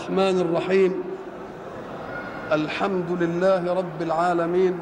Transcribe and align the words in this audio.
الرحمن 0.00 0.40
الرحيم. 0.40 1.02
الحمد 2.52 3.10
لله 3.10 3.74
رب 3.74 4.02
العالمين. 4.02 4.78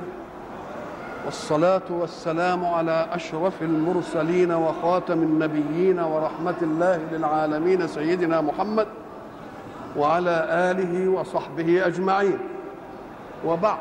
والصلاة 1.24 1.82
والسلام 1.90 2.64
على 2.64 3.06
أشرف 3.12 3.62
المرسلين 3.62 4.52
وخاتم 4.52 5.22
النبيين 5.22 6.00
ورحمة 6.00 6.54
الله 6.62 7.00
للعالمين 7.12 7.86
سيدنا 7.86 8.40
محمد 8.40 8.86
وعلى 9.96 10.46
آله 10.50 11.08
وصحبه 11.08 11.86
أجمعين. 11.86 12.38
وبعد 13.46 13.78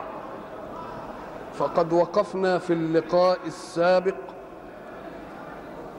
فقد 1.54 1.94
وقفنا 1.94 2.58
في 2.58 2.74
اللقاء 2.74 3.38
السابق 3.46 4.16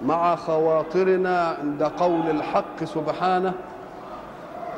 مع 0.02 0.36
خواطرنا 0.36 1.56
عند 1.62 1.82
قول 1.82 2.30
الحق 2.30 2.84
سبحانه 2.84 3.54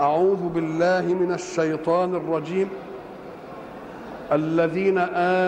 أعوذ 0.01 0.49
بالله 0.49 1.15
من 1.15 1.33
الشيطان 1.33 2.15
الرجيم. 2.15 2.69
الذين 4.33 4.99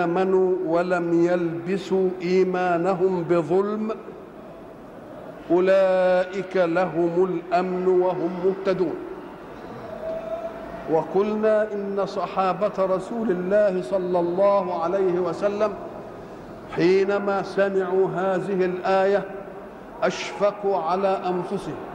آمنوا 0.01 0.57
ولم 0.67 1.25
يلبسوا 1.25 2.09
إيمانهم 2.23 3.25
بظلم 3.31 3.91
أولئك 5.51 6.57
لهم 6.57 7.25
الأمن 7.25 7.89
وهم 7.89 8.31
مهتدون. 8.45 8.95
وقلنا 10.93 11.73
إن 11.73 12.07
صحابة 12.07 12.73
رسول 12.79 13.31
الله 13.31 13.83
صلى 13.83 14.19
الله 14.21 14.83
عليه 14.83 15.21
وسلم 15.21 15.73
حينما 16.77 17.43
سمعوا 17.43 18.09
هذه 18.09 18.65
الآية 18.65 19.25
أشفقوا 20.03 20.77
على 20.77 21.09
أنفسهم. 21.09 21.92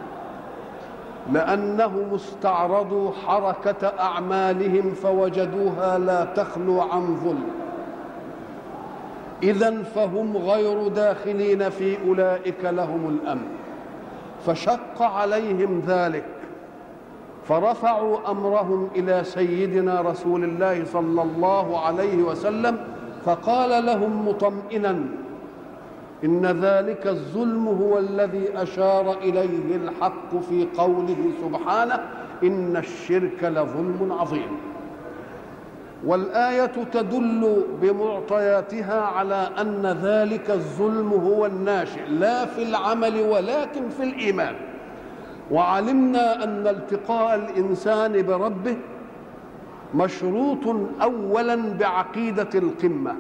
لأنهم 1.34 2.14
استعرضوا 2.14 3.12
حركة 3.12 3.88
أعمالهم 4.00 4.94
فوجدوها 4.94 6.00
لا 6.00 6.26
تخلو 6.26 6.82
عن 6.82 7.18
ظلم. 7.24 7.50
إذا 9.44 9.84
فهم 9.84 10.38
غير 10.38 10.88
داخلين 10.88 11.70
في 11.70 11.98
أولئك 12.08 12.66
لهم 12.66 13.10
الأمن. 13.10 13.48
فشق 14.46 15.02
عليهم 15.02 15.82
ذلك. 15.88 16.26
فرفعوا 17.48 18.32
أمرهم 18.32 18.90
إلى 18.96 19.24
سيدنا 19.24 20.02
رسول 20.02 20.44
الله 20.44 20.86
صلى 20.86 21.22
الله 21.22 21.80
عليه 21.80 22.24
وسلم 22.24 22.78
فقال 23.26 23.86
لهم 23.86 24.28
مطمئنا 24.28 25.00
إن 26.24 26.46
ذلك 26.46 27.08
الظلم 27.08 27.68
هو 27.68 28.00
الذي 28.00 28.46
أشار 28.56 29.18
إليه 29.18 29.76
الحق 29.76 30.38
في 30.50 30.68
قوله 30.78 31.32
سبحانه 31.42 32.00
إن 32.44 32.78
الشرك 32.78 33.44
لظلم 33.44 34.18
عظيم. 34.20 34.58
والآية 36.06 36.72
تدل 36.94 37.64
بمعطياتها 37.82 39.02
على 39.02 39.50
أن 39.62 39.86
ذلك 40.04 40.52
الظلم 40.52 41.14
هو 41.14 41.46
الناشئ 41.46 42.06
لا 42.10 42.46
في 42.46 42.64
العمل 42.64 43.22
ولكن 43.22 43.90
في 43.90 44.04
الإيمان. 44.04 44.56
وعلمنا 45.52 46.44
أن 46.44 46.68
التقاء 46.68 47.36
الإنسان 47.36 48.22
بربه 48.22 48.78
مشروط 49.96 50.68
أولا 51.02 51.56
بعقيدة 51.80 52.50
القمة. 52.56 53.16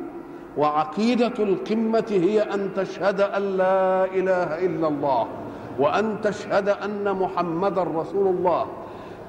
وعقيدة 0.57 1.33
القمة 1.39 2.05
هي 2.09 2.41
أن 2.41 2.73
تشهد 2.75 3.21
أن 3.21 3.57
لا 3.57 4.05
إله 4.05 4.65
إلا 4.65 4.87
الله 4.87 5.27
وأن 5.79 6.21
تشهد 6.23 6.69
أن 6.69 7.15
محمدا 7.15 7.83
رسول 7.83 8.27
الله. 8.27 8.65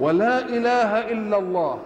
ولا 0.01 0.39
إله 0.39 1.11
إلا 1.13 1.39
الله 1.39 1.79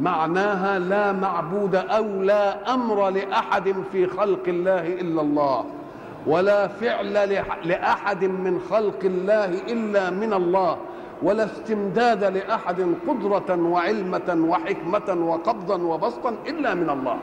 معناها 0.00 0.78
لا 0.78 1.12
معبود 1.12 1.74
أو 1.74 2.04
لا 2.22 2.74
أمر 2.74 3.10
لأحد 3.10 3.74
في 3.92 4.06
خلق 4.06 4.42
الله 4.48 4.86
إلا 4.86 5.20
الله 5.20 5.64
ولا 6.26 6.68
فعل 6.68 7.12
لأحد 7.64 8.24
من 8.24 8.60
خلق 8.70 8.98
الله 9.04 9.44
إلا 9.44 10.10
من 10.10 10.32
الله 10.32 10.76
ولا 11.22 11.44
استمداد 11.44 12.24
لأحد 12.24 12.94
قدرة 13.08 13.50
وعلمة 13.62 14.46
وحكمة 14.48 15.26
وقبضا 15.28 15.82
وبسطا 15.82 16.34
إلا 16.48 16.74
من 16.74 16.90
الله. 16.90 17.18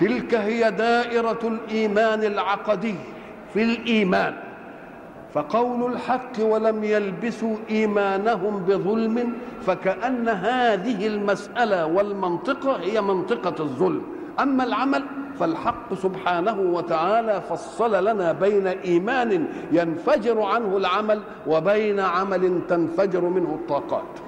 تلك 0.00 0.34
هي 0.34 0.70
دائرة 0.70 1.38
الإيمان 1.44 2.24
العقدي 2.24 2.94
في 3.54 3.62
الإيمان. 3.62 4.34
فقول 5.34 5.92
الحق 5.92 6.40
ولم 6.40 6.84
يلبسوا 6.84 7.56
إيمانهم 7.70 8.58
بظلم 8.58 9.32
فكأن 9.66 10.28
هذه 10.28 11.06
المسألة 11.06 11.86
والمنطقة 11.86 12.76
هي 12.76 13.00
منطقة 13.00 13.62
الظلم. 13.62 14.02
أما 14.40 14.64
العمل 14.64 15.04
فالحق 15.38 15.94
سبحانه 15.94 16.60
وتعالى 16.60 17.42
فصل 17.50 18.04
لنا 18.04 18.32
بين 18.32 18.66
إيمان 18.66 19.46
ينفجر 19.72 20.42
عنه 20.42 20.76
العمل 20.76 21.20
وبين 21.46 22.00
عمل 22.00 22.60
تنفجر 22.68 23.20
منه 23.20 23.54
الطاقات. 23.54 24.27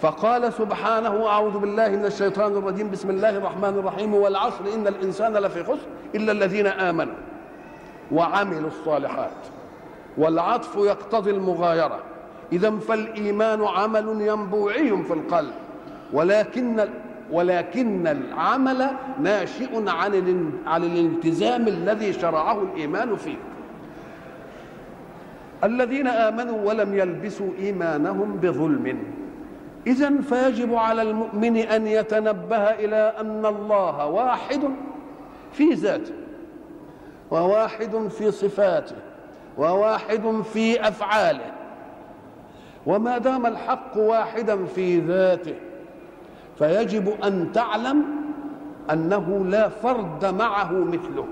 فقال 0.00 0.52
سبحانه 0.52 1.26
أعوذ 1.26 1.58
بالله 1.58 1.88
من 1.88 2.04
الشيطان 2.04 2.52
الرجيم 2.52 2.90
بسم 2.90 3.10
الله 3.10 3.36
الرحمن 3.36 3.78
الرحيم 3.78 4.14
والعصر 4.14 4.64
إن 4.74 4.86
الإنسان 4.86 5.32
لفي 5.32 5.64
خسر 5.64 5.86
إلا 6.14 6.32
الذين 6.32 6.66
آمنوا 6.66 7.14
وعملوا 8.12 8.68
الصالحات 8.68 9.30
والعطف 10.18 10.76
يقتضي 10.76 11.30
المغايرة. 11.30 11.98
إذا 12.52 12.70
فالإيمان 12.70 13.64
عمل 13.64 14.20
ينبوعي 14.20 15.02
في 15.02 15.12
القلب 15.12 15.52
ولكن 16.12 16.88
ولكن 17.32 18.06
العمل 18.06 18.86
ناشئ 19.22 19.88
عن 19.88 20.52
عن 20.66 20.84
الالتزام 20.84 21.68
الذي 21.68 22.12
شرعه 22.12 22.62
الإيمان 22.62 23.16
فيه. 23.16 23.36
الذين 25.64 26.06
آمنوا 26.06 26.68
ولم 26.68 26.94
يلبسوا 26.94 27.50
إيمانهم 27.58 28.36
بظلم. 28.36 28.98
إذا 29.86 30.20
فيجب 30.20 30.74
على 30.74 31.02
المؤمن 31.02 31.56
أن 31.56 31.86
يتنبه 31.86 32.56
إلى 32.56 33.14
أن 33.20 33.46
الله 33.46 34.06
واحد 34.06 34.60
في 35.52 35.70
ذاته 35.70 36.12
وواحد 37.30 38.08
في 38.08 38.30
صفاته 38.30 38.96
وواحد 39.58 40.42
في 40.52 40.88
أفعاله 40.88 41.52
وما 42.86 43.18
دام 43.18 43.46
الحق 43.46 43.96
واحدا 43.96 44.64
في 44.64 45.00
ذاته 45.00 45.54
فيجب 46.58 47.24
أن 47.24 47.52
تعلم 47.52 48.04
أنه 48.92 49.44
لا 49.44 49.68
فرد 49.68 50.24
معه 50.24 50.72
مثله 50.72 51.26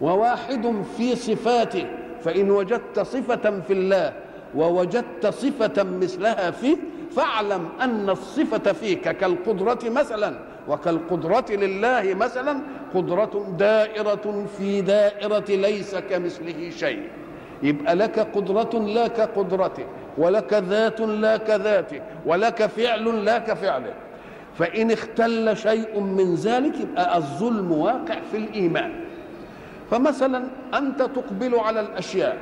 وواحد 0.00 0.82
في 0.96 1.16
صفاته 1.16 1.86
فإن 2.20 2.50
وجدت 2.50 3.00
صفة 3.00 3.60
في 3.60 3.72
الله 3.72 4.12
ووجدت 4.56 5.26
صفة 5.26 5.82
مثلها 5.82 6.50
فيه 6.50 6.76
فاعلم 7.10 7.68
أن 7.80 8.10
الصفة 8.10 8.72
فيك 8.72 9.08
كالقدرة 9.08 9.78
مثلا 9.84 10.38
وكالقدرة 10.68 11.44
لله 11.50 12.14
مثلا 12.14 12.60
قدرة 12.94 13.54
دائرة 13.58 14.46
في 14.58 14.80
دائرة 14.80 15.44
ليس 15.48 15.94
كمثله 15.94 16.70
شيء. 16.70 17.02
يبقى 17.62 17.94
لك 17.94 18.18
قدرة 18.18 18.78
لا 18.78 19.08
كقدرته 19.08 19.84
ولك 20.18 20.52
ذات 20.52 21.00
لا 21.00 21.36
كذاته 21.36 22.00
ولك 22.26 22.66
فعل 22.66 23.24
لا 23.24 23.38
كفعله. 23.38 23.94
فإن 24.58 24.90
اختل 24.90 25.56
شيء 25.56 26.00
من 26.00 26.34
ذلك 26.34 26.80
يبقى 26.80 27.16
الظلم 27.16 27.72
واقع 27.72 28.20
في 28.30 28.36
الإيمان. 28.36 29.04
فمثلا 29.90 30.44
أنت 30.74 31.02
تقبل 31.02 31.54
على 31.54 31.80
الأشياء 31.80 32.38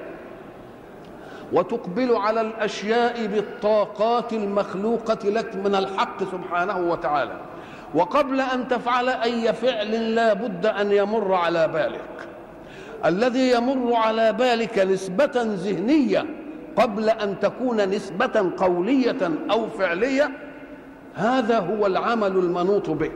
وتقبل 1.53 2.17
على 2.17 2.41
الأشياء 2.41 3.27
بالطاقات 3.27 4.33
المخلوقة 4.33 5.31
لك 5.31 5.57
من 5.57 5.75
الحق 5.75 6.25
سبحانه 6.25 6.79
وتعالى. 6.91 7.37
وقبل 7.95 8.41
أن 8.41 8.69
تفعل 8.69 9.09
أي 9.09 9.53
فعل 9.53 10.15
لا 10.15 10.33
بد 10.33 10.67
أن 10.67 10.93
يمر 10.93 11.35
على 11.35 11.69
بالك. 11.69 12.29
الذي 13.05 13.51
يمر 13.51 13.95
على 13.95 14.33
بالك 14.33 14.79
نسبة 14.79 15.33
ذهنية 15.35 16.27
قبل 16.77 17.11
أن 17.11 17.41
تكون 17.41 17.89
نسبة 17.89 18.53
قولية 18.57 19.31
أو 19.51 19.69
فعلية 19.69 20.31
هذا 21.15 21.59
هو 21.59 21.87
العمل 21.87 22.33
المنوط 22.33 22.91
بك. 22.91 23.13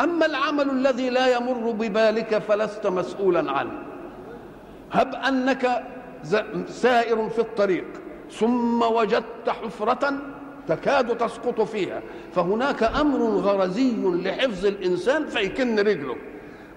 أما 0.00 0.26
العمل 0.26 0.70
الذي 0.70 1.10
لا 1.10 1.36
يمر 1.36 1.70
ببالك 1.70 2.38
فلست 2.38 2.86
مسؤولا 2.86 3.52
عنه. 3.52 3.78
هب 4.92 5.14
أنك 5.14 5.82
سائر 6.68 7.28
في 7.28 7.38
الطريق 7.38 7.84
ثم 8.30 8.82
وجدت 8.82 9.48
حفرة 9.48 10.12
تكاد 10.68 11.16
تسقط 11.16 11.60
فيها 11.60 12.02
فهناك 12.34 12.82
أمر 12.82 13.18
غرزي 13.18 13.94
لحفظ 14.04 14.66
الإنسان 14.66 15.26
فيكن 15.26 15.78
رجله. 15.78 16.16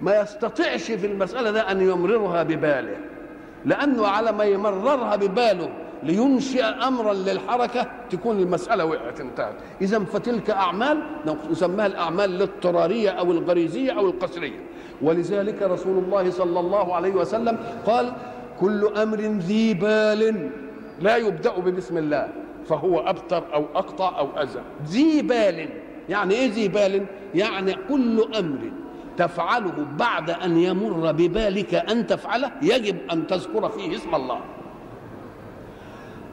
ما 0.02 0.22
يستطيعش 0.22 0.92
في 0.92 1.08
المسألة 1.08 1.52
ده 1.52 1.72
أن 1.72 1.82
يمررها 1.82 2.44
بباله 2.44 2.98
لأنه 3.66 4.08
على 4.08 4.32
ما 4.32 4.44
يمررها 4.44 5.16
بباله 5.16 5.70
لينشئ 6.04 6.64
امرا 6.64 7.14
للحركة 7.14 7.92
تكون 8.10 8.40
المسألة 8.40 8.86
وقعت 8.86 9.22
انتهت. 9.22 9.56
إذا 9.82 10.00
فتلك 10.00 10.50
أعمال 10.50 11.04
نسميها 11.52 11.86
الأعمال 11.86 12.36
الاضطرارية 12.36 13.10
أو 13.10 13.32
الغريزية 13.32 13.92
أو 13.92 14.10
القسرية. 14.10 14.60
ولذلك 15.02 15.62
رسول 15.62 16.04
الله 16.04 16.32
صلى 16.32 16.60
الله 16.60 16.96
عليه 16.96 17.12
وسلم 17.14 17.58
قال 17.86 18.14
كل 18.60 18.86
أمر 18.98 19.18
ذي 19.20 19.74
بال 19.74 20.50
لا 21.02 21.16
يبدأ 21.18 21.60
ببسم 21.60 21.98
الله 21.98 22.30
فهو 22.68 23.00
أبتر 23.00 23.54
أو 23.54 23.66
أقطع 23.76 24.20
أو 24.20 24.42
اذى 24.42 24.62
ذي 24.88 25.22
بال 25.22 25.70
يعني 26.10 26.34
إيه 26.34 26.52
ذي 26.52 26.68
بال؟ 26.68 27.06
يعني 27.36 27.76
كل 27.90 28.36
أمر 28.36 28.72
تفعله 29.18 29.88
بعد 30.00 30.30
أن 30.30 30.58
يمر 30.58 31.12
ببالك 31.12 31.74
أن 31.76 32.08
تفعله 32.08 32.52
يجب 32.62 32.98
أن 33.12 33.28
تذكر 33.28 33.70
فيه 33.70 33.96
اسم 33.96 34.16
الله. 34.16 34.40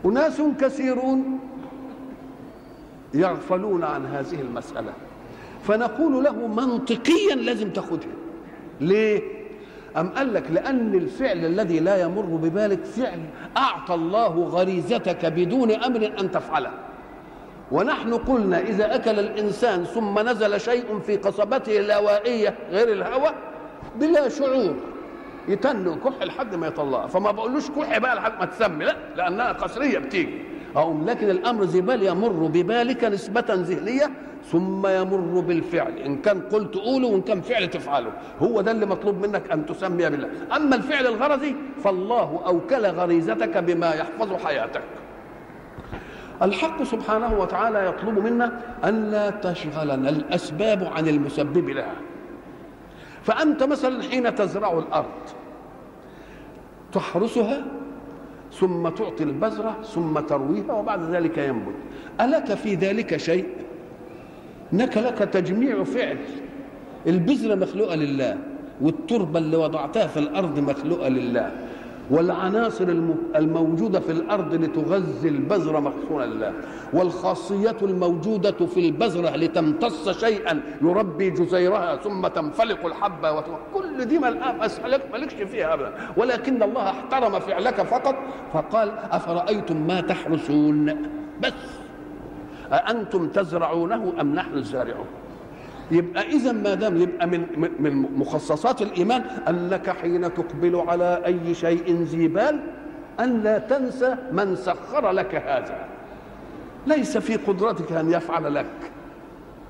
أناس 0.04 0.42
كثيرون 0.60 1.38
يغفلون 3.14 3.84
عن 3.84 4.06
هذه 4.06 4.40
المسألة 4.40 4.92
فنقول 5.62 6.24
له 6.24 6.46
منطقيا 6.46 7.34
لازم 7.34 7.70
تاخذها 7.70 8.12
ليه؟ 8.80 9.35
أم 9.96 10.08
قال 10.08 10.34
لك 10.34 10.50
لأن 10.50 10.94
الفعل 10.94 11.44
الذي 11.44 11.80
لا 11.80 11.96
يمر 12.00 12.22
ببالك 12.22 12.84
فعل 12.84 13.20
أعطى 13.56 13.94
الله 13.94 14.44
غريزتك 14.44 15.26
بدون 15.26 15.70
أمر 15.70 16.12
أن 16.20 16.30
تفعله. 16.30 16.70
ونحن 17.72 18.14
قلنا 18.14 18.60
إذا 18.60 18.94
أكل 18.94 19.18
الإنسان 19.18 19.84
ثم 19.84 20.28
نزل 20.28 20.60
شيء 20.60 20.98
في 20.98 21.16
قصبته 21.16 21.80
الهوائية 21.80 22.54
غير 22.70 22.92
الهواء 22.92 23.34
بلا 23.96 24.28
شعور 24.28 24.74
يتن 25.48 25.88
وكح 25.88 26.22
لحد 26.22 26.54
ما 26.54 26.66
يطلعها. 26.66 27.06
فما 27.06 27.30
بقولوش 27.30 27.70
كح 27.70 27.98
بقى 27.98 28.16
لحد 28.16 28.32
ما 28.40 28.46
تسمي 28.46 28.84
لا 28.84 28.96
لأنها 29.16 29.52
قصرية 29.52 29.98
بتيجي. 29.98 30.42
أقوم 30.76 31.04
لكن 31.04 31.30
الأمر 31.30 31.64
زي 31.64 31.80
بال 31.80 32.02
يمر 32.02 32.28
ببالك 32.28 33.04
نسبة 33.04 33.44
ذهنية 33.50 34.10
ثم 34.44 34.86
يمر 34.86 35.40
بالفعل. 35.40 35.98
إن 35.98 36.16
كان 36.16 36.40
قلت 36.40 36.74
قوله 36.74 37.08
وإن 37.08 37.22
كان 37.22 37.40
فعل 37.40 37.70
تفعله. 37.70 38.12
هو 38.40 38.60
ده 38.60 38.70
اللي 38.70 38.86
مطلوب 38.86 39.26
منك 39.26 39.50
أن 39.50 39.66
تسمي 39.66 40.10
بالله. 40.10 40.28
أما 40.56 40.76
الفعل 40.76 41.06
الغرضي 41.06 41.56
فالله 41.84 42.40
أوكل 42.46 42.86
غريزتك 42.86 43.56
بما 43.56 43.94
يحفظ 43.94 44.32
حياتك. 44.44 44.82
الحق 46.42 46.82
سبحانه 46.82 47.40
وتعالى 47.40 47.86
يطلب 47.86 48.18
منا 48.18 48.60
أن 48.84 49.10
لا 49.10 49.30
تشغلنا 49.30 50.08
الأسباب 50.08 50.84
عن 50.96 51.08
المسبب 51.08 51.68
لها. 51.68 51.96
فأنت 53.22 53.62
مثلا 53.62 54.02
حين 54.02 54.34
تزرع 54.34 54.78
الأرض 54.78 55.20
تحرسها 56.92 57.64
ثم 58.52 58.88
تعطي 58.88 59.24
البذرة 59.24 59.76
ثم 59.82 60.18
ترويها 60.18 60.72
وبعد 60.72 61.02
ذلك 61.02 61.38
ينبت. 61.38 61.74
ألك 62.20 62.54
في 62.54 62.74
ذلك 62.74 63.16
شيء؟ 63.16 63.46
إنك 64.72 64.96
لك 64.96 65.18
تجميع 65.18 65.84
فعل. 65.84 66.18
البذرة 67.06 67.54
مخلوقة 67.54 67.94
لله 67.94 68.38
والتربة 68.80 69.38
اللي 69.38 69.56
وضعتها 69.56 70.06
في 70.06 70.18
الأرض 70.18 70.58
مخلوقة 70.58 71.08
لله. 71.08 71.52
والعناصر 72.10 72.84
الموجودة 73.36 74.00
في 74.00 74.12
الأرض 74.12 74.54
لتغذي 74.54 75.28
البذرة 75.28 75.80
مخصونة 75.80 76.24
لله 76.24 76.52
والخاصية 76.92 77.76
الموجودة 77.82 78.66
في 78.66 78.86
البذرة 78.88 79.36
لتمتص 79.36 80.08
شيئا 80.08 80.60
يربي 80.82 81.30
جزيرها 81.30 81.96
ثم 81.96 82.26
تنفلق 82.26 82.86
الحبة. 82.86 83.40
كل 83.74 84.04
دي 84.04 84.18
مسألة 84.60 85.00
مالكش 85.12 85.34
فيها 85.34 85.74
أبدا 85.74 85.92
ولكن 86.16 86.62
الله 86.62 86.90
احترم 86.90 87.38
فعلك 87.40 87.82
فقط 87.82 88.14
فقال 88.52 88.88
أفرأيتم 89.10 89.86
ما 89.86 90.00
تحرسون 90.00 90.86
بس 91.42 91.52
أأنتم 92.72 93.28
تزرعونه 93.28 94.12
أم 94.20 94.34
نحن 94.34 94.54
الزارعون 94.54 95.06
يبقى 95.90 96.22
إذا 96.26 96.52
ما 96.52 96.74
دام 96.74 96.96
يبقى 96.96 97.26
من 97.26 97.46
من 97.78 98.18
مخصصات 98.18 98.82
الإيمان 98.82 99.22
أنك 99.48 99.90
حين 99.90 100.34
تقبل 100.34 100.76
على 100.76 101.22
أي 101.26 101.54
شيء 101.54 101.92
ذي 102.02 102.28
بال 102.28 102.60
أن 103.20 103.42
لا 103.42 103.58
تنسى 103.58 104.16
من 104.32 104.56
سخر 104.56 105.10
لك 105.10 105.34
هذا. 105.34 105.78
ليس 106.86 107.18
في 107.18 107.36
قدرتك 107.36 107.92
أن 107.92 108.10
يفعل 108.12 108.54
لك. 108.54 108.66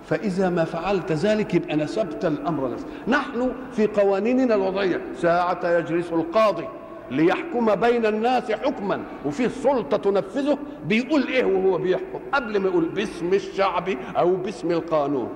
فإذا 0.06 0.50
ما 0.50 0.64
فعلت 0.64 1.12
ذلك 1.12 1.54
يبقى 1.54 1.76
نسبت 1.76 2.24
الأمر 2.24 2.68
لك. 2.68 2.78
نحن 3.08 3.52
في 3.72 3.86
قوانيننا 3.86 4.54
الوضعية. 4.54 5.00
ساعة 5.16 5.60
يجلس 5.78 6.12
القاضي 6.12 6.64
ليحكم 7.10 7.74
بين 7.74 8.06
الناس 8.06 8.52
حكما 8.52 9.00
وفي 9.26 9.48
سلطة 9.48 9.96
تنفذه 9.96 10.58
بيقول 10.86 11.26
إيه 11.26 11.44
وهو 11.44 11.78
بيحكم؟ 11.78 12.18
قبل 12.32 12.60
ما 12.60 12.68
يقول 12.68 12.84
باسم 12.84 13.34
الشعب 13.34 13.88
أو 14.16 14.36
باسم 14.36 14.70
القانون. 14.70 15.28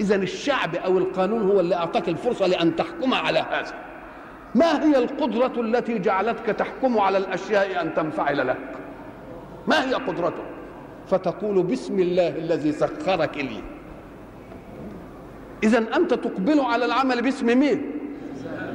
اذا 0.00 0.16
الشعب 0.16 0.74
أو 0.74 0.98
القانون 0.98 1.50
هو 1.50 1.60
اللي 1.60 1.74
أعطاك 1.74 2.08
الفرصة 2.08 2.46
لأن 2.46 2.76
تحكم 2.76 3.14
على 3.14 3.38
هذا. 3.38 3.74
ما 4.54 4.84
هي 4.84 4.98
القدرة 4.98 5.60
التي 5.60 5.98
جعلتك 5.98 6.46
تحكم 6.46 6.98
على 6.98 7.18
الأشياء 7.18 7.82
أن 7.82 7.94
تنفعل 7.94 8.48
لك؟ 8.48 8.58
ما 9.66 9.88
هي 9.88 9.94
قدرته 9.94 10.42
فتقول 11.06 11.62
بسم 11.62 11.98
الله 12.00 12.28
الذي 12.28 12.72
سخرك 12.72 13.36
لي. 13.36 13.62
اذا 15.62 15.84
أنت 15.96 16.14
تقبل 16.14 16.60
على 16.60 16.84
العمل 16.84 17.22
باسم 17.22 17.58
مين؟ 17.58 17.90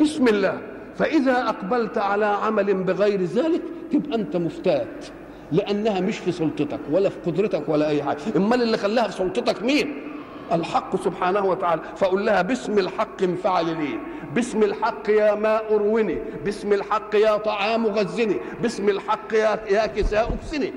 بسم 0.01 0.27
الله. 0.27 0.62
فإذا 0.95 1.50
أقبلت 1.50 1.98
على 1.98 2.25
عمل 2.25 2.74
بغير 2.74 3.24
ذلك 3.24 3.62
تبقى 3.92 4.15
أنت 4.15 4.36
مفتات 4.36 5.06
لأنها 5.51 6.00
مش 6.00 6.18
في 6.18 6.31
سلطتك 6.31 6.80
ولا 6.92 7.10
في 7.10 7.18
قدرتك 7.25 7.69
ولا 7.69 7.89
أي 7.89 8.04
حاجة. 8.04 8.19
أمال 8.36 8.62
اللي 8.62 8.77
خلاها 8.77 9.07
في 9.07 9.13
سلطتك 9.13 9.63
مين؟ 9.63 10.08
الحق 10.54 11.04
سبحانه 11.04 11.46
وتعالى. 11.46 11.81
فأقول 11.96 12.25
لها 12.25 12.42
باسم 12.42 12.80
الحق 12.80 13.24
انفعل 13.24 13.66
لي. 13.66 14.00
باسم 14.36 14.63
الحق 14.63 15.10
يا 15.10 15.36
ماء 15.36 15.75
اروني 15.75 16.18
باسم 16.46 16.74
الحق 16.74 17.15
يا 17.15 17.38
طعام 17.38 17.88
غزني. 17.88 18.36
باسم 18.62 18.89
الحق 18.89 19.34
يا, 19.34 19.60
يا 19.70 19.86
كساء 19.86 20.34
ابسني 20.34 20.74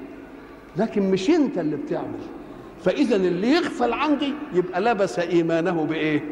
لكن 0.77 1.11
مش 1.11 1.31
انت 1.31 1.59
اللي 1.59 1.77
بتعمل. 1.77 2.21
فإذا 2.85 3.17
اللي 3.17 3.51
يغفل 3.53 3.93
عندي 3.93 4.35
يبقى 4.55 4.81
لبس 4.81 5.19
إيمانه 5.19 5.85
بإيه؟ 5.85 6.25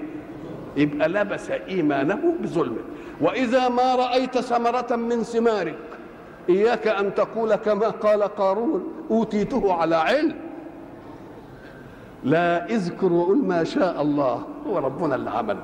يبقى 0.77 1.09
لبس 1.09 1.51
إيمانه 1.51 2.35
بظلمه 2.41 2.81
وإذا 3.21 3.69
ما 3.69 3.95
رأيت 3.95 4.39
ثمرة 4.39 4.97
من 4.97 5.23
ثمارك 5.23 5.79
إياك 6.49 6.87
أن 6.89 7.15
تقول 7.15 7.55
كما 7.55 7.89
قال 7.89 8.23
قارون 8.23 8.93
أوتيته 9.11 9.73
على 9.73 9.97
علم. 9.97 10.37
لا 12.25 12.67
اذكر 12.71 13.13
وقول 13.13 13.39
ما 13.39 13.65
شاء 13.65 14.03
الله. 14.03 14.47
هو 14.67 14.79
ربنا 14.79 15.15
اللي 15.15 15.31
عمله 15.31 15.63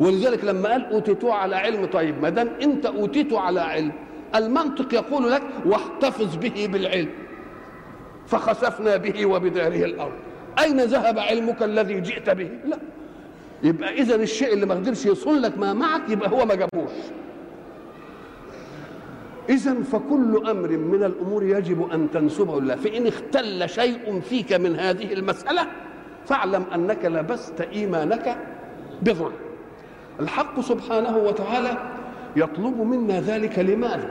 ولذلك 0.00 0.44
لما 0.44 0.68
قال 0.68 0.86
اوتيته 0.86 1.32
على 1.32 1.56
علم 1.56 1.86
طيب 1.86 2.22
ما 2.22 2.28
دام 2.28 2.48
أنت 2.62 2.86
اوتيته 2.86 3.40
على 3.40 3.60
علم 3.60 3.92
المنطق 4.34 4.94
يقول 4.94 5.32
لك 5.32 5.42
واحتفظ 5.66 6.36
به 6.36 6.68
بالعلم. 6.72 7.08
فخسفنا 8.26 8.96
به 8.96 9.26
وبداره 9.26 9.84
الأرض. 9.84 10.12
أين 10.58 10.80
ذهب 10.80 11.18
علمك 11.18 11.62
الذي 11.62 12.00
جئت 12.00 12.30
به؟ 12.30 12.50
لا. 12.64 12.78
يبقى 13.62 13.94
إذا 13.94 14.14
الشيء 14.14 14.52
اللي 14.52 14.66
ما 14.66 14.74
قدرش 14.74 15.06
يوصل 15.06 15.42
لك 15.42 15.58
ما 15.58 15.72
معك 15.72 16.02
يبقى 16.08 16.30
هو 16.30 16.46
ما 16.46 16.54
جابوش. 16.54 16.90
إذا 19.48 19.74
فكل 19.82 20.42
أمر 20.50 20.68
من 20.68 21.04
الأمور 21.04 21.44
يجب 21.44 21.92
أن 21.92 22.10
تنسبه 22.10 22.60
لله. 22.60 22.76
فإن 22.76 23.06
اختل 23.06 23.68
شيء 23.68 24.20
فيك 24.20 24.52
من 24.52 24.76
هذه 24.76 25.12
المسألة 25.12 25.66
فاعلم 26.28 26.64
أنك 26.74 27.04
لبست 27.04 27.60
إيمانك 27.60 28.36
بظلم 29.02 29.32
الحق 30.20 30.60
سبحانه 30.60 31.16
وتعالى 31.16 31.78
يطلب 32.36 32.80
منا 32.80 33.20
ذلك 33.20 33.58
لماذا؟ 33.58 34.10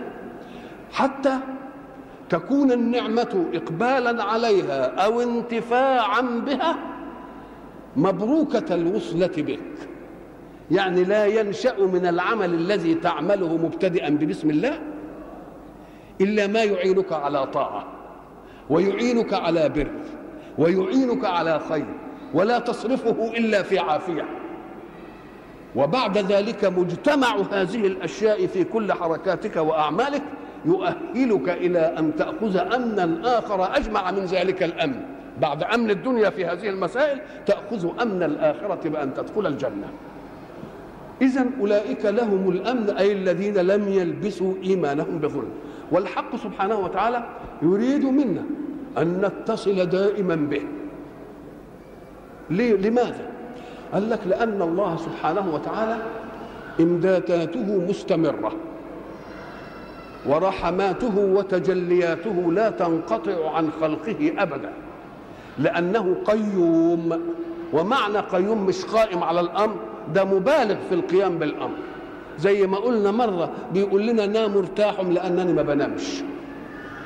حتى 0.92 1.38
تكون 2.30 2.72
النعمة 2.72 3.46
اقبالا 3.54 4.24
عليها 4.24 4.86
أو 5.06 5.22
انتفاعا 5.22 6.22
بها 6.22 6.76
مبروكة 7.96 8.76
الوصلة 8.76 9.32
بك. 9.38 9.60
يعني 10.72 11.04
لا 11.04 11.26
ينشأ 11.26 11.80
من 11.80 12.06
العمل 12.06 12.54
الذي 12.54 12.96
تعمله 12.96 13.58
مبتدئا 13.58 14.10
ببسم 14.10 14.50
الله 14.50 14.80
إلا 16.22 16.48
ما 16.48 16.64
يعينك 16.64 17.14
على 17.14 17.48
طاعة 17.48 17.86
ويعينك 18.70 19.34
على 19.34 19.70
بر 19.70 19.88
ويعينك 20.58 21.26
على 21.26 21.60
خير. 21.70 21.86
ولا 22.34 22.60
تصرفه 22.60 23.32
إلا 23.38 23.64
في 23.64 23.80
عافية. 23.80 24.26
وبعد 25.76 26.18
ذلك 26.18 26.66
مجتمع 26.66 27.38
هذه 27.52 27.88
الأشياء 27.88 28.48
في 28.48 28.64
كل 28.64 28.94
حركاتك 28.94 29.56
وأعمالك 29.56 30.24
يؤهلك 30.66 31.50
إلى 31.50 31.80
أن 31.80 32.16
تأخذ 32.16 32.58
أمنا 32.58 33.40
آخر 33.40 33.78
أجمع 33.78 34.12
من 34.12 34.26
ذلك 34.26 34.64
الأمن. 34.64 35.02
بعد 35.42 35.64
أمن 35.64 35.90
الدنيا 35.90 36.30
في 36.30 36.46
هذه 36.46 36.70
المسائل 36.70 37.20
تأخذ 37.46 38.02
أمن 38.02 38.24
الآخرة 38.24 38.90
بأن 38.90 39.14
تدخل 39.14 39.48
الجنة. 39.48 39.90
اذا 41.22 41.46
أولئك 41.60 42.06
لهم 42.06 42.50
الأمن 42.50 42.90
أي 42.90 43.12
الذين 43.12 43.58
لم 43.58 43.88
يلبسوا 43.88 44.54
إيمانهم 44.64 45.20
بظلم. 45.20 45.50
والحق 45.92 46.36
سبحانه 46.36 46.80
وتعالى 46.80 47.24
يريد 47.62 48.06
منا 48.06 48.44
أن 48.98 49.22
نتصل 49.22 49.86
دائما 49.86 50.36
به. 50.36 50.62
ليه؟ 52.50 52.76
لماذا؟ 52.76 53.30
قال 53.94 54.10
لك 54.10 54.20
لأن 54.28 54.62
الله 54.62 54.98
سبحانه 54.98 55.54
وتعالى 55.54 55.98
إمداداته 56.80 57.86
مستمرة 57.90 58.52
ورحماته 60.26 61.18
وتجلياته 61.18 62.52
لا 62.52 62.70
تنقطع 62.70 63.52
عن 63.56 63.70
خلقه 63.82 64.34
أبدا 64.38 64.74
لأنه 65.60 66.16
قيوم 66.26 67.22
ومعنى 67.74 68.18
قيوم 68.20 68.66
مش 68.66 68.86
قائم 68.86 69.24
على 69.24 69.40
الأمر 69.40 69.76
ده 70.14 70.24
مبالغ 70.26 70.76
في 70.90 70.96
القيام 70.96 71.38
بالأمر 71.38 71.78
زي 72.40 72.68
ما 72.68 72.78
قلنا 72.78 73.12
مرة 73.12 73.52
بيقول 73.74 74.08
لنا 74.08 74.26
نام 74.26 74.58
ارتاح 74.58 75.00
لأنني 75.00 75.54
ما 75.54 75.62
بنامش 75.62 76.24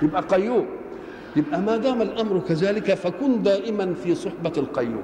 يبقى 0.02 0.22
قيوم 0.22 0.66
يبقى 1.36 1.62
ما 1.62 1.78
دام 1.78 2.02
الأمر 2.02 2.42
كذلك 2.50 2.94
فكن 2.94 3.44
دائما 3.44 3.94
في 4.04 4.16
صحبة 4.16 4.52
القيوم 4.58 5.04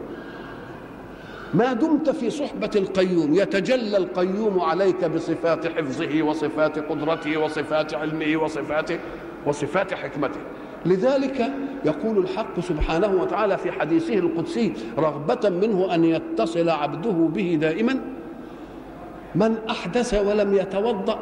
ما 1.54 1.74
دمت 1.74 2.10
في 2.10 2.30
صحبة 2.30 2.72
القيوم 2.76 3.34
يتجلى 3.34 3.98
القيوم 3.98 4.60
عليك 4.60 5.06
بصفات 5.06 5.68
حفظه 5.68 6.24
وصفات 6.24 6.80
قدرته 6.80 7.38
وصفات 7.38 7.94
علمه 7.94 8.38
وصفات 8.38 8.92
وصفات 9.46 9.94
حكمته. 9.94 10.40
لذلك 10.86 11.52
يقول 11.86 12.18
الحق 12.18 12.60
سبحانه 12.60 13.22
وتعالى 13.22 13.58
في 13.58 13.72
حديثه 13.72 14.14
القدسي 14.14 14.74
رغبة 14.98 15.50
منه 15.50 15.96
أن 15.96 16.04
يتصل 16.04 16.70
عبده 16.70 17.12
به 17.12 17.58
دائما 17.62 18.00
من 19.36 19.56
أحدث 19.70 20.14
ولم 20.14 20.54
يتوضأ 20.54 21.20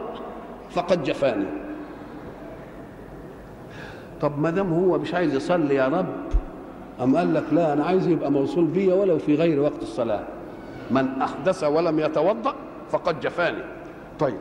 فقد 0.72 1.04
جفاني. 1.04 1.46
طب 4.22 4.40
ما 4.40 4.50
دام 4.50 4.74
هو 4.74 4.98
مش 4.98 5.14
عايز 5.14 5.36
يصلي 5.36 5.76
يا 5.76 5.88
رب 5.88 6.25
أم 7.04 7.18
قال 7.18 7.34
لك 7.34 7.44
لا 7.52 7.74
أنا 7.74 7.84
عايز 7.84 8.08
يبقى 8.08 8.32
موصول 8.32 8.66
بيا 8.66 8.94
ولو 8.94 9.18
في 9.18 9.36
غير 9.36 9.60
وقت 9.60 9.82
الصلاة. 9.82 10.24
من 10.92 11.22
أحدث 11.22 11.64
ولم 11.64 12.00
يتوضأ 12.00 12.56
فقد 12.92 13.20
جفاني. 13.20 13.64
طيب 14.20 14.38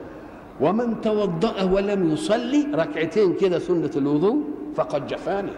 ومن 0.61 1.01
توضأ 1.01 1.63
ولم 1.63 2.13
يصلي 2.13 2.67
ركعتين 2.75 3.35
كده 3.35 3.59
سنة 3.59 3.91
الوضوء 3.97 4.43
فقد 4.77 5.07
جفاني. 5.07 5.53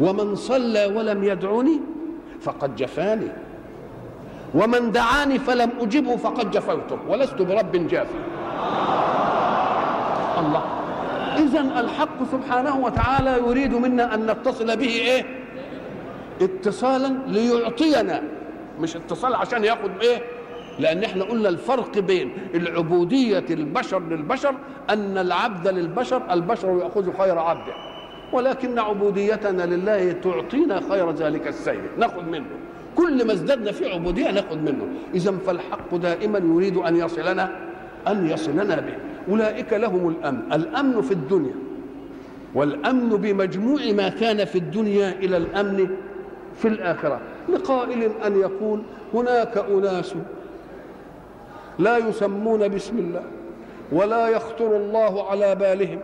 ومن 0.00 0.34
صلى 0.34 0.86
ولم 0.86 1.24
يدعوني 1.24 1.80
فقد 2.40 2.76
جفاني. 2.76 3.28
ومن 4.54 4.92
دعاني 4.92 5.38
فلم 5.38 5.70
أجبه 5.80 6.16
فقد 6.16 6.50
جفوته. 6.50 6.98
ولست 7.08 7.42
برب 7.42 7.72
جافي. 7.88 8.18
الله. 10.38 10.77
إذا 11.38 11.60
الحق 11.60 12.24
سبحانه 12.32 12.76
وتعالى 12.76 13.38
يريد 13.46 13.74
منا 13.74 14.14
أن 14.14 14.26
نتصل 14.26 14.76
به 14.76 14.86
إيه؟ 14.86 15.26
اتصالا 16.42 17.18
ليعطينا. 17.26 18.22
مش 18.80 18.96
اتصال 18.96 19.34
عشان 19.34 19.64
ياخد 19.64 19.90
إيه؟ 20.02 20.22
لأن 20.78 21.04
إحنا 21.04 21.24
قلنا 21.24 21.48
الفرق 21.48 21.98
بين 21.98 22.32
العبودية 22.54 23.44
البشر 23.50 23.98
للبشر 23.98 24.54
أن 24.90 25.18
العبد 25.18 25.68
للبشر 25.68 26.22
البشر 26.30 26.80
يأخذ 26.82 27.18
خير 27.18 27.38
عبده. 27.38 27.72
ولكن 28.32 28.78
عبوديتنا 28.78 29.62
لله 29.62 30.12
تعطينا 30.12 30.80
خير 30.90 31.10
ذلك 31.10 31.46
السيد. 31.46 31.80
ناخذ 31.98 32.24
منه. 32.24 32.46
كل 32.96 33.26
ما 33.26 33.32
ازددنا 33.32 33.72
في 33.72 33.92
عبودية 33.92 34.30
ناخذ 34.30 34.58
منه. 34.58 34.88
إذا 35.14 35.34
فالحق 35.46 35.94
دائما 35.94 36.38
يريد 36.38 36.76
أن 36.76 36.96
يصلنا 36.96 37.50
أن 38.08 38.30
يصلنا 38.30 38.76
به. 38.80 39.07
أولئك 39.30 39.72
لهم 39.72 40.08
الأمن. 40.08 40.52
الأمن 40.52 41.02
في 41.02 41.12
الدنيا 41.12 41.54
والأمن 42.54 43.08
بمجموع 43.08 43.80
ما 43.96 44.08
كان 44.08 44.44
في 44.44 44.58
الدنيا 44.58 45.12
إلى 45.12 45.36
الأمن 45.36 45.88
في 46.56 46.68
الآخرة. 46.68 47.20
لقائل 47.48 48.10
أن 48.26 48.40
يقول 48.40 48.82
هناك 49.14 49.58
أناس 49.58 50.14
لا 51.78 51.98
يسمون 51.98 52.68
باسم 52.68 52.98
الله 52.98 53.22
ولا 53.92 54.28
يخطر 54.28 54.76
الله 54.76 55.30
على 55.30 55.54
بالهم 55.54 55.98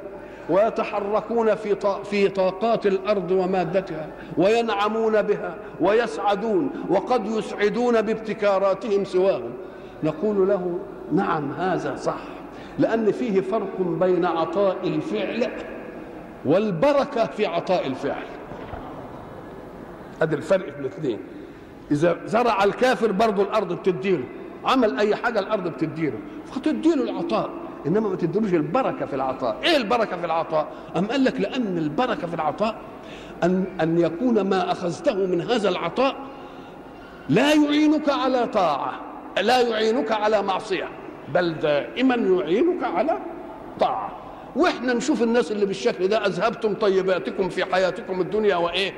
ويتحركون 0.50 1.54
في 1.54 1.76
في 2.04 2.28
طاقات 2.28 2.86
الأرض 2.86 3.30
ومادتها 3.30 4.06
وينعمون 4.38 5.22
بها 5.22 5.54
ويسعدون 5.80 6.70
وقد 6.88 7.26
يسعدون 7.26 8.02
بابتكاراتهم 8.02 9.04
سواهم. 9.04 9.50
نقول 10.02 10.48
له 10.48 10.78
نعم 11.12 11.52
هذا 11.52 11.96
صح. 11.96 12.33
لأن 12.78 13.12
فيه 13.12 13.40
فرق 13.40 13.80
بين 13.80 14.24
عطاء 14.24 14.76
الفعل 14.84 15.50
والبركة 16.44 17.26
في 17.26 17.46
عطاء 17.46 17.86
الفعل. 17.86 18.24
ادي 20.22 20.34
الفرق 20.36 20.64
بين 20.64 20.80
الاثنين. 20.80 21.18
إذا 21.90 22.16
زرع 22.26 22.64
الكافر 22.64 23.12
برضه 23.12 23.42
الأرض 23.42 23.72
بتديله 23.72 24.24
عمل 24.64 24.98
أي 24.98 25.16
حاجة 25.16 25.38
الأرض 25.38 25.68
بتديله 25.68 26.18
فتديله 26.46 27.04
العطاء. 27.04 27.50
إنما 27.86 28.08
ما 28.08 28.16
تديلوش 28.16 28.54
البركة 28.54 29.06
في 29.06 29.16
العطاء. 29.16 29.56
إيه 29.64 29.76
البركة 29.76 30.16
في 30.16 30.26
العطاء؟ 30.26 30.68
أم 30.96 31.06
قال 31.06 31.24
لك 31.24 31.40
لأن 31.40 31.78
البركة 31.78 32.26
في 32.26 32.34
العطاء 32.34 32.76
أن 33.42 33.64
أن 33.80 33.98
يكون 33.98 34.40
ما 34.40 34.72
أخذته 34.72 35.14
من 35.14 35.40
هذا 35.40 35.68
العطاء 35.68 36.16
لا 37.28 37.54
يعينك 37.54 38.08
على 38.10 38.46
طاعة 38.46 39.00
لا 39.42 39.60
يعينك 39.60 40.12
على 40.12 40.42
معصية. 40.42 40.88
بل 41.34 41.54
دائما 41.58 42.14
يعينك 42.14 42.84
على 42.84 43.18
طاعة. 43.80 44.16
وإحنا 44.56 44.92
نشوف 44.92 45.22
الناس 45.22 45.52
اللي 45.52 45.66
بالشكل 45.66 46.08
ده 46.08 46.26
أذهبتم 46.26 46.74
طيباتكم 46.74 47.48
في 47.48 47.64
حياتكم 47.64 48.20
الدنيا 48.20 48.56
وإيه؟ 48.56 48.92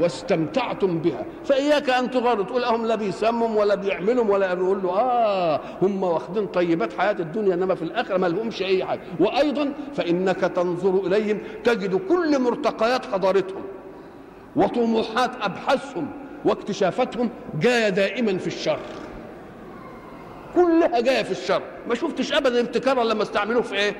واستمتعتم 0.00 0.98
بها. 0.98 1.24
فإياك 1.44 1.90
أن 1.90 2.10
تغر 2.10 2.42
تقول 2.42 2.64
هم 2.64 2.86
لا 2.86 2.94
بيسمم 2.94 3.56
ولا 3.56 3.74
بيعملوا 3.74 4.24
ولا 4.24 4.54
نقول 4.54 4.82
له 4.82 4.90
آه 4.90 5.60
هم 5.82 6.02
واخدين 6.02 6.46
طيبات 6.46 6.92
حياة 6.92 7.16
الدنيا 7.20 7.54
إنما 7.54 7.74
في 7.74 7.82
الآخرة 7.82 8.16
ما 8.16 8.26
لهمش 8.26 8.62
أي 8.62 8.84
حاجة. 8.84 9.00
وأيضا 9.20 9.72
فإنك 9.94 10.40
تنظر 10.40 11.06
إليهم 11.06 11.38
تجد 11.64 11.94
كل 11.94 12.38
مرتقيات 12.38 13.06
حضارتهم 13.06 13.62
وطموحات 14.56 15.30
أبحاثهم 15.42 16.10
واكتشافاتهم 16.44 17.30
جاية 17.60 17.88
دائما 17.88 18.38
في 18.38 18.46
الشر. 18.46 18.78
كلها 20.54 21.00
جاية 21.00 21.22
في 21.22 21.30
الشر. 21.30 21.62
ما 21.88 21.94
شفتش 21.94 22.32
أبدا 22.32 22.60
ابتكارا 22.60 23.04
لما 23.04 23.22
استعملوه 23.22 23.62
في 23.62 23.74
إيه؟ 23.74 23.96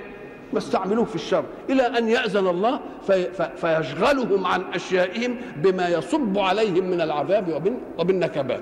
ما 0.52 0.58
استعملوه 0.58 1.04
في 1.04 1.14
الشر. 1.14 1.44
إلى 1.70 1.82
أن 1.82 2.08
يأذن 2.08 2.46
الله 2.46 2.80
في 3.06 3.26
فيشغلهم 3.56 4.46
عن 4.46 4.62
أشيائهم 4.74 5.36
بما 5.56 5.88
يصب 5.88 6.38
عليهم 6.38 6.90
من 6.90 7.00
العذاب 7.00 7.62
وبالنكبات. 7.98 8.60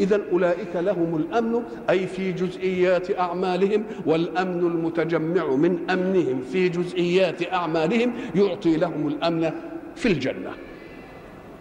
إذا 0.00 0.20
أولئك 0.32 0.76
لهم 0.76 1.16
الأمن 1.16 1.62
أي 1.90 2.06
في 2.06 2.32
جزئيات 2.32 3.18
أعمالهم 3.18 3.84
والأمن 4.06 4.60
المتجمع 4.60 5.46
من 5.46 5.90
أمنهم 5.90 6.40
في 6.52 6.68
جزئيات 6.68 7.52
أعمالهم 7.52 8.12
يعطي 8.34 8.76
لهم 8.76 9.08
الأمن 9.08 9.50
في 9.96 10.06
الجنة. 10.06 10.50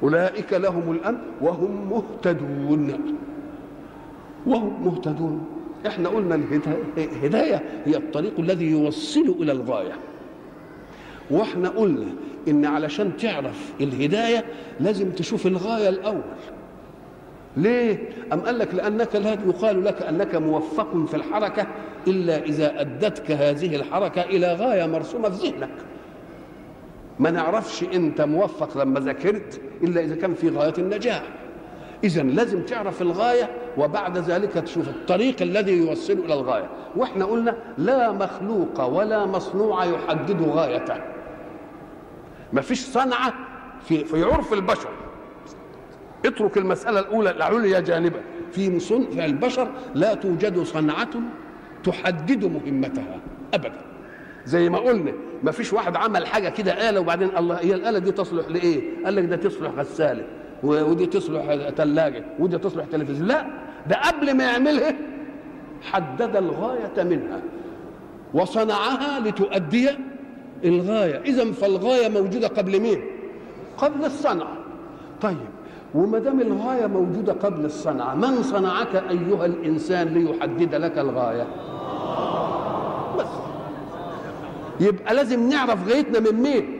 أولئك 0.03 0.53
لهم 0.53 0.91
الأمن 0.91 1.19
وهم 1.41 1.89
مهتدون. 1.89 3.15
وهم 4.45 4.85
مهتدون. 4.85 5.58
إحنا 5.87 6.09
قلنا 6.09 6.35
الهدايه 6.97 7.63
هي 7.85 7.97
الطريق 7.97 8.39
الذي 8.39 8.65
يوصل 8.65 9.35
إلى 9.41 9.51
الغاية. 9.51 9.93
وإحنا 11.31 11.69
قلنا 11.69 12.07
إن 12.47 12.65
علشان 12.65 13.17
تعرف 13.17 13.73
الهداية 13.81 14.45
لازم 14.79 15.11
تشوف 15.11 15.47
الغاية 15.47 15.89
الأول. 15.89 16.21
ليه؟ 17.57 18.09
أم 18.33 18.39
قال 18.39 18.59
لك 18.59 18.75
لأنك 18.75 19.15
لا 19.15 19.31
يقال 19.31 19.85
لك 19.85 20.01
أنك 20.01 20.35
موفق 20.35 21.05
في 21.05 21.13
الحركة 21.13 21.67
إلا 22.07 22.43
إذا 22.43 22.81
أدتك 22.81 23.31
هذه 23.31 23.75
الحركة 23.75 24.21
إلى 24.21 24.53
غاية 24.53 24.85
مرسومة 24.85 25.29
في 25.29 25.47
ذهنك. 25.47 25.69
ما 27.19 27.31
نعرفش 27.31 27.83
أنت 27.83 28.21
موفق 28.21 28.77
لما 28.77 28.99
ذاكرت 28.99 29.61
إلا 29.83 30.01
إذا 30.01 30.15
كان 30.15 30.33
في 30.33 30.49
غاية 30.49 30.73
النجاح. 30.77 31.23
اذا 32.03 32.23
لازم 32.23 32.61
تعرف 32.61 33.01
الغاية 33.01 33.49
وبعد 33.77 34.17
ذلك 34.17 34.51
تشوف 34.53 34.89
الطريق 34.89 35.41
الذي 35.41 35.71
يوصل 35.71 36.13
إلى 36.13 36.33
الغاية. 36.33 36.69
وإحنا 36.95 37.25
قلنا 37.25 37.55
لا 37.77 38.11
مخلوق 38.11 38.85
ولا 38.85 39.25
مصنوع 39.25 39.85
يحدد 39.85 40.41
غايته. 40.41 40.95
ما 42.53 42.61
فيش 42.61 42.79
صنعة 42.79 43.33
في 43.81 44.05
في 44.05 44.23
عرف 44.23 44.53
البشر. 44.53 44.89
اترك 46.25 46.57
المسألة 46.57 46.99
الأولى 46.99 47.31
العليا 47.31 47.79
جانبا. 47.79 48.19
في 48.51 48.79
صنع 48.79 49.25
البشر 49.25 49.67
لا 49.95 50.13
توجد 50.13 50.63
صنعة 50.63 51.09
تحدد 51.83 52.45
مهمتها 52.45 53.19
أبدا. 53.53 53.81
زي 54.45 54.69
ما 54.69 54.77
قلنا 54.77 55.13
ما 55.43 55.51
فيش 55.51 55.73
واحد 55.73 55.95
عمل 55.95 56.27
حاجة 56.27 56.49
كده 56.49 56.89
آلة 56.89 56.99
وبعدين 56.99 57.37
الله 57.37 57.55
هي 57.55 57.73
الآلة 57.73 57.99
دي 57.99 58.11
تصلح 58.11 58.47
لإيه؟ 58.49 59.05
قال 59.05 59.15
لك 59.15 59.25
ده 59.25 59.35
تصلح 59.35 59.71
غسالة. 59.71 60.23
ودي 60.63 61.05
تصلح 61.05 61.69
ثلاجة 61.77 62.23
ودي 62.39 62.57
تصلح 62.57 62.85
تلفزيون. 62.91 63.27
لا 63.27 63.45
ده 63.87 63.95
قبل 63.95 64.33
ما 64.37 64.43
يعملها 64.43 64.95
حدد 65.81 66.35
الغاية 66.35 67.03
منها 67.03 67.41
وصنعها 68.33 69.19
لتؤدي 69.19 69.89
الغاية. 70.63 71.21
اذا 71.21 71.51
فالغاية 71.51 72.09
موجودة 72.09 72.47
قبل 72.47 72.79
مين؟ 72.79 73.01
قبل 73.77 74.05
الصنعه 74.05 74.57
طيب 75.21 75.37
وما 75.95 76.19
دام 76.19 76.41
الغاية 76.41 76.87
موجودة 76.87 77.33
قبل 77.33 77.65
الصنعه 77.65 78.15
من 78.15 78.43
صنعك 78.43 78.95
أيها 78.95 79.45
الإنسان 79.45 80.07
ليحدد 80.07 80.75
لك 80.75 80.97
الغاية؟ 80.97 81.47
بس. 83.19 83.27
يبقى 84.79 85.13
لازم 85.15 85.49
نعرف 85.49 85.89
غايتنا 85.89 86.19
من 86.31 86.41
مين؟ 86.41 86.78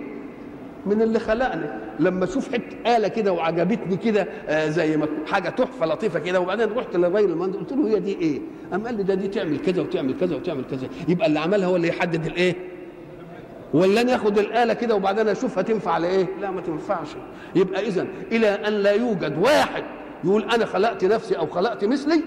من 0.90 1.02
اللي 1.02 1.20
خلقنا 1.20 1.80
لما 2.00 2.24
أشوف 2.24 2.54
حتة 2.54 2.96
آلة 2.98 3.08
كده 3.08 3.34
وعجبتني 3.34 3.98
كده 3.98 4.22
آه 4.48 4.70
زي 4.70 4.98
ما 4.98 5.08
حاجة 5.28 5.50
تحفة 5.50 5.86
لطيفة 5.86 6.20
كده 6.20 6.40
وبعدين 6.40 6.70
رحت 6.74 6.96
للراجل 6.96 7.30
المهندس 7.32 7.58
قلت 7.58 7.72
له 7.72 7.88
هي 7.88 8.00
دي 8.00 8.18
إيه؟ 8.22 8.40
قام 8.72 8.86
قال 8.86 8.98
لي 8.98 9.04
ده 9.04 9.14
دي 9.14 9.28
تعمل 9.28 9.58
كذا 9.60 9.82
وتعمل 9.82 10.14
كذا 10.20 10.36
وتعمل 10.36 10.64
كذا 10.72 10.88
يبقى 11.08 11.28
اللي 11.28 11.40
عملها 11.40 11.68
هو 11.68 11.76
اللي 11.76 11.88
يحدد 11.88 12.26
الإيه؟ 12.26 12.56
ولا 13.74 14.02
أنا 14.02 14.16
آخد 14.16 14.38
الآلة 14.38 14.74
كده 14.74 14.96
وبعدين 14.96 15.28
اشوفها 15.28 15.64
تنفع 15.64 15.98
لإيه؟ 15.98 16.26
لا 16.42 16.52
ما 16.52 16.62
تنفعش 16.62 17.08
يبقى 17.56 17.88
اذا 17.88 18.08
إلى 18.32 18.48
أن 18.48 18.74
لا 18.74 18.92
يوجد 18.92 19.38
واحد 19.38 19.84
يقول 20.24 20.44
أنا 20.44 20.66
خلقت 20.66 21.06
نفسي 21.06 21.38
أو 21.38 21.48
خلقت 21.48 21.86
مثلي 21.86 22.22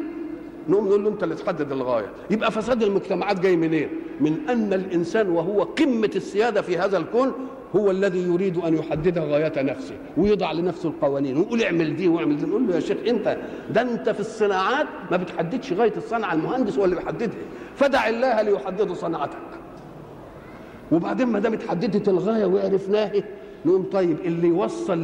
نقوم 0.68 0.86
نقول 0.86 1.04
له 1.04 1.10
أنت 1.10 1.22
اللي 1.22 1.34
تحدد 1.34 1.72
الغاية 1.72 2.06
يبقى 2.30 2.50
فساد 2.50 2.82
المجتمعات 2.82 3.40
جاي 3.40 3.56
منين؟ 3.56 3.88
من 4.22 4.36
أن 4.48 4.72
الإنسان 4.72 5.28
وهو 5.30 5.62
قمة 5.62 6.10
السيادة 6.16 6.62
في 6.62 6.78
هذا 6.78 6.96
الكون 6.98 7.32
هو 7.76 7.90
الذي 7.90 8.18
يريد 8.22 8.56
أن 8.58 8.74
يحدد 8.76 9.18
غاية 9.18 9.62
نفسه 9.62 9.94
ويضع 10.16 10.52
لنفسه 10.52 10.88
القوانين 10.88 11.36
ويقول 11.36 11.62
اعمل 11.62 11.96
دي 11.96 12.08
واعمل 12.08 12.36
دي 12.36 12.46
نقول 12.46 12.68
له 12.68 12.74
يا 12.74 12.80
شيخ 12.80 12.96
أنت 13.08 13.36
ده 13.70 13.82
أنت 13.82 14.10
في 14.10 14.20
الصناعات 14.20 14.86
ما 15.10 15.16
بتحددش 15.16 15.72
غاية 15.72 15.92
الصنعة 15.96 16.34
المهندس 16.34 16.78
هو 16.78 16.84
اللي 16.84 16.96
بيحددها 16.96 17.38
فدع 17.76 18.08
الله 18.08 18.42
ليحدد 18.42 18.92
صنعتك 18.92 19.38
وبعدين 20.92 21.26
ما 21.28 21.38
دام 21.38 21.52
اتحددت 21.52 22.08
الغاية 22.08 22.44
وعرفناها 22.44 23.12
نقوم 23.66 23.82
طيب 23.92 24.16
اللي 24.24 24.48
يوصل 24.48 24.98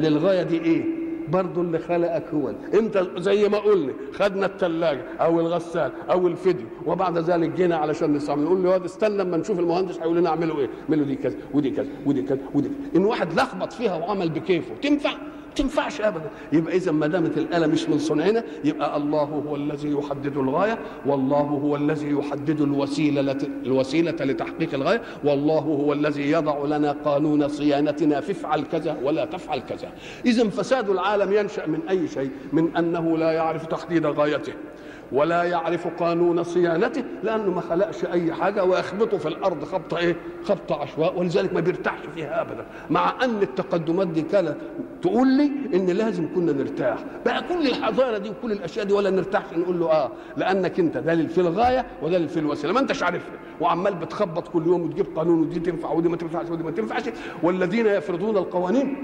للغاية 0.00 0.42
دي 0.42 0.60
إيه؟ 0.60 0.84
برضه 1.28 1.60
اللي 1.60 1.78
خلقك 1.78 2.24
هو 2.34 2.52
انت 2.74 3.06
زي 3.16 3.48
ما 3.48 3.58
قلنا 3.58 3.92
خدنا 4.12 4.46
الثلاجه 4.46 5.04
أو 5.20 5.40
الغسال 5.40 5.92
أو 6.10 6.26
الفيديو 6.26 6.66
وبعد 6.86 7.18
ذلك 7.18 7.48
جينا 7.50 7.76
علشان 7.76 8.12
نستعمل 8.12 8.42
نقول 8.44 8.62
له 8.62 8.70
يا 8.70 8.84
استنى 8.84 9.16
لما 9.16 9.36
نشوف 9.36 9.58
المهندس 9.58 9.98
هيقول 9.98 10.16
لنا 10.16 10.28
اعملوا 10.28 10.58
إيه؟ 10.58 10.68
اعملوا 10.88 11.06
دي 11.06 11.16
كذا 11.16 11.36
ودي 11.54 11.70
كذا 11.70 11.86
ودي 12.06 12.22
كذا 12.22 12.38
ودي 12.54 12.68
كذا 12.68 12.76
إن 12.96 13.04
واحد 13.04 13.32
لخبط 13.32 13.72
فيها 13.72 13.96
وعمل 13.96 14.28
بكيفه 14.30 14.74
تنفع؟ 14.82 15.10
تنفعش 15.54 16.00
ابدا. 16.00 16.30
يبقى 16.52 16.76
اذا 16.76 16.92
ما 16.92 17.06
دامت 17.06 17.38
الآلة 17.38 17.66
مش 17.66 17.88
من 17.88 17.98
صنعنا 17.98 18.44
يبقى 18.64 18.96
الله 18.96 19.22
هو 19.22 19.56
الذي 19.56 19.90
يحدد 19.90 20.36
الغاية 20.36 20.78
والله 21.06 21.36
هو 21.36 21.76
الذي 21.76 22.10
يحدد 22.10 22.60
الوسيلة 22.60 23.36
الوسيلة 23.66 24.24
لتحقيق 24.24 24.74
الغاية 24.74 25.02
والله 25.24 25.58
هو 25.58 25.92
الذي 25.92 26.30
يضع 26.30 26.64
لنا 26.64 26.92
قانون 27.04 27.48
صيانتنا 27.48 28.20
فافعل 28.20 28.62
كذا 28.62 28.96
ولا 29.02 29.24
تفعل 29.24 29.60
كذا. 29.60 29.92
اذا 30.26 30.48
فساد 30.48 30.90
العالم 30.90 31.32
ينشأ 31.32 31.66
من 31.66 31.88
أي 31.88 32.08
شيء؟ 32.08 32.30
من 32.52 32.76
أنه 32.76 33.18
لا 33.18 33.32
يعرف 33.32 33.66
تحديد 33.66 34.06
غايته. 34.06 34.52
ولا 35.14 35.42
يعرف 35.42 35.86
قانون 36.02 36.42
صيانته 36.44 37.04
لأنه 37.22 37.50
ما 37.50 37.60
خلقش 37.60 38.04
أي 38.04 38.32
حاجة 38.32 38.64
ويخبطه 38.64 39.18
في 39.18 39.28
الأرض 39.28 39.64
خبطه 39.64 39.98
إيه؟ 39.98 40.16
خبطه 40.44 40.80
عشواء 40.80 41.18
ولذلك 41.18 41.52
ما 41.54 41.60
بيرتاحش 41.60 42.00
فيها 42.14 42.40
ابدا. 42.40 42.66
مع 42.90 43.24
أن 43.24 43.42
التقدمات 43.42 44.06
دي 44.06 44.22
كانت 44.22 44.56
تقول 45.02 45.28
لي 45.28 45.50
إن 45.74 45.86
لازم 45.86 46.34
كنا 46.34 46.52
نرتاح. 46.52 46.98
بقى 47.26 47.42
كل 47.42 47.66
الحضاره 47.66 48.18
دي 48.18 48.30
وكل 48.30 48.52
الأشياء 48.52 48.84
دي 48.86 48.92
ولا 48.92 49.10
نرتاحش 49.10 49.56
نقول 49.56 49.80
له 49.80 49.90
آه 49.92 50.10
لأنك 50.36 50.80
أنت 50.80 50.96
دليل 50.98 51.28
في 51.28 51.40
الغاية 51.40 51.86
ودليل 52.02 52.28
في 52.28 52.40
الوسيلة. 52.40 52.72
ما 52.72 52.80
أنتش 52.80 53.02
عارفها. 53.02 53.34
وعمال 53.60 53.94
بتخبط 53.94 54.48
كل 54.48 54.66
يوم 54.66 54.82
وتجيب 54.82 55.06
قانون 55.16 55.40
ودي 55.40 55.60
تنفع 55.60 55.92
ودي 55.92 56.08
ما 56.08 56.16
تنفعش 56.16 56.50
ودي 56.50 56.62
ما 56.62 56.70
تنفعش. 56.70 57.02
والذين 57.42 57.86
يفرضون 57.86 58.36
القوانين 58.36 58.96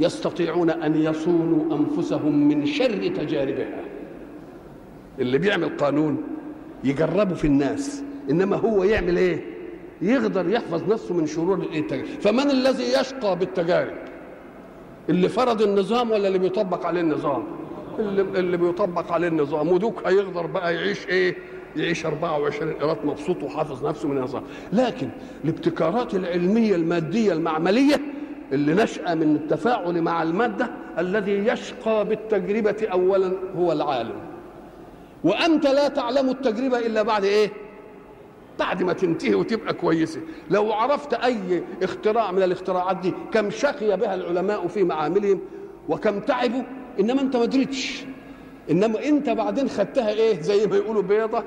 يستطيعون 0.00 0.70
أن 0.70 1.02
يصونوا 1.02 1.76
أنفسهم 1.76 2.48
من 2.48 2.66
شر 2.66 3.08
تجاربها. 3.08 3.80
اللي 5.20 5.38
بيعمل 5.38 5.76
قانون 5.76 6.22
يجربه 6.84 7.34
في 7.34 7.44
الناس 7.46 8.02
إنما 8.30 8.56
هو 8.56 8.84
يعمل 8.84 9.16
إيه؟ 9.16 9.44
يقدر 10.02 10.48
يحفظ 10.48 10.92
نفسه 10.92 11.14
من 11.14 11.26
شرور 11.26 11.54
التجارب 11.74 12.04
فمن 12.20 12.50
الذي 12.50 12.84
يشقى 13.00 13.36
بالتجارب؟ 13.38 13.94
اللي 15.08 15.28
فرض 15.28 15.62
النظام 15.62 16.10
ولا 16.10 16.28
اللي 16.28 16.38
بيطبق 16.38 16.86
عليه 16.86 17.00
النظام؟ 17.00 17.44
اللي, 17.98 18.22
اللي 18.22 18.56
بيطبق 18.56 19.12
عليه 19.12 19.28
النظام. 19.28 19.68
ودوك 19.72 20.06
هيقدر 20.06 20.46
بقى 20.46 20.74
يعيش 20.74 21.06
إيه؟ 21.08 21.36
يعيش 21.76 22.06
24 22.06 22.72
قيراط 22.72 23.04
مبسوط 23.04 23.42
وحافظ 23.42 23.86
نفسه 23.86 24.08
من 24.08 24.18
النظام. 24.18 24.42
لكن 24.72 25.08
الابتكارات 25.44 26.14
العلمية 26.14 26.74
المادية 26.76 27.32
المعملية 27.32 28.00
اللي 28.52 28.74
نشأ 28.74 29.14
من 29.14 29.36
التفاعل 29.36 30.02
مع 30.02 30.22
المادة 30.22 30.70
الذي 30.98 31.32
يشقى 31.32 32.04
بالتجربة 32.04 32.76
أولا 32.92 33.32
هو 33.56 33.72
العالم. 33.72 34.27
وأنت 35.24 35.66
لا 35.66 35.88
تعلم 35.88 36.30
التجربة 36.30 36.78
إلا 36.78 37.02
بعد 37.02 37.24
إيه؟ 37.24 37.52
بعد 38.58 38.82
ما 38.82 38.92
تنتهي 38.92 39.34
وتبقى 39.34 39.74
كويسة. 39.74 40.20
لو 40.50 40.72
عرفت 40.72 41.14
أي 41.14 41.62
اختراع 41.82 42.32
من 42.32 42.42
الاختراعات 42.42 42.96
دي 42.96 43.12
كم 43.32 43.50
شقي 43.50 43.96
بها 43.96 44.14
العلماء 44.14 44.66
في 44.66 44.84
معاملهم 44.84 45.40
وكم 45.88 46.20
تعبوا 46.20 46.62
إنما 47.00 47.20
أنت 47.20 47.36
ما 47.36 47.44
إنما 48.70 49.04
أنت 49.04 49.30
بعدين 49.30 49.68
خدتها 49.68 50.10
إيه؟ 50.10 50.40
زي 50.40 50.66
ما 50.66 50.76
يقولوا 50.76 51.02
بيضة 51.02 51.44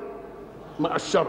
مع 0.80 0.96
الشر 0.96 1.28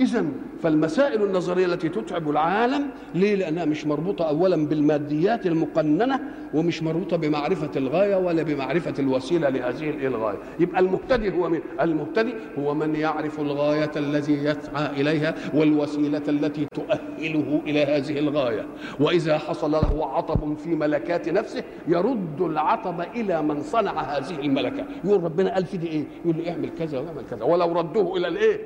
اذا 0.00 0.24
فالمسائل 0.62 1.22
النظرية 1.22 1.66
التي 1.66 1.88
تتعب 1.88 2.30
العالم 2.30 2.90
ليه؟ 3.14 3.34
لأنها 3.34 3.64
مش 3.64 3.86
مربوطة 3.86 4.28
اولا 4.28 4.66
بالماديات 4.66 5.46
المقننة 5.46 6.20
ومش 6.54 6.82
مربوطة 6.82 7.16
بمعرفة 7.16 7.70
الغاية 7.76 8.16
ولا 8.16 8.42
بمعرفة 8.42 8.94
الوسيلة 8.98 9.48
لهذه 9.48 10.06
الغايه 10.06 10.38
يبقى 10.60 10.80
المهتدي 10.80 11.32
هو 11.32 11.48
من 11.48 11.60
المهتدي 11.80 12.34
هو 12.58 12.74
من 12.74 12.94
يعرف 12.94 13.40
الغاية 13.40 13.90
الذي 13.96 14.32
يسعى 14.32 15.00
إليها 15.00 15.34
والوسيلة 15.54 16.22
التي 16.28 16.66
تؤهله 16.74 17.60
إلى 17.66 17.84
هذه 17.84 18.18
الغاية. 18.18 18.66
وإذا 19.00 19.38
حصل 19.38 19.70
له 19.70 20.06
عطب 20.16 20.56
في 20.58 20.68
ملكات 20.68 21.28
نفسه 21.28 21.62
يرد 21.88 22.40
العطب 22.40 23.00
إلى 23.00 23.42
من 23.42 23.62
صنع 23.62 24.00
هذه 24.00 24.40
الملكة. 24.40 24.84
يقول 25.04 25.24
ربنا 25.24 25.54
قال 25.54 25.66
في 25.66 25.76
دي 25.76 25.86
إيه 25.86 26.04
يقول 26.24 26.36
له 26.44 26.50
اعمل 26.50 26.70
كذا 26.78 26.98
واعمل 26.98 27.22
كذا. 27.30 27.44
ولو 27.44 27.72
ردوه 27.72 28.16
إلى 28.16 28.28
الإيه؟ 28.28 28.60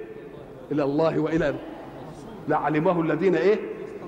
إلى 0.73 0.85
الله 0.85 1.19
وإلى 1.19 1.55
لعلمه 2.49 3.01
الذين 3.01 3.35
إيه؟ 3.35 3.59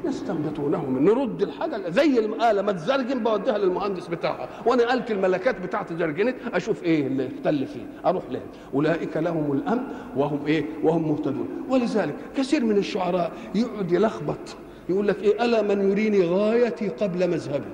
يستنبطونه 0.04 0.90
من 0.90 1.04
نرد 1.04 1.42
الحاجة 1.42 1.88
زي 1.88 2.18
الآلة 2.18 2.62
ما 2.62 2.72
تزرجن 2.72 3.18
بوديها 3.22 3.58
للمهندس 3.58 4.08
بتاعها. 4.08 4.48
وأنا 4.66 4.88
قالت 4.88 5.10
الملكات 5.10 5.60
بتاعتي 5.60 5.96
زرجنت 5.96 6.36
أشوف 6.52 6.84
إيه 6.84 7.06
اللي 7.06 7.26
اختل 7.26 7.66
فيه. 7.66 7.86
أروح 8.06 8.22
له 8.30 8.40
أولئك 8.74 9.16
لهم 9.16 9.52
الأمن 9.52 9.82
وهم 10.16 10.46
إيه؟ 10.46 10.64
وهم 10.82 11.08
مهتدون. 11.08 11.48
ولذلك 11.68 12.14
كثير 12.36 12.64
من 12.64 12.76
الشعراء 12.76 13.32
يقعد 13.54 13.92
يلخبط. 13.92 14.56
يقول 14.88 15.08
لك 15.08 15.22
إيه؟ 15.22 15.44
ألا 15.44 15.62
من 15.62 15.90
يريني 15.90 16.24
غايتي 16.24 16.88
قبل 16.88 17.30
مذهبي؟ 17.30 17.70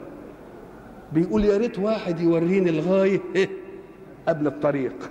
بيقول 1.13 1.45
يا 1.45 1.57
ريت 1.57 1.79
واحد 1.79 2.21
يوريني 2.21 2.71
الغاية 2.71 3.21
إيه؟ 3.37 3.49
قبل 4.29 4.47
الطريق. 4.47 5.11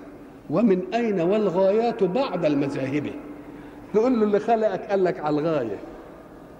ومن 0.50 0.82
أين 0.94 1.22
والغايات 1.22 2.04
بعد 2.04 2.46
المذاهب؟ 2.46 3.10
نقول 3.95 4.19
له 4.19 4.26
اللي 4.26 4.39
خلقك 4.39 4.82
قال 4.82 5.04
لك 5.04 5.19
على 5.19 5.39
الغاية. 5.39 5.78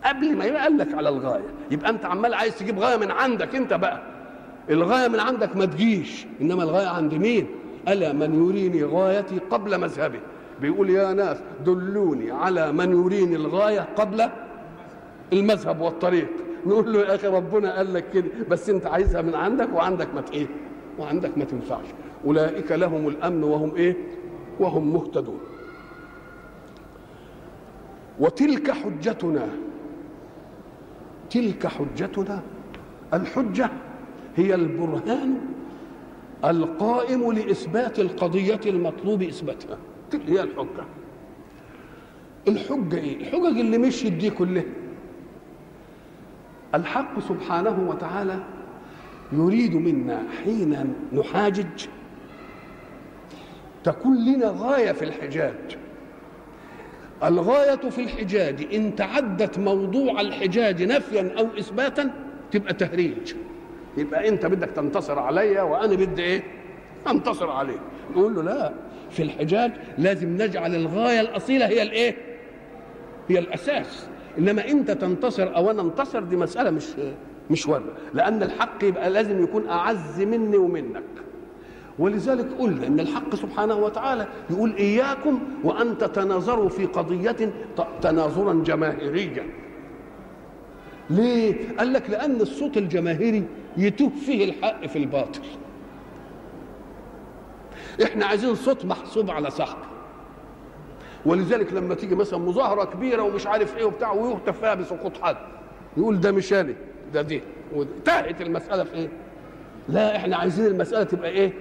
قبل 0.06 0.38
ما 0.38 0.62
قال 0.62 0.78
لك 0.78 0.94
على 0.94 1.10
الغاية. 1.10 1.46
يبقى 1.72 1.90
انت 1.90 2.06
عمال 2.06 2.34
عايز 2.34 2.58
تجيب 2.58 2.80
غاية 2.80 2.98
من 2.98 3.12
عندك 3.12 3.56
انت 3.56 3.74
بقى. 3.74 4.02
الغاية 4.70 5.08
من 5.08 5.20
عندك 5.20 5.56
ما 5.56 5.66
تجيش. 5.66 6.26
انما 6.42 6.64
الغاية 6.64 6.88
عند 6.88 7.14
مين؟ 7.14 7.48
ألا 7.88 8.14
من 8.14 8.48
يريني 8.48 8.84
غايتي 8.84 9.40
قبل 9.52 9.82
مذهبي. 9.82 10.20
بيقول 10.62 10.90
يا 10.90 11.14
ناس 11.14 11.38
دلوني 11.66 12.32
على 12.32 12.72
من 12.72 13.06
يريني 13.06 13.36
الغاية 13.36 13.88
قبل 13.96 14.30
المذهب 15.34 15.82
والطريق. 15.82 16.28
نقول 16.66 16.94
له 16.94 17.00
يا 17.00 17.16
أخي 17.16 17.28
ربنا 17.28 17.78
قال 17.78 17.94
لك 17.94 18.10
كده 18.14 18.26
بس 18.50 18.70
انت 18.70 18.86
عايزها 18.86 19.22
من 19.22 19.36
عندك 19.36 19.70
وعندك 19.74 20.08
ما 20.16 20.24
إيه؟ 20.34 20.48
وعندك 21.00 21.38
ما 21.38 21.44
تنفعش. 21.46 21.86
أولئك 22.26 22.72
لهم 22.72 23.08
الأمن 23.08 23.44
وهم 23.44 23.76
إيه؟ 23.76 23.96
وهم 24.60 24.94
مهتدون. 24.94 25.40
وتلك 28.20 28.72
حجتنا. 28.72 29.48
تلك 31.30 31.68
حجتنا. 31.68 32.42
الحجة 33.14 33.70
هي 34.36 34.56
البرهان 34.56 35.38
القائم 36.46 37.32
لإثبات 37.32 38.00
القضية 38.00 38.60
المطلوب 38.66 39.22
إثباتها. 39.22 39.78
تلك 40.12 40.30
هي 40.30 40.42
الحجة. 40.44 40.86
الحجة 42.48 42.98
إيه؟ 42.98 43.18
الحجج 43.18 43.60
اللي 43.60 43.78
مشيت 43.78 44.14
دي 44.14 44.30
كلها. 44.30 44.64
الحق 46.76 47.20
سبحانه 47.20 47.90
وتعالى 47.90 48.44
يريد 49.34 49.76
منا 49.76 50.24
حين 50.44 50.94
نحاجج 51.14 51.86
تكون 53.84 54.26
لنا 54.26 54.54
غاية 54.58 54.92
في 54.92 55.06
الحجاج. 55.06 55.78
الغاية 57.26 57.90
في 57.90 58.02
الحجاج 58.02 58.68
إن 58.74 58.96
تعدت 58.96 59.60
موضوع 59.60 60.22
الحجاج 60.22 60.84
نفيا 60.84 61.32
أو 61.38 61.48
إثباتا 61.60 62.12
تبقى 62.52 62.74
تهريج. 62.74 63.34
يبقى 63.98 64.28
أنت 64.30 64.46
بدك 64.46 64.70
تنتصر 64.70 65.20
عليا 65.20 65.62
وأنا 65.62 65.96
بدي 65.96 66.24
إيه؟ 66.24 66.44
أنتصر 67.08 67.50
عليك. 67.50 67.80
نقول 68.12 68.36
له 68.36 68.42
لا 68.44 68.74
في 69.12 69.24
الحجاج 69.24 69.72
لازم 69.98 70.42
نجعل 70.42 70.76
الغاية 70.76 71.20
الأصيلة 71.22 71.68
هي 71.68 71.82
الإيه؟ 71.82 72.16
هي 73.30 73.40
الأساس. 73.40 74.08
إنما 74.38 74.68
أنت 74.70 74.92
تنتصر 74.92 75.56
أو 75.56 75.72
أنا 75.72 75.82
انتصر 75.82 76.20
دي 76.20 76.36
مسألة 76.36 76.70
مش 76.70 76.86
مش 77.52 77.68
وارده 77.68 77.92
لأن 78.14 78.44
الحق 78.44 78.84
يبقى 78.84 79.10
لازم 79.10 79.44
يكون 79.44 79.70
أعز 79.70 80.22
مني 80.22 80.58
ومنك. 80.58 81.04
ولذلك 82.00 82.48
قلنا 82.60 82.88
إن 82.88 83.00
الحق 83.00 83.36
سبحانه 83.36 83.76
وتعالى 83.76 84.28
يقول 84.50 84.76
إياكم 84.76 85.40
وأن 85.64 85.98
تتناظروا 85.98 86.70
في 86.70 86.86
قضية 86.86 87.54
تناظرا 88.02 88.54
جماهيريا 88.54 89.46
ليه؟ 91.10 91.78
قال 91.78 91.94
لك 91.94 92.10
لأن 92.10 92.42
الصوت 92.42 92.78
الجماهيري 92.78 93.44
يتوه 93.78 94.10
فيه 94.26 94.46
الحق 94.46 94.86
في 94.86 94.96
الباطل. 95.00 95.42
إحنا 98.04 98.26
عايزين 98.26 98.56
صوت 98.56 98.86
محسوب 98.86 99.32
على 99.32 99.52
صاحبه 99.52 99.86
ولذلك 101.26 101.74
لما 101.74 101.96
تيجي 101.96 102.16
مثلا 102.16 102.40
مظاهرة 102.40 102.84
كبيرة 102.84 103.22
ومش 103.24 103.48
عارف 103.48 103.78
إيه 103.78 103.86
وبتاع 103.86 104.12
ويهتف 104.12 104.60
فيها 104.60 104.74
بسقوط 104.76 105.18
حد 105.22 105.38
يقول 105.98 106.20
ده 106.20 106.32
مش 106.32 106.54
أنا 106.54 106.74
ده 107.14 107.22
دي. 107.22 107.42
وانتهت 107.76 108.42
المسألة 108.42 108.84
في 108.84 108.94
إيه؟ 108.94 109.08
لا 109.90 110.16
إحنا 110.16 110.38
عايزين 110.38 110.66
المسألة 110.66 111.04
تبقى 111.04 111.30
إيه؟ 111.30 111.54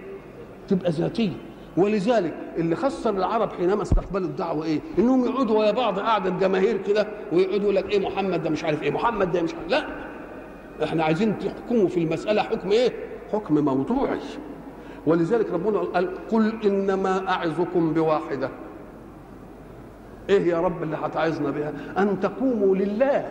تبقى 0.69 0.91
ذاتية 0.91 1.33
ولذلك 1.77 2.35
اللي 2.57 2.77
خسر 2.77 3.11
العرب 3.11 3.53
حينما 3.53 3.83
استقبلوا 3.83 4.29
الدعوة 4.29 4.65
إيه؟ 4.65 4.81
إنهم 4.99 5.25
يقعدوا 5.25 5.59
ويا 5.59 5.71
بعض 5.71 5.99
قعده 5.99 6.31
جماهير 6.31 6.77
كده 6.77 7.07
ويقعدوا 7.33 7.73
لك 7.73 7.93
إيه 7.93 7.99
محمد 8.01 8.43
ده 8.43 8.51
مش 8.51 8.65
عارف 8.65 8.83
إيه 8.83 8.91
محمد 8.91 9.33
ده 9.33 9.43
مش 9.43 9.55
عارف 9.55 9.69
لا 9.71 9.87
إحنا 10.85 11.05
عايزين 11.05 11.39
تحكموا 11.39 11.89
في 11.89 12.01
المسألة 12.01 12.43
حكم 12.43 12.71
إيه؟ 12.73 12.93
حكم 13.33 13.65
موضوعي 13.65 14.19
ولذلك 15.07 15.51
ربنا 15.51 15.79
قال 15.79 16.29
قل 16.29 16.53
إنما 16.65 17.29
أعظكم 17.29 17.93
بواحدة 17.93 18.51
إيه 20.31 20.43
يا 20.47 20.61
رب 20.61 20.83
اللي 20.83 20.97
هتعظنا 20.97 21.51
بها؟ 21.51 21.73
أن 21.99 22.21
تقوموا 22.21 22.77
لله 22.77 23.31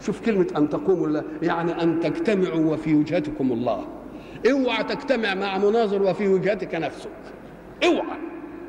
شوف 0.00 0.20
كلمة 0.26 0.46
أن 0.56 0.68
تقوموا 0.68 1.06
لله 1.06 1.22
يعني 1.42 1.82
أن 1.82 2.00
تجتمعوا 2.00 2.72
وفي 2.74 2.94
وجهتكم 2.94 3.52
الله 3.52 3.84
اوعى 4.52 4.84
تجتمع 4.84 5.34
مع 5.34 5.58
مناظر 5.58 6.02
وفي 6.02 6.28
وجهتك 6.28 6.74
نفسك. 6.74 7.10
اوعى. 7.84 8.18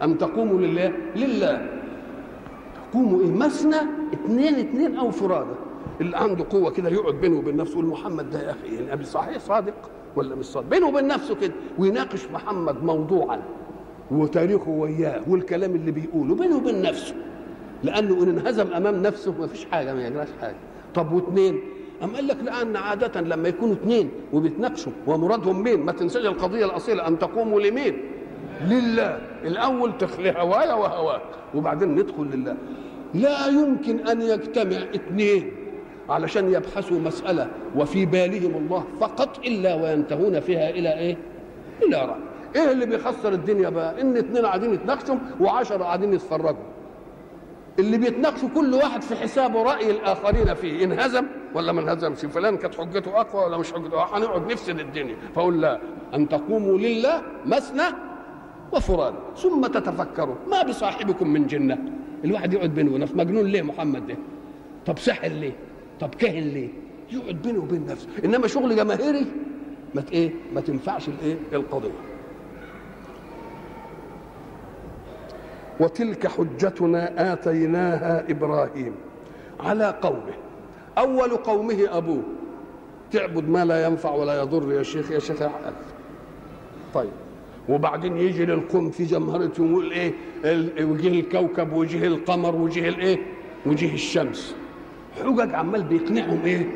ان 0.03 0.17
تقوموا 0.17 0.59
لله؟ 0.59 0.93
لله. 1.15 1.69
تقوموا 2.91 3.21
إيه؟ 3.21 3.31
مثنى 3.31 3.75
اثنين 4.13 4.55
اثنين 4.55 4.97
أو 4.97 5.11
فرادى 5.11 5.49
اللي 6.01 6.17
عنده 6.17 6.45
قوة 6.49 6.71
كده 6.71 6.89
يقعد 6.89 7.13
بينه 7.13 7.37
وبين 7.37 7.57
نفسه 7.57 7.71
يقول 7.73 7.85
محمد 7.85 8.29
ده 8.29 8.41
يا 8.43 8.51
أخي 8.51 8.75
يعني 8.75 8.93
أبي 8.93 9.03
صحيح 9.05 9.37
صادق 9.39 9.73
ولا 10.15 10.35
مش 10.35 10.45
صادق؟ 10.45 10.67
بينه 10.69 10.87
وبين 10.87 11.07
نفسه 11.07 11.35
كده 11.35 11.53
ويناقش 11.77 12.25
محمد 12.33 12.83
موضوعا 12.83 13.39
وتاريخه 14.11 14.69
وياه 14.69 15.21
والكلام 15.27 15.75
اللي 15.75 15.91
بيقوله 15.91 16.35
بينه 16.35 16.55
وبين 16.57 16.81
نفسه. 16.81 17.15
لأنه 17.83 18.23
إن 18.23 18.29
انهزم 18.29 18.73
أمام 18.73 18.95
نفسه 19.03 19.33
ما 19.39 19.47
فيش 19.47 19.65
حاجة 19.65 19.93
ما 19.93 20.07
يجراش 20.07 20.27
حاجة. 20.41 20.55
طب 20.95 21.11
واثنين 21.11 21.59
أم 22.03 22.15
قال 22.15 22.27
لك 22.27 22.37
لأن 22.43 22.75
عادة 22.75 23.21
لما 23.21 23.49
يكونوا 23.49 23.75
اثنين 23.75 24.09
وبيتناقشوا 24.33 24.91
ومرادهم 25.07 25.63
مين؟ 25.63 25.79
ما 25.85 25.91
تنساش 25.91 26.25
القضية 26.25 26.65
الأصيلة 26.65 27.07
أن 27.07 27.19
تقوموا 27.19 27.59
لمين؟ 27.61 27.97
لله 28.67 29.19
الأول 29.43 29.97
تخلي 29.97 30.33
هوايا 30.37 30.73
وهواك 30.73 31.21
وبعدين 31.55 31.95
ندخل 31.95 32.23
لله 32.33 32.55
لا 33.13 33.47
يمكن 33.47 34.07
أن 34.07 34.21
يجتمع 34.21 34.77
اثنين 34.95 35.51
علشان 36.09 36.53
يبحثوا 36.53 36.99
مسألة 36.99 37.47
وفي 37.75 38.05
بالهم 38.05 38.55
الله 38.55 38.83
فقط 39.01 39.39
إلا 39.45 39.75
وينتهون 39.75 40.39
فيها 40.39 40.69
إلى 40.69 40.93
إيه؟ 40.99 41.17
إلى 41.83 42.05
رأي 42.05 42.19
إيه 42.55 42.71
اللي 42.71 42.85
بيخسر 42.85 43.33
الدنيا 43.33 43.69
بقى؟ 43.69 44.01
إن 44.01 44.17
اثنين 44.17 44.45
قاعدين 44.45 44.73
يتناقشوا 44.73 45.15
وعشرة 45.41 45.83
قاعدين 45.83 46.13
يتفرجوا 46.13 46.63
اللي 47.79 47.97
بيتناقشوا 47.97 48.49
كل 48.55 48.73
واحد 48.73 49.01
في 49.01 49.15
حسابه 49.15 49.63
رأي 49.63 49.91
الآخرين 49.91 50.53
فيه 50.53 50.83
انهزم 50.83 51.25
ولا 51.55 51.71
ما 51.71 51.81
انهزمش. 51.81 52.19
فلان 52.19 52.57
كانت 52.57 52.75
حجته 52.75 53.21
أقوى 53.21 53.43
ولا 53.45 53.57
مش 53.57 53.73
حجته 53.73 54.17
هنقعد 54.17 54.51
نفسد 54.51 54.79
الدنيا 54.79 55.15
فأقول 55.35 55.61
لا 55.61 55.79
أن 56.13 56.29
تقوموا 56.29 56.77
لله 56.77 57.21
مثنى 57.45 57.83
وفراد 58.73 59.13
ثم 59.35 59.67
تتفكروا. 59.67 60.35
ما 60.51 60.63
بصاحبكم 60.63 61.27
من 61.27 61.47
جنة. 61.47 61.77
الواحد 62.25 62.53
يقعد 62.53 62.69
بينه 62.69 62.93
ونفسه 62.93 63.15
مجنون 63.15 63.45
ليه 63.45 63.61
محمد 63.61 64.07
ده؟ 64.07 64.15
طب 64.85 64.99
سحر 64.99 65.27
ليه؟ 65.27 65.53
طب 65.99 66.15
كاهن 66.15 66.43
ليه؟ 66.43 66.69
يقعد 67.11 67.35
بينه 67.41 67.59
وبين 67.59 67.85
نفسه. 67.85 68.07
إنما 68.25 68.47
شغل 68.47 68.75
جماهيري 68.75 69.25
ما 69.95 70.03
إيه؟ 70.11 70.31
ما 70.53 70.61
تنفعش 70.61 71.07
الإيه؟ 71.07 71.35
القضية. 71.53 71.91
وتلك 75.79 76.27
حجتنا 76.27 77.33
آتيناها 77.33 78.25
إبراهيم. 78.29 78.93
على 79.59 79.95
قومه. 80.01 80.33
أول 80.97 81.29
قومه 81.29 81.87
أبوه. 81.91 82.23
تعبد 83.11 83.49
ما 83.49 83.65
لا 83.65 83.85
ينفع 83.87 84.11
ولا 84.11 84.41
يضر 84.41 84.71
يا 84.71 84.83
شيخ 84.83 85.11
يا 85.11 85.19
شيخ 85.19 85.41
أحد 85.41 85.73
طيب. 86.93 87.09
وبعدين 87.69 88.17
يجي 88.17 88.45
للقوم 88.45 88.89
في 88.91 89.03
جمهرته 89.03 89.63
ويقول 89.63 89.91
إيه؟ 89.91 90.13
وجه 90.83 91.07
الكوكب 91.19 91.73
وجه 91.73 92.07
القمر 92.07 92.55
وجه 92.55 92.87
الايه 92.89 93.17
وجه 93.65 93.93
الشمس. 93.93 94.55
حجج 95.23 95.53
عمال 95.53 95.83
بيقنعهم 95.83 96.45
إيه؟ 96.45 96.67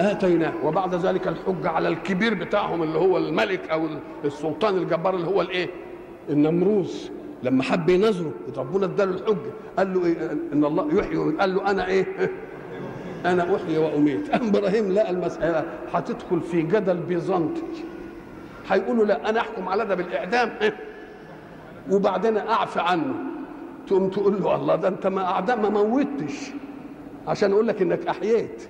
آتيناه. 0.00 0.52
وبعد 0.64 0.94
ذلك 0.94 1.28
الحجه 1.28 1.68
على 1.68 1.88
الكبير 1.88 2.34
بتاعهم 2.34 2.82
اللي 2.82 2.98
هو 2.98 3.16
الملك 3.18 3.70
أو 3.70 3.86
السلطان 4.24 4.76
الجبار 4.76 5.14
اللي 5.16 5.26
هو 5.26 5.40
الايه 5.40 5.68
النمروز. 6.30 7.10
لما 7.42 7.62
حب 7.62 7.88
ينظره 7.88 8.32
ربنا 8.56 8.84
اداله 8.86 9.10
الحجه 9.14 9.50
قال 9.78 9.94
له 9.94 10.04
إيه؟ 10.06 10.30
إن 10.52 10.64
الله 10.64 10.94
يحيي 10.98 11.16
قال 11.16 11.54
له 11.54 11.70
أنا 11.70 11.86
إيه؟ 11.86 12.06
أنا 13.26 13.56
أحيي 13.56 13.78
وأميت. 13.78 14.30
ام 14.30 14.46
إبراهيم 14.48 14.92
لقى 14.92 15.10
المساله 15.10 15.64
هتدخل 15.92 16.40
في 16.40 16.62
جدل 16.62 16.96
بيزنطي. 16.96 17.62
هيقولوا 18.68 19.04
لا 19.06 19.28
أنا 19.28 19.40
أحكم 19.40 19.68
على 19.68 19.84
ده 19.84 19.94
بالإعدام. 19.94 20.52
وبعدين 21.90 22.36
أعفي 22.36 22.80
عنه. 22.80 23.14
تقوم 23.86 24.08
تقول 24.10 24.42
له 24.42 24.54
الله 24.54 24.76
ده 24.76 24.88
أنت 24.88 25.06
ما 25.06 25.24
أعدام 25.24 25.62
ما 25.62 25.82
موتش 25.82 26.50
عشان 27.28 27.52
أقول 27.52 27.68
لك 27.68 27.82
إنك 27.82 28.06
أحييت. 28.06 28.62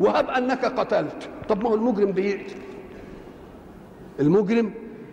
وهب 0.00 0.30
أنك 0.30 0.64
قتلت. 0.64 1.28
طب 1.48 1.62
ما 1.62 1.70
هو 1.70 1.74
المجرم 1.74 2.12
بيقتل. 2.12 2.56
المجرم 4.20 4.70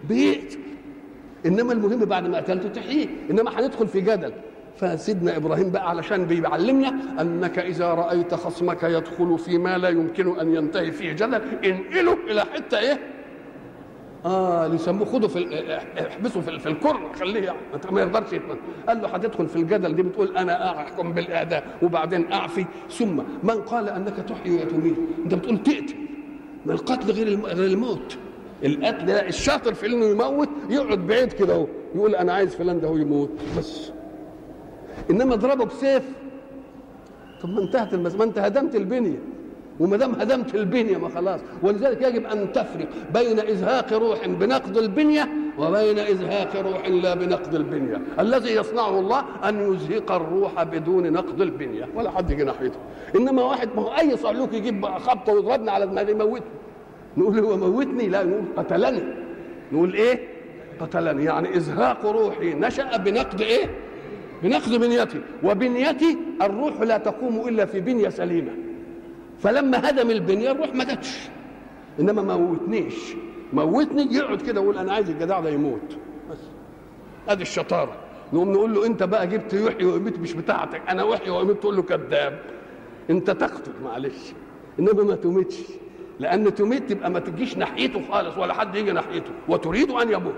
بيقتل. 0.09 0.59
إنما 1.47 1.73
المهم 1.73 2.05
بعد 2.05 2.27
ما 2.27 2.37
قتلته 2.37 2.69
تحييه 2.69 3.07
إنما 3.31 3.59
هندخل 3.59 3.87
في 3.87 4.01
جدل. 4.01 4.33
فسيدنا 4.75 5.37
إبراهيم 5.37 5.71
بقى 5.71 5.89
علشان 5.89 6.25
بيعلمنا 6.25 6.93
أنك 7.21 7.59
إذا 7.59 7.93
رأيت 7.93 8.33
خصمك 8.33 8.83
يدخل 8.83 9.37
فيما 9.39 9.77
لا 9.77 9.89
يمكن 9.89 10.39
أن 10.39 10.55
ينتهي 10.55 10.91
فيه 10.91 11.11
جدل 11.11 11.41
انقله 11.65 12.17
إلى 12.27 12.41
حتة 12.41 12.79
إيه؟ 12.79 12.99
آه 14.25 14.73
يسموه 14.73 15.05
خده 15.05 15.27
في 15.27 15.47
احبسه 16.07 16.41
في, 16.41 16.59
في 16.59 16.69
الكرن 16.69 17.13
خليه 17.19 17.41
يعني 17.43 17.57
ما 17.91 18.01
يقدرش 18.01 18.27
قال 18.87 19.01
له 19.01 19.07
هتدخل 19.07 19.47
في 19.47 19.55
الجدل 19.55 19.95
دي 19.95 20.03
بتقول 20.03 20.37
أنا 20.37 20.79
أحكم 20.81 21.11
بالاعداء 21.13 21.63
وبعدين 21.81 22.31
أعفي. 22.31 22.65
ثم 22.89 23.17
من 23.43 23.61
قال 23.61 23.89
أنك 23.89 24.13
تحيي 24.29 24.55
وتميت 24.55 24.95
أنت 25.25 25.33
بتقول 25.33 25.57
تقتل. 25.63 25.95
ما 26.65 26.73
القتل 26.73 27.11
غير 27.11 27.39
غير 27.45 27.67
الموت. 27.71 28.17
القتل 28.65 29.05
ده 29.05 29.27
الشاطر 29.27 29.73
في 29.73 29.85
انه 29.85 30.05
يموت 30.05 30.49
يقعد 30.69 31.07
بعيد 31.07 31.33
كده 31.33 31.53
اهو 31.53 31.67
يقول 31.95 32.15
أنا 32.15 32.33
عايز 32.33 32.55
فلان 32.55 32.79
ده 32.81 32.87
هو 32.87 32.97
يموت 32.97 33.29
بس. 33.57 33.91
انما 35.11 35.33
اضربه 35.33 35.65
بسيف 35.65 36.03
طب 37.43 37.49
ما 37.49 37.61
انتهت. 37.61 37.95
ما 37.95 38.23
انت 38.23 38.39
هدمت 38.39 38.75
البنية. 38.75 39.19
وما 39.79 39.97
دام 39.97 40.11
هدمت 40.11 40.55
البنية 40.55 40.97
ما 40.97 41.09
خلاص. 41.09 41.39
ولذلك 41.63 42.01
يجب 42.01 42.25
أن 42.25 42.51
تفرق 42.51 42.87
بين 43.13 43.39
إزهاق 43.39 43.93
روح 43.93 44.27
بنقض 44.27 44.77
البنية 44.77 45.29
وبين 45.59 45.99
إزهاق 45.99 46.55
روح 46.55 46.87
لا 46.87 47.15
بنقض 47.15 47.55
البنية. 47.55 48.01
الذي 48.19 48.51
يصنعه 48.51 48.99
الله 48.99 49.25
أن 49.49 49.73
يزهق 49.73 50.11
الروح 50.11 50.63
بدون 50.63 51.13
نقض 51.13 51.41
البنية. 51.41 51.87
ولا 51.95 52.11
حد 52.11 52.31
يجي 52.31 52.43
ناحيته. 52.43 52.79
إنما 53.15 53.43
واحد 53.43 53.69
ما 53.75 53.81
هو 53.81 53.87
أي 53.87 54.17
صعلوك 54.17 54.53
يجيب 54.53 54.85
خبطة 54.85 55.33
ويضربني 55.33 55.71
على 55.71 55.87
دماغي 55.87 56.11
يموتني 56.11 56.47
نقول 57.17 57.39
هو 57.39 57.57
موتني؟ 57.57 58.09
لا 58.09 58.23
نقول 58.23 58.43
قتلني. 58.57 59.03
نقول 59.71 59.93
إيه؟ 59.93 60.27
قتلني. 60.79 61.25
يعني 61.25 61.57
إزهاق 61.57 62.05
روحي. 62.05 62.53
نشأ 62.53 62.97
بنقد 62.97 63.41
إيه؟ 63.41 63.65
بنقد 64.43 64.71
بنيتي. 64.71 65.21
وبنيتي 65.43 66.17
الروح 66.41 66.81
لا 66.81 66.97
تقوم 66.97 67.47
إلا 67.47 67.65
في 67.65 67.79
بنية 67.79 68.09
سليمة. 68.09 68.51
فلما 69.39 69.89
هدم 69.89 70.11
البنية 70.11 70.51
الروح 70.51 70.75
ما 70.75 70.83
جاتش. 70.83 71.29
إنما 71.99 72.21
ما 72.21 72.37
موتنيش. 72.37 73.13
موتني 73.53 74.15
يقعد 74.15 74.41
كده 74.41 74.61
يقول 74.61 74.77
أنا 74.77 74.93
عايز 74.93 75.09
الجدع 75.09 75.39
ده 75.39 75.49
يموت. 75.49 75.97
بس. 76.31 76.37
أدي 77.29 77.41
الشطارة. 77.41 77.95
نقوم 78.33 78.51
نقول 78.51 78.73
له 78.73 78.85
أنت 78.85 79.03
بقى 79.03 79.27
جبت 79.27 79.53
يحيي 79.53 79.85
ويميت 79.85 80.19
مش 80.19 80.33
بتاعتك. 80.33 80.81
أنا 80.89 81.13
احيي 81.13 81.29
واميت 81.29 81.59
تقول 81.59 81.75
له 81.75 81.81
كذاب. 81.81 82.39
أنت 83.09 83.31
تقتل 83.31 83.71
معلش. 83.83 84.33
إنما 84.79 85.03
ما 85.03 85.15
تميتش 85.15 85.57
لأن 86.19 86.55
تميت 86.55 86.89
تبقى 86.93 87.09
ما 87.11 87.19
تجيش 87.19 87.57
ناحيته 87.57 88.01
خالص 88.11 88.37
ولا 88.37 88.53
حد 88.53 88.75
يجي 88.75 88.91
ناحيته 88.91 89.31
وتريد 89.47 89.91
أن 89.91 90.11
يموت. 90.11 90.33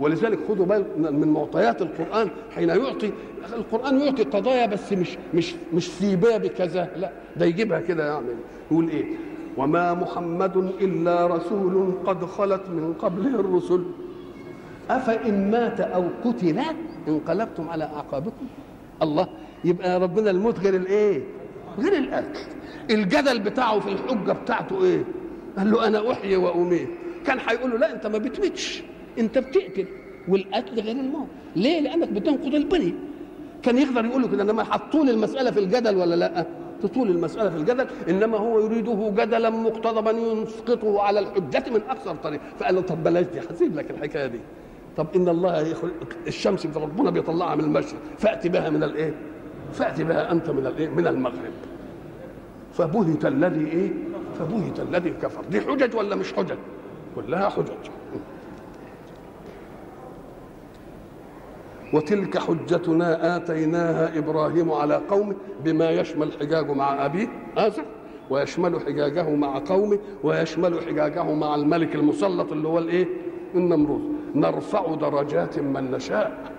ولذلك 0.00 0.38
خدوا 0.48 0.66
بالك 0.66 0.86
من 0.98 1.28
معطيات 1.28 1.82
القرآن 1.82 2.28
حين 2.54 2.68
يعطي 2.68 3.12
القرآن 3.56 4.00
يعطي 4.00 4.22
قضايا 4.22 4.66
بس 4.66 4.92
مش 4.92 5.18
مش 5.34 5.54
مش 5.74 5.86
في 5.86 6.16
باب 6.16 6.46
كذا 6.46 6.88
لا 6.96 7.10
ده 7.36 7.46
يجيبها 7.46 7.80
كده 7.80 8.06
يعني. 8.12 8.26
يقول 8.70 8.88
إيه؟ 8.88 9.04
وما 9.56 9.94
محمد 9.94 10.56
إلا 10.56 11.26
رسول 11.26 11.92
قد 12.06 12.24
خلت 12.24 12.62
من 12.68 12.94
قبله 12.98 13.40
الرسل. 13.40 13.84
أفإن 14.90 15.50
مات 15.50 15.80
أو 15.80 16.04
قتل 16.24 16.60
انقلبتم 17.08 17.68
على 17.68 17.84
أعقابكم؟ 17.84 18.46
الله 19.02 19.28
يبقى 19.64 20.00
ربنا 20.00 20.30
الموت 20.30 20.58
غير 20.60 20.76
الإيه؟ 20.76 21.22
غير 21.78 21.98
القتل. 21.98 22.40
الجدل 22.90 23.38
بتاعه 23.38 23.80
في 23.80 23.88
الحجة 23.88 24.32
بتاعته 24.32 24.84
إيه؟ 24.84 25.04
قال 25.58 25.70
له 25.70 25.86
أنا 25.86 26.12
أحيي 26.12 26.36
وأميت. 26.36 26.88
كان 27.26 27.38
هيقول 27.48 27.70
له 27.70 27.76
لا 27.78 27.92
أنت 27.92 28.06
ما 28.06 28.18
بتميتش. 28.18 28.82
أنت 29.18 29.38
بتقتل. 29.38 29.86
والقتل 30.28 30.80
غير 30.80 30.96
الموت. 30.96 31.26
ليه؟ 31.56 31.80
لأنك 31.80 32.08
بتنقض 32.08 32.54
البني. 32.54 32.94
كان 33.62 33.78
يقدر 33.78 34.04
يقول 34.04 34.22
له 34.22 34.28
كده 34.28 34.42
إنما 34.42 34.64
حطوا 34.64 35.04
المسألة 35.04 35.50
في 35.50 35.60
الجدل 35.60 35.96
ولا 35.96 36.14
لأ؟ 36.14 36.46
تطول 36.82 37.10
المسألة 37.10 37.50
في 37.50 37.56
الجدل. 37.56 37.86
إنما 38.08 38.38
هو 38.38 38.60
يريده 38.60 39.12
جدلا 39.24 39.50
مقتضبا 39.50 40.10
يسقطه 40.10 41.00
على 41.00 41.20
الحجة 41.20 41.70
من 41.70 41.80
أقصر 41.88 42.14
طريق. 42.14 42.40
فقال 42.58 42.74
له 42.74 42.80
طب 42.80 43.02
بلاش 43.02 43.26
دي 43.26 43.40
هسيب 43.50 43.76
لك 43.76 43.90
الحكاية 43.90 44.26
دي. 44.26 44.40
طب 44.96 45.06
إن 45.16 45.28
الله 45.28 45.60
يخلق 45.60 45.92
الشمس 46.26 46.66
ربنا 46.76 47.10
بيطلعها 47.10 47.54
من 47.54 47.64
المشرق. 47.64 47.98
فأتي 48.18 48.48
بها 48.48 48.70
من 48.70 48.82
الإيه؟ 48.82 49.14
فأتي 49.72 50.04
بها 50.04 50.32
أنت 50.32 50.50
من 50.50 50.66
الإيه؟ 50.66 50.88
من 50.88 51.06
المغرب 51.06 51.52
فبهت 52.72 53.26
الذي 53.26 53.66
إيه؟ 53.66 53.90
فبهت 54.38 54.80
الذي 54.80 55.10
كفر 55.10 55.44
دي 55.50 55.60
حجج 55.60 55.94
ولا 55.96 56.16
مش 56.16 56.32
حجج؟ 56.32 56.56
كلها 57.16 57.48
حجج 57.48 57.90
وتلك 61.92 62.38
حجتنا 62.38 63.36
آتيناها 63.36 64.18
إبراهيم 64.18 64.72
على 64.72 65.00
قومه 65.10 65.34
بما 65.64 65.90
يشمل 65.90 66.32
حجاجه 66.40 66.72
مع 66.72 67.04
أبيه 67.06 67.28
آزر 67.56 67.84
ويشمل 68.30 68.80
حجاجه 68.80 69.30
مع 69.30 69.58
قومه 69.58 69.98
ويشمل 70.22 70.80
حجاجه 70.86 71.22
مع 71.34 71.54
الملك 71.54 71.94
المسلط 71.94 72.52
اللي 72.52 72.68
هو 72.68 72.78
الإيه 72.78 73.06
النمروذ 73.54 74.00
نرفع 74.34 74.94
درجات 74.94 75.58
من 75.58 75.90
نشاء 75.90 76.53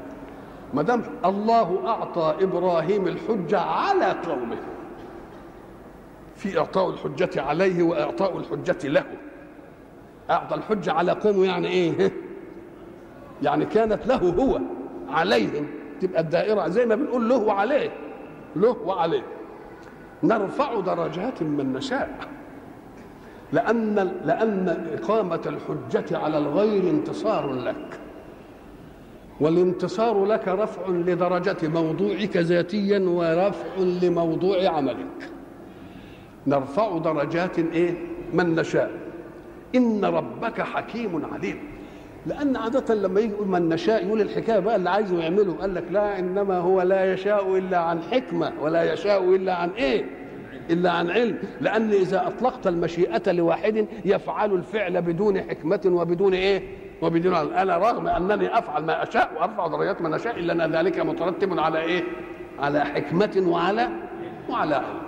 ما 0.76 0.82
دام 0.82 1.04
الله 1.26 1.88
أعطى 1.88 2.36
إبراهيم 2.42 3.08
الحجة 3.08 3.60
على 3.60 4.16
قومه 4.28 4.58
في 6.36 6.60
إعطاء 6.60 6.90
الحجة 6.90 7.42
عليه 7.42 7.84
وإعطاء 7.84 8.38
الحجة 8.38 8.88
له. 8.88 9.06
أعطى 10.30 10.56
الحجة 10.56 10.92
على 10.92 11.12
قومه 11.12 11.46
يعني 11.46 11.68
إيه؟ 11.68 12.12
يعني 13.44 13.66
كانت 13.66 14.08
له 14.08 14.16
هو 14.16 14.60
عليهم. 15.10 15.68
تبقى 16.02 16.22
الدائرة 16.22 16.68
زي 16.68 16.86
ما 16.86 16.96
بنقول 16.96 17.30
له 17.30 17.38
وعليه 17.38 17.92
له 18.56 18.78
وعليه. 18.86 19.24
نرفع 20.24 20.80
درجات 20.80 21.42
من 21.44 21.74
نشاء. 21.74 22.18
لأن 23.54 23.96
لأن 24.26 24.88
إقامة 24.94 25.42
الحجة 25.46 26.18
على 26.18 26.38
الغير 26.38 26.90
انتصار 26.90 27.54
لك. 27.54 28.00
والانتصار 29.40 30.26
لك 30.26 30.48
رفع 30.48 30.88
لدرجة 30.90 31.58
موضوعك 31.68 32.38
ذاتيا 32.38 33.00
ورفع 33.00 33.78
لموضوع 34.04 34.68
عملك. 34.70 35.30
نرفع 36.48 36.98
درجات 36.98 37.60
إيه؟ 37.60 37.94
من 38.34 38.56
نشاء. 38.56 38.92
إن 39.76 40.06
ربك 40.06 40.62
حكيم 40.62 41.26
عليم. 41.34 41.58
لأن 42.26 42.56
عادة 42.56 42.96
لما 42.96 43.20
يجي 43.20 43.32
يقول 43.34 43.48
من 43.48 43.70
نشاء 43.70 44.06
يقول 44.06 44.22
الحكاية 44.22 44.60
بقى 44.60 44.76
اللي 44.76 44.90
عايزه 44.90 45.20
يعمله. 45.20 45.54
قال 45.54 45.76
لك 45.76 45.84
لا 45.92 46.20
إنما 46.20 46.58
هو 46.58 46.82
لا 46.82 47.14
يشاء 47.14 47.58
إلا 47.58 47.78
عن 47.78 48.02
حكمة 48.02 48.52
ولا 48.62 48.94
يشاء 48.94 49.36
إلا 49.36 49.54
عن 49.56 49.70
إيه؟ 49.70 50.06
إلا 50.70 50.92
عن 50.92 51.10
علم. 51.10 51.38
لأن 51.62 51.90
إذا 51.92 52.28
أطلقت 52.28 52.68
المشيئة 52.68 53.32
لواحد 53.32 53.86
يفعل 54.06 54.54
الفعل 54.54 55.02
بدون 55.02 55.42
حكمة 55.42 55.82
وبدون 55.86 56.34
إيه؟ 56.34 56.62
وبدون. 57.06 57.34
أنا 57.34 57.78
رغم 57.78 58.08
أنني 58.08 58.58
أفعل 58.58 58.84
ما 58.86 59.04
أشاء 59.04 59.32
وأرفع 59.36 59.68
درجات 59.68 60.02
من 60.02 60.14
أشاء 60.14 60.40
إلا 60.40 60.66
أن 60.66 60.76
ذلك 60.76 61.00
مترتب 61.00 61.60
على 61.60 61.80
إيه؟ 61.82 62.04
على 62.60 62.86
حكمة 62.86 63.44
وعلى 63.48 63.90
وعلى 64.50 64.76
علم 64.76 65.06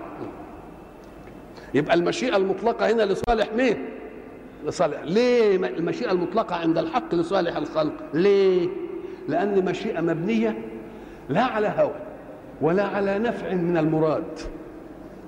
يبقى 1.73 1.95
المشيئة 1.95 2.37
المطلقة 2.37 2.91
هنا 2.91 3.03
لصالح 3.03 3.53
مين؟ 3.53 3.85
لصالح. 4.65 5.01
ليه 5.03 5.55
المشيئة 5.55 6.11
المطلقة 6.11 6.55
عند 6.55 6.77
الحق 6.77 7.15
لصالح 7.15 7.57
الخلق؟ 7.57 7.93
ليه؟ 8.13 8.69
لأن 9.27 9.65
مشيئة 9.65 10.01
مبنية 10.01 10.57
لا 11.29 11.43
على 11.43 11.73
هوى 11.77 11.95
ولا 12.61 12.83
على 12.83 13.19
نفع 13.19 13.53
من 13.53 13.77
المراد. 13.77 14.39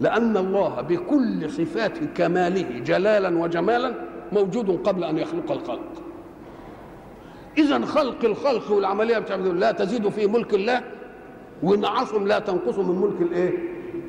لأن 0.01 0.37
الله 0.37 0.81
بكل 0.81 1.49
صفات 1.49 1.97
كماله 2.15 2.79
جلالا 2.79 3.39
وجمالا 3.39 3.93
موجود 4.31 4.69
قبل 4.87 5.03
أن 5.03 5.17
يخلق 5.17 5.51
الخلق. 5.51 6.08
إذا 7.59 7.85
خلق 7.85 8.25
الخلق 8.25 8.71
والعملية 8.71 9.19
بتعمل 9.19 9.59
لا 9.59 9.71
تزيد 9.71 10.09
في 10.09 10.27
ملك 10.27 10.53
الله 10.53 10.81
ونعصم 11.63 12.27
لا 12.27 12.39
تنقص 12.39 12.77
من 12.79 13.01
ملك 13.01 13.21
الإيه؟ 13.21 13.53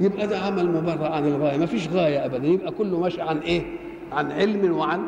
يبقى 0.00 0.26
ده 0.26 0.38
عمل 0.38 0.66
مبرر 0.70 1.12
عن 1.12 1.26
الغاية. 1.26 1.58
ما 1.58 1.66
فيش 1.66 1.88
غاية 1.88 2.24
ابدا. 2.26 2.46
يبقى 2.46 2.72
كله 2.72 3.00
ماشي 3.00 3.22
عن 3.22 3.38
إيه؟ 3.38 3.62
عن 4.12 4.32
علم 4.32 4.76
وعن 4.76 5.06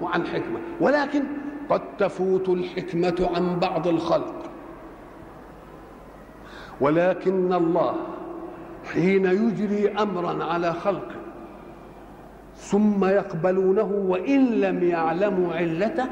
وعن 0.00 0.26
حكمة. 0.26 0.58
ولكن 0.80 1.22
قد 1.70 1.80
تفوت 1.98 2.48
الحكمة 2.48 3.30
عن 3.34 3.58
بعض 3.60 3.88
الخلق. 3.88 4.34
ولكن 6.80 7.52
الله 7.52 7.94
حين 8.92 9.24
يجري 9.24 9.88
امرا 9.88 10.44
على 10.44 10.72
خلقه 10.72 11.14
ثم 12.56 13.04
يقبلونه 13.04 14.04
وإن 14.08 14.46
لم 14.46 14.82
يعلموا 14.84 15.52
علته 15.54 16.06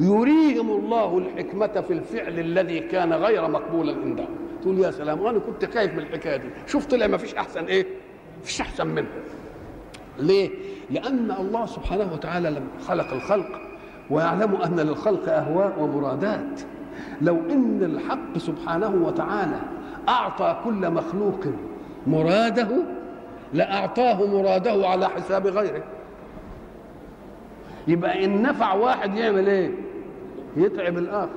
يريهم 0.00 0.70
الله 0.70 1.18
الحكمة 1.18 1.80
في 1.80 1.92
الفعل 1.92 2.38
الذي 2.38 2.80
كان 2.80 3.12
غير 3.12 3.48
مقبولا 3.48 3.92
عندهم 3.92 4.28
تقول 4.62 4.78
يا 4.78 4.90
سلام 4.90 5.20
وأنا 5.20 5.38
كنت 5.38 5.74
خايف 5.74 5.92
من 5.92 5.98
الحكاية 5.98 6.36
دي. 6.36 6.48
شوف 6.66 6.86
طلع 6.86 7.06
ما 7.06 7.16
فيش 7.16 7.34
أحسن 7.34 7.64
إيه؟ 7.64 7.86
فيش 8.42 8.60
أحسن 8.60 8.86
منه. 8.86 9.08
ليه؟ 10.18 10.50
لأن 10.90 11.30
الله 11.40 11.66
سبحانه 11.66 12.12
وتعالى 12.12 12.50
لما 12.50 12.68
خلق 12.86 13.12
الخلق 13.12 13.60
ويعلم 14.10 14.54
أن 14.54 14.80
للخلق 14.80 15.28
أهواء 15.28 15.78
ومرادات. 15.80 16.60
لو 17.22 17.36
إن 17.50 17.82
الحق 17.82 18.38
سبحانه 18.38 19.06
وتعالى 19.06 19.60
أعطى 20.08 20.60
كل 20.64 20.90
مخلوق 20.90 21.40
مراده 22.06 22.68
لأعطاه 23.54 24.26
مراده 24.26 24.88
على 24.88 25.08
حساب 25.08 25.46
غيره. 25.46 25.82
يبقى 27.88 28.24
إن 28.24 28.42
نفع 28.42 28.74
واحد 28.74 29.14
يعمل 29.14 29.48
إيه؟ 29.48 29.70
يتعب 30.56 30.98
الآخر. 30.98 31.28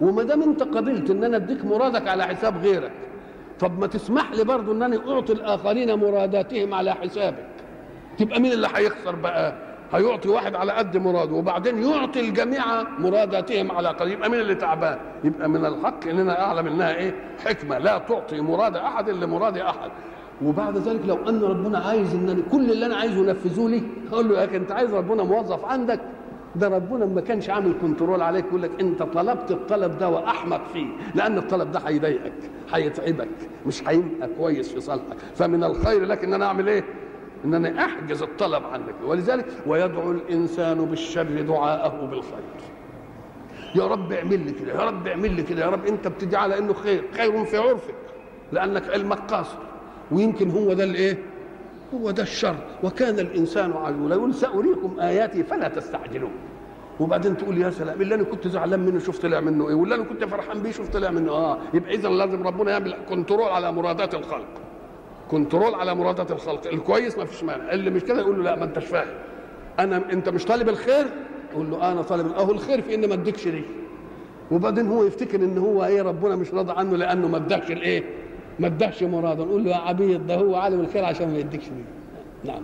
وما 0.00 0.22
دام 0.22 0.42
أنت 0.42 0.62
قبلت 0.62 1.10
إن 1.10 1.24
أنا 1.24 1.36
أديك 1.36 1.64
مرادك 1.64 2.08
على 2.08 2.22
حساب 2.24 2.56
غيرك 2.56 2.92
طب 3.60 3.78
ما 3.78 3.86
تسمح 3.86 4.32
لي 4.32 4.44
برضه 4.44 4.72
إن 4.72 4.82
أنا 4.82 5.12
أعطي 5.12 5.32
الآخرين 5.32 5.94
مراداتهم 5.94 6.74
على 6.74 6.92
حسابك. 6.94 7.46
تبقى 8.18 8.40
مين 8.40 8.52
اللي 8.52 8.68
هيخسر 8.74 9.14
بقى؟ 9.16 9.54
هيعطي 9.92 10.28
واحد 10.28 10.54
على 10.54 10.72
قد 10.72 10.96
مراده 10.96 11.34
وبعدين 11.34 11.82
يعطي 11.82 12.20
الجميع 12.20 12.64
مراداتهم 12.98 13.72
على 13.72 13.88
قد. 13.88 14.08
يبقى 14.08 14.30
مين 14.30 14.40
اللي 14.40 14.54
تعبان؟ 14.54 14.98
يبقى 15.24 15.48
من 15.48 15.66
الحق 15.66 16.08
اننا 16.08 16.40
أعلم 16.44 16.66
إنها 16.66 16.94
إيه؟ 16.96 17.14
حكمة 17.46 17.78
لا 17.78 17.98
تعطي 17.98 18.40
مراد 18.40 18.76
أحد 18.76 19.10
لمراد 19.10 19.56
أحد. 19.58 19.90
وبعد 20.44 20.76
ذلك 20.76 21.00
لو 21.06 21.18
أن 21.28 21.42
ربنا 21.42 21.78
عايز 21.78 22.14
إن 22.14 22.42
كل 22.52 22.70
اللي 22.70 22.86
أنا 22.86 22.96
عايزه 22.96 23.18
ينفذوا 23.20 23.68
لي 23.70 23.82
أقول 24.12 24.28
له 24.28 24.38
يا 24.40 24.44
أخي 24.44 24.56
أنت 24.56 24.72
عايز 24.72 24.94
ربنا 24.94 25.22
موظف 25.22 25.64
عندك؟ 25.64 26.00
ده 26.56 26.68
ربنا 26.68 27.06
ما 27.06 27.20
كانش 27.20 27.50
عامل 27.50 27.74
كنترول 27.82 28.22
عليك 28.22 28.44
يقول 28.44 28.62
لك 28.62 28.70
انت 28.80 29.02
طلبت 29.02 29.50
الطلب 29.50 29.98
ده 29.98 30.08
واحمق 30.08 30.66
فيه 30.72 30.86
لأن 31.14 31.38
الطلب 31.38 31.72
ده 31.72 31.78
هيضايقك 31.78 32.32
هيتعبك 32.72 33.28
مش 33.66 33.88
هيبقى 33.88 34.28
كويس 34.38 34.72
في 34.72 34.80
صالحك. 34.80 35.16
فمن 35.34 35.64
الخير 35.64 36.04
لك 36.04 36.24
ان 36.24 36.34
أنا 36.34 36.46
اعمل 36.46 36.68
إيه؟ 36.68 36.84
ان 37.44 37.54
أنا 37.54 37.84
احجز 37.84 38.22
الطلب 38.22 38.62
عنك 38.66 38.94
ولذلك 39.06 39.46
ويدعو 39.66 40.10
الإنسان 40.12 40.84
بالشر 40.84 41.40
دعاءه 41.42 42.06
بالخير. 42.06 42.42
يا 43.74 43.86
رب 43.86 44.12
اعمل 44.12 44.40
لي 44.46 44.52
كده 44.52 44.72
يا 44.72 44.80
رب 44.88 45.06
اعمل 45.06 45.30
لي 45.36 45.42
كده 45.42 45.62
يا 45.64 45.70
رب 45.70 45.86
انت 45.86 46.08
بتدعي 46.08 46.42
على 46.42 46.58
انه 46.58 46.72
خير 46.72 47.04
خير 47.12 47.44
في 47.44 47.56
عرفك 47.56 47.94
لأنك 48.52 48.88
علمك 48.90 49.18
قاصر 49.18 49.58
ويمكن 50.12 50.50
هو 50.50 50.72
ده 50.72 50.84
الايه؟ 50.84 51.18
هو 51.94 52.10
ده 52.10 52.22
الشر. 52.22 52.56
وكان 52.82 53.18
الإنسان 53.18 53.72
عجولا 53.72 54.14
يقول 54.14 54.34
ساريكم 54.34 55.00
آياتي 55.00 55.42
فلا 55.42 55.68
تستعجلون 55.68 56.30
وبعدين 57.00 57.36
تقول 57.36 57.58
يا 57.58 57.70
سلام 57.70 58.00
اللي 58.02 58.14
أنا 58.14 58.22
كنت 58.22 58.48
زعلان 58.48 58.80
منه 58.80 58.98
شوف 58.98 59.18
طلع 59.18 59.40
منه 59.40 59.68
إيه؟ 59.68 59.74
واللي 59.74 59.94
أنا 59.94 60.04
كنت 60.04 60.24
فرحان 60.24 60.62
بيه 60.62 60.70
شوف 60.70 60.88
طلع 60.88 61.10
منه 61.10 61.32
آه. 61.32 61.58
يبقى 61.74 61.94
اذا 61.94 62.08
لازم 62.08 62.46
ربنا 62.46 62.70
يعمل 62.70 62.94
control 63.08 63.48
على 63.48 63.72
مرادات 63.72 64.14
الخلق. 64.14 64.48
control 65.30 65.74
على 65.74 65.94
مرادات 65.94 66.30
الخلق. 66.32 66.66
الكويس 66.66 67.18
ما 67.18 67.24
فيش 67.24 67.44
مانع. 67.44 67.72
اللي 67.72 67.90
مش 67.90 68.02
كده 68.04 68.20
يقول 68.20 68.36
له 68.36 68.42
لا 68.42 68.56
ما 68.56 68.64
أنتش 68.64 68.84
فاهم. 68.84 69.08
أنا 69.78 70.02
أنت 70.12 70.28
مش 70.28 70.44
طالب 70.44 70.68
الخير؟ 70.68 71.06
يقول 71.52 71.70
له 71.70 71.76
آه 71.76 71.92
أنا 71.92 72.02
طالب 72.02 72.26
أهو 72.32 72.52
الخير 72.52 72.82
في 72.82 72.94
ان 72.94 73.08
ما 73.08 73.14
اديكش 73.14 73.48
دي 73.48 73.62
وبعدين 74.50 74.86
هو 74.86 75.04
يفتكر 75.04 75.38
إن 75.40 75.58
هو 75.58 75.84
إيه 75.84 76.02
ربنا 76.02 76.36
مش 76.36 76.54
راضي 76.54 76.72
عنه 76.72 76.96
لأنه 76.96 77.28
ما 77.28 77.36
ادكش 77.36 77.70
الايه 77.70 78.04
ما 78.62 78.66
ادكش 78.68 79.02
مراده 79.02 79.44
نقول 79.44 79.64
له 79.64 79.70
يا 79.70 79.76
عبيد 79.76 80.26
ده 80.26 80.34
هو 80.36 80.54
عالم 80.56 80.80
الخير 80.80 81.04
عشان 81.04 81.28
ما 81.32 81.38
يديكش 81.38 81.68
دي 81.68 81.84
نعم. 82.50 82.62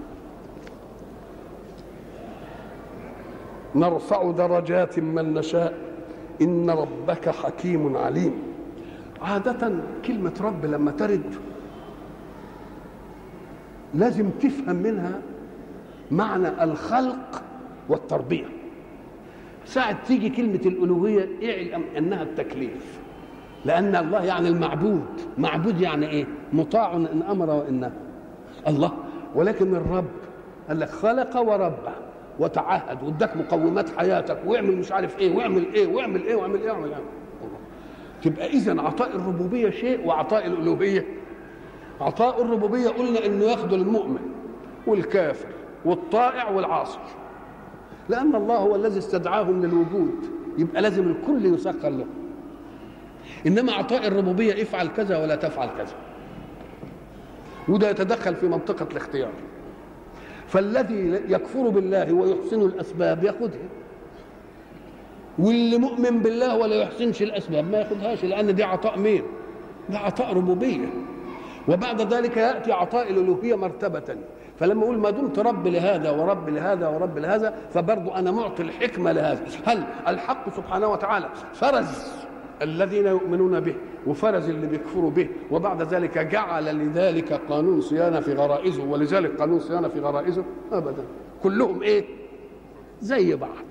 نرفع 3.74 4.30
درجات 4.30 4.98
من 4.98 5.34
نشاء. 5.34 5.78
إن 6.42 6.70
ربك 6.70 7.28
حكيم 7.28 7.96
عليم. 7.96 8.32
عادة 9.22 9.72
كلمة 10.06 10.32
رب 10.40 10.64
لما 10.66 10.90
ترد 10.90 11.34
لازم 13.94 14.30
تفهم 14.30 14.76
منها 14.76 15.20
معنى 16.10 16.64
الخلق 16.64 17.42
والتربية. 17.88 18.44
ساعة 19.66 20.04
تيجي 20.06 20.28
كلمة 20.30 20.60
الألوهية 20.66 21.28
اعلم 21.42 21.84
أنها 21.98 22.22
التكليف. 22.22 22.98
لأن 23.64 23.96
الله 23.96 24.24
يعني 24.24 24.48
المعبود. 24.48 25.06
معبود 25.38 25.80
يعني 25.80 26.08
إيه؟ 26.10 26.26
مطاع 26.52 26.96
إن 26.96 27.22
أمر 27.30 27.50
وإن 27.50 27.92
الله. 28.68 28.92
ولكن 29.34 29.74
الرب 29.74 30.04
قال 30.68 30.80
لك 30.80 30.88
خلق 30.90 31.36
وربى 31.40 31.92
وتعهد. 32.38 33.02
واداك 33.02 33.36
مقومات 33.36 33.90
حياتك. 33.98 34.38
واعمل 34.46 34.76
مش 34.76 34.92
عارف 34.92 35.18
إيه. 35.18 35.36
واعمل 35.36 35.64
إيه. 35.74 35.86
واعمل 35.94 36.22
إيه. 36.22 36.34
واعمل 36.34 36.60
إيه. 36.60 36.70
واعمل 36.70 36.88
إيه. 36.88 36.96
تبقى 38.22 38.46
اذا 38.46 38.80
عطاء 38.80 39.16
الربوبية 39.16 39.70
شيء 39.70 40.06
وعطاء 40.06 40.46
الألوهية. 40.46 41.06
عطاء 42.00 42.42
الربوبية 42.42 42.88
قلنا 42.88 43.26
إنه 43.26 43.44
ياخذ 43.44 43.72
المؤمن 43.72 44.20
والكافر 44.86 45.48
والطائع 45.84 46.50
والعاصي. 46.50 46.98
لأن 48.08 48.34
الله 48.34 48.56
هو 48.56 48.76
الذي 48.76 48.98
استدعاهم 48.98 49.62
للوجود. 49.62 50.14
يبقى 50.58 50.82
لازم 50.82 51.08
الكل 51.08 51.46
يسخر 51.54 51.88
له. 51.88 52.06
إنما 53.46 53.72
عطاء 53.72 54.06
الربوبية 54.06 54.62
افعل 54.62 54.88
كذا 54.88 55.18
ولا 55.18 55.36
تفعل 55.36 55.68
كذا. 55.78 55.94
وده 57.68 57.90
يتدخل 57.90 58.34
في 58.36 58.46
منطقة 58.46 58.86
الاختيار. 58.92 59.32
فالذي 60.46 61.22
يكفر 61.28 61.68
بالله 61.68 62.12
ويحسن 62.12 62.62
الأسباب 62.62 63.24
يأخذها 63.24 63.68
واللي 65.38 65.78
مؤمن 65.78 66.18
بالله 66.18 66.56
ولا 66.56 66.74
يحسنش 66.76 67.22
الأسباب 67.22 67.70
ما 67.70 67.78
يأخذهاش 67.78 68.24
لأن 68.24 68.54
دي 68.54 68.62
عطاء 68.62 68.98
مين؟ 68.98 69.22
ده 69.90 69.98
عطاء 69.98 70.32
ربوبية. 70.32 70.86
وبعد 71.68 72.14
ذلك 72.14 72.36
يأتي 72.36 72.72
عطاء 72.72 73.10
الألوهية 73.10 73.54
مرتبة. 73.56 74.16
فلما 74.58 74.82
أقول 74.84 74.98
ما 74.98 75.10
دمت 75.10 75.38
رب 75.38 75.66
لهذا 75.66 76.10
ورب 76.10 76.48
لهذا 76.48 76.88
ورب 76.88 77.18
لهذا 77.18 77.54
فبرضو 77.74 78.10
أنا 78.10 78.30
معطي 78.30 78.62
الحكمة 78.62 79.12
لهذا. 79.12 79.44
هل 79.66 79.82
الحق 80.08 80.56
سبحانه 80.56 80.88
وتعالى 80.88 81.28
فرز 81.54 82.12
الذين 82.62 83.06
يؤمنون 83.06 83.60
به 83.60 83.74
وفرز 84.06 84.48
اللي 84.48 84.66
بيكفروا 84.66 85.10
به 85.10 85.28
وبعد 85.50 85.82
ذلك 85.82 86.18
جعل 86.18 86.78
لذلك 86.78 87.32
قانون 87.32 87.80
صيانة 87.80 88.20
في 88.20 88.34
غرائزه 88.34 88.84
ولذلك 88.84 89.40
قانون 89.40 89.60
صيانة 89.60 89.88
في 89.88 90.00
غرائزه 90.00 90.44
ابدا. 90.72 91.04
كلهم 91.42 91.82
إيه؟ 91.82 92.04
زي 93.00 93.36
بعض. 93.36 93.64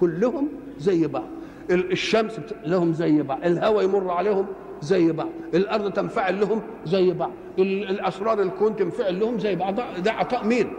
كلهم 0.00 0.48
زي 0.78 1.06
بعض. 1.06 1.28
الشمس 1.70 2.40
لهم 2.66 2.92
زي 2.92 3.22
بعض. 3.22 3.44
الهواء 3.44 3.84
يمر 3.84 4.10
عليهم 4.10 4.46
زي 4.80 5.12
بعض. 5.12 5.28
الأرض 5.54 5.92
تنفعل 5.92 6.40
لهم 6.40 6.62
زي 6.84 7.12
بعض. 7.12 7.30
الأسرار 7.58 8.42
الكون 8.42 8.76
تنفعل 8.76 9.20
لهم 9.20 9.38
زي 9.38 9.56
بعض. 9.56 9.74
ده 10.04 10.12
عطاء 10.12 10.46
مين؟ 10.46 10.72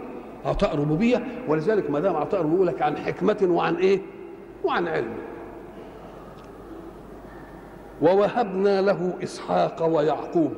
عطاء 0.44 0.76
ربوبية. 0.76 1.24
ولذلك 1.48 1.90
ما 1.90 2.00
دام 2.00 2.16
عطاء 2.16 2.42
ربوبية 2.42 2.64
لك 2.64 2.82
عن 2.82 2.96
حكمة 2.96 3.38
وعن 3.42 3.74
إيه؟ 3.74 4.00
وعن 4.64 4.88
علم. 4.88 5.14
ووهبنا 8.02 8.80
له 8.80 9.14
إسحاق 9.22 9.86
ويعقوب. 9.86 10.54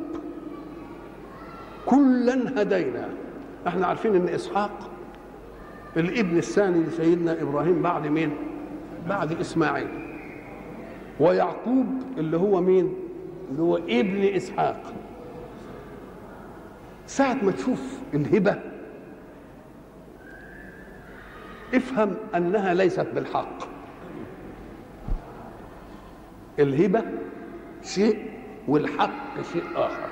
كلا 1.86 2.62
هدينا. 2.62 3.08
إحنا 3.66 3.86
عارفين 3.86 4.14
إن 4.14 4.28
إسحاق 4.28 4.90
الابن 5.96 6.38
الثاني 6.38 6.84
لسيدنا 6.84 7.42
إبراهيم 7.42 7.82
بعد 7.82 8.06
مين؟ 8.06 8.36
بعد 9.08 9.40
إسماعيل. 9.40 9.88
ويعقوب 11.20 11.86
اللي 12.18 12.36
هو 12.36 12.60
مين؟ 12.60 12.94
اللي 13.50 13.62
هو 13.62 13.76
ابن 13.76 14.22
إسحاق. 14.36 14.82
ساعة 17.06 17.38
ما 17.42 17.52
تشوف 17.52 17.98
الهبة 18.14 18.56
افهم 21.74 22.14
أنها 22.34 22.74
ليست 22.74 23.06
بالحق. 23.14 23.75
الهبة 26.58 27.02
شيء 27.82 28.30
والحق 28.68 29.42
شيء 29.52 29.64
آخر. 29.76 30.08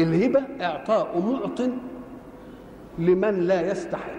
الهبة 0.00 0.42
إعطاء 0.60 1.20
معط 1.20 1.60
لمن 2.98 3.40
لا 3.40 3.70
يستحق. 3.70 4.10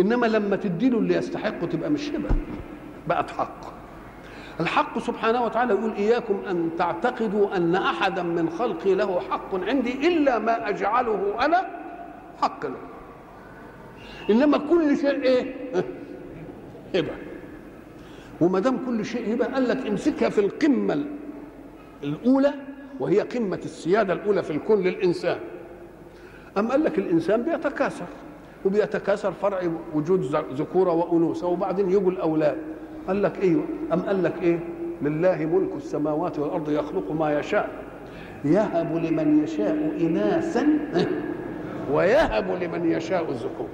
إنما 0.00 0.26
لما 0.26 0.56
تديله 0.56 0.98
اللي 0.98 1.14
يستحقه 1.14 1.66
تبقى 1.66 1.90
مش 1.90 2.10
هبة 2.10 2.28
بقت 3.08 3.30
حق. 3.30 3.76
الحق 4.60 4.98
سبحانه 4.98 5.44
وتعالى 5.44 5.74
يقول 5.74 5.92
إياكم 5.92 6.40
أن 6.50 6.70
تعتقدوا 6.78 7.56
أن 7.56 7.74
أحدا 7.74 8.22
من 8.22 8.50
خلقي 8.50 8.94
له 8.94 9.20
حق 9.20 9.54
عندي 9.54 10.08
إلا 10.08 10.38
ما 10.38 10.68
أجعله 10.68 11.34
أنا 11.44 11.66
حق 12.42 12.66
له. 12.66 12.78
إنما 14.30 14.58
كل 14.58 14.96
شيء 14.96 15.22
إيه؟ 15.22 15.54
هبة. 16.94 17.12
وما 18.40 18.60
دام 18.60 18.78
كل 18.86 19.04
شيء 19.04 19.34
هبة 19.34 19.44
قال 19.44 19.68
لك 19.68 19.86
امسكها 19.86 20.28
في 20.28 20.38
القمة 20.40 21.04
الأولى 22.02 22.54
وهي 23.00 23.20
قمة 23.20 23.60
السيادة 23.64 24.12
الأولى 24.12 24.42
في 24.42 24.50
الكون 24.50 24.82
للإنسان. 24.82 25.38
أم 26.58 26.68
قال 26.68 26.84
لك 26.84 26.98
الإنسان 26.98 27.42
بيتكاثر 27.42 28.06
وبيتكاثر 28.64 29.32
فرع 29.32 29.60
وجود 29.94 30.20
ذكورة 30.52 30.92
وأنوثة 30.92 31.46
وبعدين 31.46 31.90
يجوا 31.90 32.10
الأولاد 32.10 32.56
قال 33.08 33.22
لك 33.22 33.38
إيه 33.42 33.56
أم 33.92 34.00
قال 34.00 34.22
لك 34.22 34.42
إيه؟ 34.42 34.58
لله 35.02 35.46
ملك 35.46 35.70
السماوات 35.76 36.38
والأرض 36.38 36.70
يخلق 36.70 37.12
ما 37.12 37.38
يشاء. 37.38 37.68
يهب 38.44 38.96
لمن 38.96 39.42
يشاء 39.44 39.96
إناثا 40.00 40.66
ويهب 41.92 42.62
لمن 42.62 42.90
يشاء 42.92 43.30
الذكور. 43.30 43.68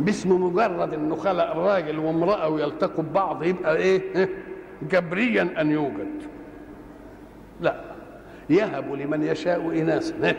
باسم 0.00 0.44
مجرد 0.44 0.94
إنه 0.94 1.14
خلق 1.16 1.56
راجل 1.56 1.98
وامرأة 1.98 2.48
ويلتقوا 2.48 3.04
ببعض 3.04 3.42
يبقى 3.42 3.76
إيه؟ 3.76 4.28
جبريا 4.90 5.60
أن 5.60 5.70
يوجد. 5.70 6.22
لا. 7.60 7.80
يهب 8.50 8.92
لمن 8.92 9.22
يشاء 9.22 9.60
اناثا 9.82 10.34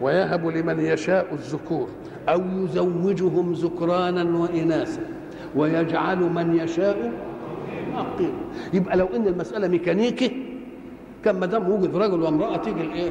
ويهب 0.00 0.46
لمن 0.46 0.80
يشاء 0.80 1.26
الذكور 1.32 1.88
أو 2.28 2.40
يزوجهم 2.64 3.52
ذكرانا 3.52 4.38
واناثا 4.38 5.02
ويجعل 5.56 6.18
من 6.18 6.56
يشاء 6.58 7.12
عقيم 7.94 8.32
يبقى 8.72 8.96
لو 8.96 9.06
إن 9.16 9.26
المسألة 9.26 9.68
ميكانيكي 9.68 10.46
كان 11.24 11.40
ما 11.40 11.46
دام 11.46 11.70
وجد 11.70 11.96
رجل 11.96 12.22
وامرأة 12.22 12.56
تيجي 12.56 12.80
الايه؟ 12.80 13.10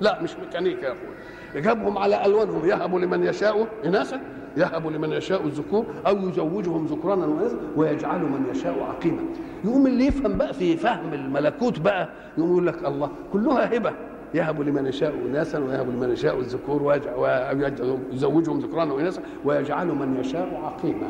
لا 0.00 0.22
مش 0.22 0.30
ميكانيكي 0.36 0.84
يا 0.84 0.92
اخويا 0.92 1.60
جابهم 1.62 1.98
على 1.98 2.26
ألوانهم 2.26 2.68
يهب 2.68 2.94
لمن 2.94 3.24
يشاء 3.24 3.66
اناثا. 3.84 4.20
يهب 4.56 4.86
لمن 4.86 5.12
يشاء 5.12 5.46
الذكور 5.46 5.84
أو 6.06 6.28
يزوجهم 6.28 6.86
ذكرانا 6.86 7.26
واناثا 7.26 7.56
ويجعل 7.76 8.20
من 8.20 8.46
يشاء 8.50 8.82
عقيما. 8.82 9.22
يقوم 9.64 9.86
اللي 9.86 10.06
يفهم 10.06 10.38
بقى 10.38 10.54
في 10.54 10.76
فهم 10.76 11.14
الملكوت 11.14 11.78
بقى 11.78 12.08
يقوم 12.38 12.50
يقول 12.50 12.66
لك 12.66 12.84
الله 12.84 13.10
كلها 13.32 13.76
هبة. 13.76 13.92
يهب 14.34 14.60
لمن 14.60 14.86
يشاء 14.86 15.14
اناثا 15.14 15.58
ويهب 15.58 15.90
لمن 15.90 16.10
يشاء 16.10 16.38
الذكور 16.38 16.82
ويزوجهم 16.82 18.58
ذكرانا 18.58 18.92
واناثا 18.92 19.22
ويجعل 19.44 19.86
من 19.86 20.16
يشاء 20.20 20.60
عقيما. 20.64 21.08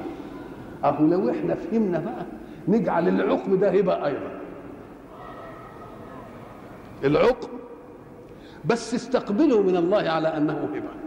أهو 0.84 1.06
لو 1.06 1.30
إحنا 1.30 1.54
فهمنا 1.54 1.98
بقى 1.98 2.26
نجعل 2.68 3.08
العقم 3.08 3.58
ده 3.58 3.70
هبة 3.70 4.06
أيضا. 4.06 4.40
العقم 7.04 7.48
بس 8.64 8.94
استقبلوا 8.94 9.62
من 9.62 9.76
الله 9.76 10.10
على 10.10 10.28
أنه 10.36 10.52
هبة. 10.52 11.01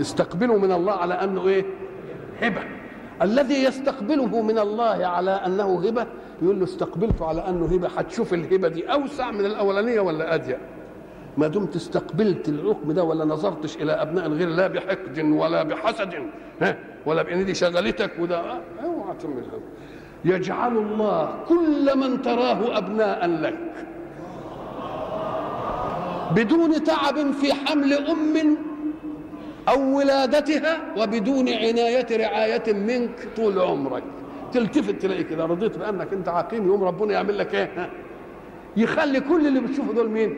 استقبلوا 0.00 0.58
من 0.58 0.72
الله 0.72 0.92
على 0.92 1.14
أنه 1.14 1.48
إيه؟ 1.48 1.64
هبة. 2.42 2.60
الذي 3.22 3.54
يستقبله 3.64 4.42
من 4.42 4.58
الله 4.58 5.06
على 5.06 5.30
أنه 5.30 5.86
هبة 5.86 6.06
يقول 6.42 6.58
له 6.58 6.64
استقبلته 6.64 7.26
على 7.26 7.48
أنه 7.48 7.66
هبة 7.66 7.88
هتشوف 7.88 8.34
الهبة 8.34 8.68
دي 8.68 8.92
أوسع 8.92 9.30
من 9.30 9.44
الأولانية 9.44 10.00
ولا 10.00 10.34
اضيق 10.34 10.58
ما 11.36 11.48
دمت 11.48 11.76
استقبلت 11.76 12.48
الحكم 12.48 12.92
ده 12.92 13.04
ولا 13.04 13.24
نظرتش 13.24 13.76
إلى 13.76 13.92
أبناء 13.92 14.26
الغير 14.26 14.48
لا 14.48 14.66
بحقد 14.66 15.18
ولا 15.18 15.62
بحسد 15.62 16.14
ها؟ 16.62 16.76
ولا 17.06 17.22
بإن 17.22 17.44
دي 17.44 17.54
شغلتك 17.54 18.10
وده 18.20 18.40
آه، 18.40 18.60
أوعى 18.84 19.16
تعمل 19.22 19.42
يجعل 20.24 20.76
الله 20.76 21.34
كل 21.48 21.98
من 21.98 22.22
تراه 22.22 22.78
أبناء 22.78 23.26
لك. 23.26 23.58
بدون 26.36 26.84
تعب 26.84 27.30
في 27.32 27.52
حمل 27.54 27.92
أم 27.92 28.56
أو 29.68 29.96
ولادتها 29.96 30.78
وبدون 30.96 31.48
عناية 31.48 32.06
رعاية 32.16 32.72
منك 32.72 33.28
طول 33.36 33.58
عمرك. 33.58 34.02
تلتفت 34.52 35.02
تلاقي 35.02 35.24
كده 35.24 35.44
رضيت 35.46 35.78
بأنك 35.78 36.12
أنت 36.12 36.28
عقيم 36.28 36.66
يوم 36.66 36.84
ربنا 36.84 37.12
يعمل 37.12 37.38
لك 37.38 37.54
ها؟ 37.54 37.90
يخلي 38.76 39.20
كل 39.20 39.46
اللي 39.46 39.60
بتشوفه 39.60 39.92
دول 39.92 40.10
مين؟ 40.10 40.34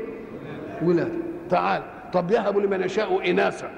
ولاد. 0.83 1.13
تعال. 1.51 1.83
طب 2.13 2.31
يهب 2.31 2.59
لمن 2.59 2.81
يشاء 2.83 3.31
إناثا. 3.31 3.71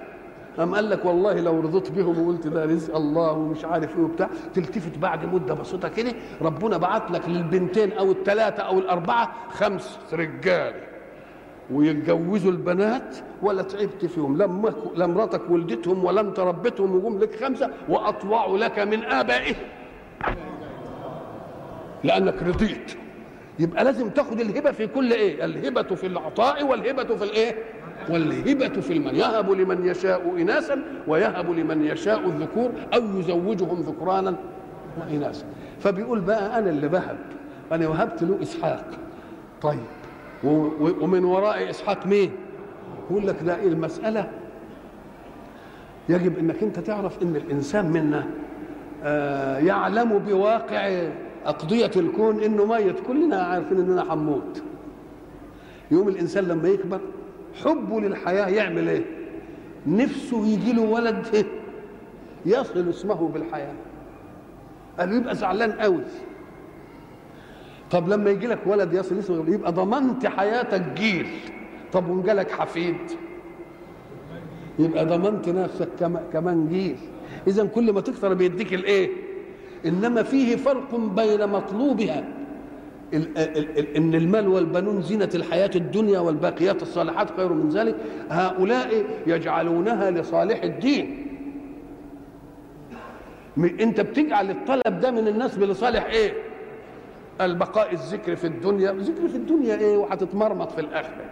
أم 0.59 0.75
قال 0.75 0.91
لك 0.91 1.05
والله 1.05 1.41
لو 1.41 1.61
رضيت 1.61 1.91
بهم 1.91 2.27
وقلت 2.27 2.47
ده 2.47 2.65
رزق 2.65 2.97
الله 2.97 3.33
ومش 3.33 3.65
عارف 3.65 3.97
إيه 3.97 4.03
وبتاع 4.05 4.29
تلتفت 4.55 4.99
بعد 4.99 5.25
مدة 5.35 5.55
بسيطة 5.55 5.89
كده 5.89 6.13
ربنا 6.43 6.77
بعت 6.77 7.11
لك 7.11 7.29
للبنتين 7.29 7.93
أو 7.93 8.11
الثلاثه 8.11 8.63
أو 8.63 8.79
الأربعة 8.79 9.33
خمس 9.51 9.99
رجال. 10.13 10.75
ويتجوزوا 11.73 12.51
البنات 12.53 13.17
ولا 13.43 13.63
تعبت 13.63 14.05
فيهم 14.07 14.43
لما 14.43 14.73
لا 14.97 15.07
مراتك 15.07 15.51
ولدتهم 15.51 16.05
ولا 16.05 16.21
انت 16.21 16.41
ربيتهم 16.41 16.95
وجم 16.95 17.19
لك 17.19 17.45
خمسة 17.45 17.71
واطوعوا 17.89 18.59
لك 18.59 18.79
من 18.79 19.05
ابائهم 19.05 19.57
لأنك 22.05 22.43
رضيت. 22.43 22.93
يبقى 23.59 23.85
لازم 23.85 24.09
تاخد 24.09 24.41
الهبة 24.41 24.71
في 24.73 24.87
كل 24.87 25.13
إيه؟ 25.13 25.45
الهبة 25.45 25.83
في 25.83 26.07
العطاء 26.07 26.65
والهبة 26.65 27.17
في 27.17 27.25
الإيه؟ 27.25 27.55
والهبة 28.11 28.81
في 28.81 28.93
المن 28.93 29.15
يهب 29.15 29.51
لمن 29.51 29.87
يشاء 29.87 30.23
اناثا 30.39 30.83
ويهب 31.09 31.51
لمن 31.51 31.85
يشاء 31.87 32.21
الذكور 32.27 32.71
أو 32.95 33.01
يزوجهم 33.19 33.81
ذكرانا 33.81 34.37
وإناثا. 35.01 35.45
فبيقول 35.81 36.21
بقى 36.21 36.59
أنا 36.59 36.71
اللي 36.71 36.89
بهب. 36.89 37.19
أنا 37.73 37.89
وهبت 37.89 38.23
له 38.23 38.39
إسحاق. 38.43 38.85
طيب. 39.63 39.81
ومن 40.45 41.25
وراء 41.25 41.71
إسحاق 41.71 42.07
مين؟ 42.07 42.31
يقول 43.11 43.27
لك 43.27 43.37
ده 43.43 43.57
إيه 43.57 43.69
المسألة؟ 43.69 44.31
يجب 46.09 46.39
إنك 46.39 46.63
أنت 46.63 46.79
تعرف 46.79 47.23
إن 47.23 47.37
الإنسان 47.37 47.91
منا 47.91 48.27
آه، 49.05 49.59
يعلم 49.59 50.19
بواقع 50.19 51.09
أقضية 51.47 51.91
الكون 51.97 52.43
إنه 52.43 52.65
ميت. 52.65 53.01
كلنا 53.01 53.37
عارفين 53.37 53.79
إننا 53.79 54.15
هنموت. 54.15 54.63
يوم 55.91 56.09
الإنسان 56.09 56.45
لما 56.45 56.69
يكبر 56.69 57.01
حبه 57.65 58.01
للحياة 58.01 58.47
يعمل 58.49 58.89
إيه؟ 58.89 59.05
نفسه 59.87 60.47
يجي 60.47 60.73
له 60.73 60.83
ولد؟ 60.83 61.47
يصل 62.47 62.89
اسمه 62.89 63.29
بالحياة. 63.29 63.75
قال 64.99 65.13
يبقى 65.13 65.35
زعلان 65.35 65.73
قوي 65.73 66.01
طب 67.93 68.09
لما 68.09 68.31
يجي 68.31 68.47
لك 68.47 68.59
ولد 68.67 68.93
يصل 68.95 69.19
اسمه 69.19 69.55
يبقى 69.55 69.73
ضمنت 69.73 70.27
حياتك 70.27 70.83
جيل. 70.97 71.27
طب 71.93 72.09
وإن 72.09 72.23
جالك 72.23 72.51
حفيد؟ 72.51 72.97
يبقى 74.79 75.05
ضمنت 75.07 75.49
نفسك 75.49 75.89
كما- 76.01 76.23
كمان 76.33 76.69
جيل. 76.69 76.97
اذا 77.47 77.65
كل 77.67 77.93
ما 77.93 78.01
تكثر 78.01 78.35
بيديك 78.35 78.75
الإيه؟ 78.75 79.09
إنما 79.87 80.23
فيه 80.23 80.57
فرق 80.57 80.95
بين 80.97 81.49
مطلوبها 81.49 82.25
إن 83.97 84.15
المال 84.15 84.49
والبنون 84.49 85.03
زينة 85.03 85.29
الحياة 85.35 85.71
الدنيا 85.77 86.19
والباقيات 86.19 86.83
الصالحات 86.83 87.31
خير 87.37 87.53
من 87.53 87.69
ذلك. 87.69 87.97
هؤلاء 88.31 89.05
يجعلونها 89.27 90.11
لصالح 90.11 90.63
الدين. 90.63 91.27
أنت 93.59 94.01
بتجعل 94.01 94.51
الطلب 94.51 95.01
ده 95.01 95.11
من 95.11 95.29
الناس 95.29 95.59
لصالح 95.59 96.05
إيه؟ 96.05 96.33
البقاء 97.45 97.93
الذكر 97.93 98.37
في 98.37 98.47
الدنيا 98.47 98.93
ذكر 98.93 99.29
في 99.29 99.37
الدنيا 99.37 99.77
إيه 99.79 99.97
وهتتمرمط 99.97 100.73
في 100.73 100.81
الآخرة؟ 100.81 101.25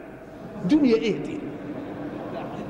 دنيا 0.64 0.94
إيه 0.96 1.22
دي؟ 1.22 1.38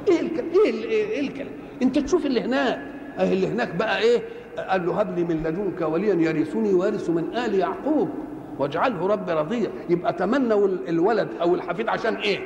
إيه 0.09 0.20
الكلام 0.20 0.49
إيه 0.66 0.84
إيه 0.84 1.07
إيه 1.11 1.20
الكلام؟ 1.20 1.53
أنت 1.82 1.99
تشوف 1.99 2.26
اللي 2.26 2.41
هناك 2.41 2.78
آه 3.18 3.32
اللي 3.32 3.47
هناك 3.47 3.74
بقى 3.74 3.99
إيه؟ 4.01 4.22
قال 4.68 4.86
له 4.86 5.01
هب 5.01 5.18
لي 5.18 5.24
من 5.24 5.43
لدنك 5.43 5.80
وليا 5.93 6.14
يرثني 6.14 6.72
وارث 6.74 7.11
من 7.11 7.36
آل 7.36 7.55
يعقوب 7.55 8.09
واجعله 8.59 9.07
رب 9.07 9.30
رضيا 9.30 9.70
يبقى 9.88 10.12
تمنوا 10.12 10.66
ال- 10.68 10.88
الولد 10.88 11.28
أو 11.41 11.55
الحفيد 11.55 11.88
عشان 11.88 12.14
إيه؟ 12.14 12.38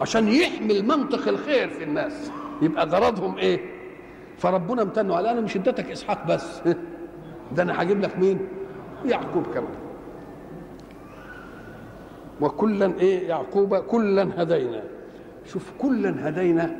عشان 0.00 0.28
يحمل 0.28 0.84
منطق 0.84 1.28
الخير 1.28 1.68
في 1.68 1.84
الناس. 1.84 2.30
يبقى 2.62 2.86
غرضهم 2.86 3.38
إيه؟ 3.38 3.60
فربنا 4.38 4.82
امتنوا 4.82 5.16
على 5.16 5.30
أنا 5.30 5.40
مش 5.40 5.56
اديتك 5.56 5.90
إسحاق 5.90 6.26
بس. 6.26 6.60
ده 7.56 7.62
أنا 7.62 7.82
هجيب 7.82 8.00
لك 8.00 8.18
مين؟ 8.18 8.38
يعقوب 9.04 9.42
كمان 9.54 9.74
وكلا 12.40 12.92
إيه 13.00 13.28
يعقوب 13.28 13.76
كلا 13.76 14.42
هدينا. 14.42 14.82
شوف 15.44 15.72
كلا 15.78 16.28
هدينا 16.28 16.76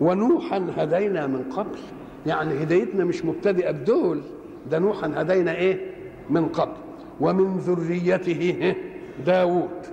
ونوحا 0.00 0.66
هدينا 0.76 1.26
من 1.26 1.44
قبل. 1.56 1.78
يعني 2.26 2.62
هدايتنا 2.62 3.04
مش 3.04 3.24
مبتدئة 3.24 3.70
بدول 3.70 4.22
ده 4.70 4.78
نوحا 4.78 5.12
هدينا 5.16 5.54
إيه؟ 5.54 5.90
من 6.30 6.48
قبل. 6.48 6.76
ومن 7.20 7.58
ذريته؟ 7.58 8.74
داوود 9.26 9.86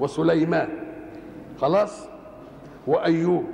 وسليمان. 0.00 0.68
خلاص؟ 1.60 2.06
وأيوب 2.86 3.44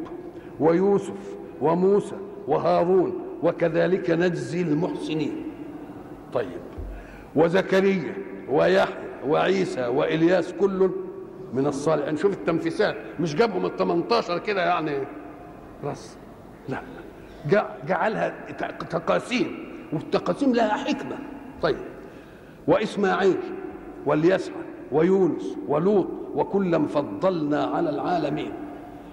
ويوسف 0.60 1.36
وموسى 1.60 2.16
وهارون. 2.48 3.20
وكذلك 3.42 4.10
نجزي 4.10 4.62
المحسنين. 4.62 5.44
طيب. 6.32 6.63
وزكريا 7.36 8.14
ويحيى 8.50 8.94
وعيسى 9.28 9.86
وإلياس 9.86 10.52
كل 10.52 10.90
من 11.54 11.66
الصالحين. 11.66 12.16
شوف 12.16 12.32
التنفيسات 12.32 12.96
مش 13.20 13.34
جابهم 13.34 13.66
ال 13.66 13.76
18 13.76 14.38
كده 14.38 14.62
يعني 14.66 14.98
بس 15.84 16.16
لا 16.68 16.80
جع- 17.50 17.70
جعلها 17.88 18.34
تقاسيم 18.90 19.58
والتقاسيم 19.92 20.52
لها 20.54 20.68
حكمة. 20.84 21.18
طيب 21.62 21.76
وإسماعيل 22.66 23.36
واليسع 24.06 24.52
ويونس 24.92 25.56
ولوط 25.68 26.06
وكلا 26.34 26.86
فضلنا 26.86 27.64
على 27.64 27.90
العالمين. 27.90 28.52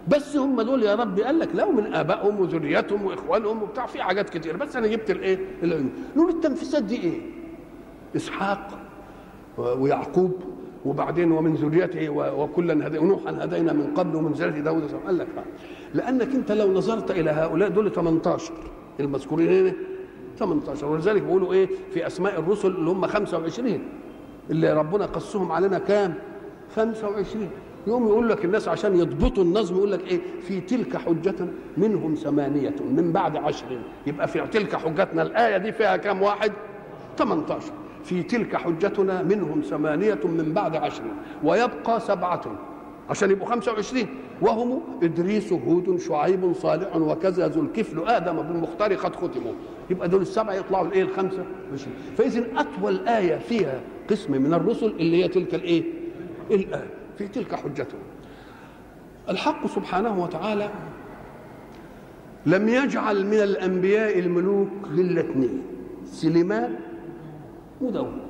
بس 0.07 0.37
هم 0.37 0.61
دول 0.61 0.83
يا 0.83 0.95
رب 0.95 1.19
قال 1.19 1.39
لك 1.39 1.49
لو 1.55 1.71
من 1.71 1.93
آبائهم 1.95 2.39
وذريتهم 2.39 3.05
وإخوانهم 3.05 3.63
وبتاع 3.63 3.85
في 3.85 4.03
حاجات 4.03 4.29
كتير. 4.29 4.57
بس 4.57 4.75
أنا 4.75 4.87
جبت 4.87 5.11
الإيه؟ 5.11 5.39
نقول 6.15 6.29
التنفيسات 6.29 6.83
دي 6.83 6.95
إيه؟ 7.01 7.19
إسحاق 8.15 8.67
ويعقوب 9.57 10.31
وبعدين 10.85 11.31
ومن 11.31 11.53
ذريته 11.53 12.09
وكلا 12.09 12.87
هدي 12.87 12.97
ونوحا 12.97 13.37
هدينا 13.43 13.73
من 13.73 13.93
قبل 13.95 14.15
ومن 14.15 14.31
ذريته 14.31 14.71
وسليمان. 14.71 15.05
قال 15.05 15.17
لك. 15.17 15.27
لأنك 15.93 16.35
أنت 16.35 16.51
لو 16.51 16.73
نظرت 16.73 17.11
إلى 17.11 17.29
هؤلاء 17.31 17.69
دول 17.69 17.91
18 17.91 18.53
المذكورين 18.99 19.49
هنا 19.65 19.73
18 20.39 20.85
ولذلك 20.87 21.21
بيقولوا 21.21 21.53
إيه؟ 21.53 21.69
في 21.93 22.07
أسماء 22.07 22.39
الرسل 22.39 22.67
اللي 22.67 22.89
هم 22.89 23.07
25 23.07 23.79
اللي 24.49 24.73
ربنا 24.73 25.05
قصهم 25.05 25.51
علينا 25.51 25.79
كام؟ 25.79 26.13
25 26.75 27.49
يقوم 27.87 28.07
يقول 28.07 28.29
لك 28.29 28.45
الناس 28.45 28.67
عشان 28.67 28.95
يضبطوا 28.95 29.43
النظم 29.43 29.75
يقول 29.77 29.91
لك 29.91 30.07
إيه؟ 30.11 30.19
في 30.41 30.59
تلك 30.61 30.97
حجتنا 30.97 31.47
منهم 31.77 32.15
ثمانية 32.15 32.75
من 32.91 33.11
بعد 33.11 33.35
عشر 33.37 33.65
يبقى 34.07 34.27
في 34.27 34.41
تلك 34.51 34.75
حجتنا. 34.75 35.21
الآية 35.21 35.57
دي 35.57 35.71
فيها 35.71 35.97
كام 35.97 36.21
واحد؟ 36.21 36.51
18 37.17 37.71
في 38.03 38.23
تلك 38.23 38.55
حجتنا 38.55 39.23
منهم 39.23 39.61
ثمانية 39.61 40.19
من 40.23 40.51
بعد 40.55 40.75
عشر 40.75 41.03
ويبقى 41.43 41.99
سبعة 41.99 42.41
عشان 43.09 43.31
يبقوا 43.31 43.47
25 43.47 44.05
وهم 44.41 44.81
إدريس 45.03 45.53
هود 45.53 45.99
شعيب 45.99 46.53
صالح 46.53 46.95
وكذا 46.95 47.47
ذو 47.47 47.61
الكفل 47.61 48.07
آدم 48.07 48.41
بالمختار 48.41 48.93
قد 48.93 49.15
ختموا. 49.15 49.53
يبقى 49.89 50.09
دول 50.09 50.21
السبعة 50.21 50.53
يطلعوا 50.53 50.87
الإية 50.87 51.03
الخمسة 51.03 51.45
وعشرين 51.71 51.93
فإذا 52.17 52.43
أطول 52.57 53.07
آية 53.07 53.35
فيها 53.37 53.81
قسم 54.09 54.41
من 54.41 54.53
الرسل 54.53 54.85
اللي 54.87 55.23
هي 55.23 55.27
تلك 55.27 55.55
الإيه؟ 55.55 55.83
الآية. 56.51 56.87
في 57.17 57.27
تلك 57.27 57.55
حجتهم. 57.55 57.99
الحق 59.29 59.67
سبحانه 59.67 60.23
وتعالى 60.23 60.69
لم 62.45 62.69
يجعل 62.69 63.25
من 63.25 63.33
الأنبياء 63.33 64.19
الملوك 64.19 64.69
إلا 64.91 65.21
اثنين 65.21 65.61
سليمان 66.05 66.75
وداود 67.81 68.21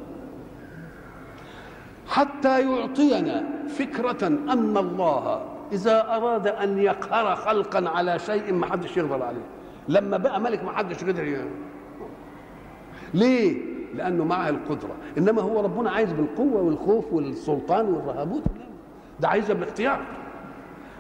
حتى 2.08 2.62
يعطينا 2.62 3.44
فكرة 3.68 4.28
أن 4.28 4.78
الله 4.78 5.46
إذا 5.72 6.16
أراد 6.16 6.48
أن 6.48 6.78
يقهر 6.78 7.36
خلقا 7.36 7.90
على 7.90 8.20
شيء 8.20 8.54
ما 8.54 8.66
حدش 8.66 8.98
يقدر 8.98 9.24
عليه. 9.24 9.42
لما 9.88 10.18
بقى 10.18 10.42
ملك 10.42 10.64
ما 10.64 10.72
حدش 10.72 11.04
قدر 11.04 11.24
ي- 11.24 11.46
ليه؟ 13.14 13.58
لأنه 13.96 14.26
معه 14.26 14.50
القدرة. 14.50 14.96
إنما 15.18 15.42
هو 15.42 15.62
ربنا 15.62 15.92
عايز 15.92 16.12
بالقوة 16.12 16.62
والخوف 16.62 17.14
والسلطان 17.14 17.86
والرهبوت. 17.86 18.44
لا. 18.48 18.66
ده 19.20 19.28
عايزها 19.28 19.54
بالاختيار. 19.54 20.06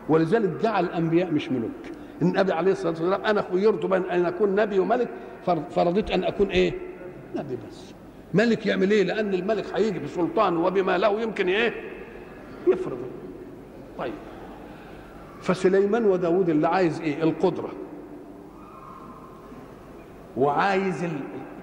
ولذلك 0.10 0.49
جعل 0.62 0.86
الأنبياء 0.86 1.32
مش 1.32 1.52
ملوك. 1.52 1.72
النبي 2.22 2.54
عليه 2.54 2.72
الصلاة 2.72 2.89
والسلام 2.89 3.22
أنا 3.26 3.41
خيرت 3.52 3.86
بين 3.86 4.04
أن 4.04 4.26
أكون 4.26 4.56
نبي 4.56 4.80
وملك 4.80 5.10
فرضيت 5.70 6.12
أن 6.12 6.24
أكون 6.24 6.47
إيه؟ 6.47 6.74
نبي 7.36 7.58
بس. 7.70 7.93
ملك 8.34 8.65
يعمل 8.65 8.91
إيه؟ 8.91 9.03
لأن 9.03 9.34
الملك 9.34 9.65
هيجي 9.75 9.99
بسلطان 9.99 10.57
وبما 10.57 10.97
له 10.97 11.21
يمكن 11.21 11.47
إيه؟ 11.47 11.73
يفرض. 12.67 12.97
طيب. 13.97 14.13
فسليمان 15.41 16.05
وداود 16.05 16.49
اللي 16.49 16.67
عايز 16.67 17.01
إيه؟ 17.01 17.23
القدرة. 17.23 17.69
وعايز 20.38 21.05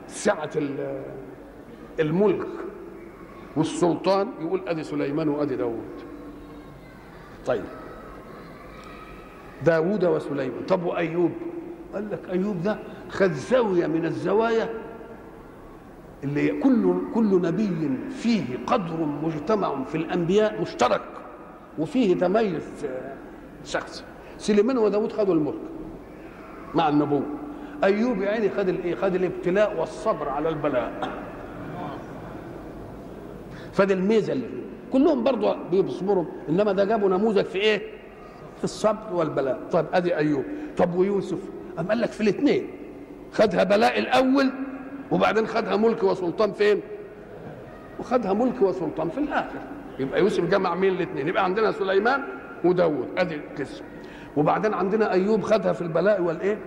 سعة 0.09 0.51
الملك. 2.01 2.47
والسلطان 3.57 4.29
يقول 4.41 4.63
أدي 4.67 4.83
سليمان 4.85 5.29
وأدي 5.29 5.57
داود. 5.57 5.89
طيب. 7.47 7.65
داود 9.65 10.05
وسليمان. 10.05 10.67
طب 10.69 10.85
وأيوب؟ 10.85 11.33
قال 11.95 12.11
لك 12.11 12.31
أيوب 12.31 12.63
ده 12.63 12.79
خد 13.11 13.33
زاوية 13.33 13.87
من 13.87 14.05
الزوايا 14.05 14.69
اللي 16.25 16.49
كل 16.49 16.95
كل 17.15 17.43
نبي 17.43 17.91
فيه 18.11 18.45
قدر 18.67 18.97
مجتمع 19.23 19.85
في 19.85 19.95
الأنبياء 19.95 20.63
مشترك 20.63 21.03
وفيه 21.79 22.15
تميز 22.15 22.63
شخصي. 23.65 24.05
سليمان 24.39 24.79
وداود 24.79 25.13
خدوا 25.13 25.35
الملك 25.35 25.61
مع 26.75 26.89
النبوة. 26.89 27.23
أيوب 27.85 28.19
يعني 28.21 28.51
خد 28.51 28.69
الايه 28.69 28.95
خد 28.95 29.15
الابتلاء 29.15 29.81
والصبر 29.81 30.29
على 30.29 30.49
البلاء. 30.49 31.11
فدي 33.73 33.93
الميزة 33.95 34.33
اللي 34.33 34.49
فيه. 34.49 34.59
كلهم 34.93 35.25
برضه 35.25 35.57
بيصبروا 35.71 36.25
إنما 36.49 36.73
ده 36.73 36.85
جابوا 36.85 37.09
نموذج 37.09 37.45
في 37.45 37.59
إيه؟ 37.59 37.83
في 38.59 38.65
الصبر 38.65 39.13
والبلاء. 39.13 39.61
طيب 39.73 39.87
أدي 39.93 40.17
أيوب. 40.17 40.45
طب 40.77 40.95
ويوسف؟ 40.95 41.39
أم 41.79 41.89
قال 41.89 42.01
لك 42.01 42.13
في 42.13 42.21
الاثنين. 42.21 42.67
خدها 43.33 43.65
بلاء 43.65 43.99
الأول 43.99 44.51
وبعدين 45.11 45.47
خدها 45.47 45.77
ملك 45.77 46.03
وسلطان 46.03 46.53
فين؟ 46.53 46.81
وخدها 48.01 48.33
ملك 48.33 48.63
وسلطان 48.63 49.09
في 49.09 49.19
الآخر. 49.19 49.59
يبقى 49.99 50.21
يوسف 50.21 50.45
جمع 50.45 50.75
مين 50.75 50.93
الاثنين؟ 50.93 51.29
يبقى 51.29 51.45
عندنا 51.45 51.73
سليمان 51.73 52.23
وداود. 52.65 53.09
أدي 53.19 53.35
القسم 53.35 53.85
وبعدين 54.37 54.75
عندنا 54.75 55.13
أيوب 55.13 55.43
خدها 55.43 55.73
في 55.73 55.83
البلاء 55.83 56.23
والإيه؟ 56.23 56.59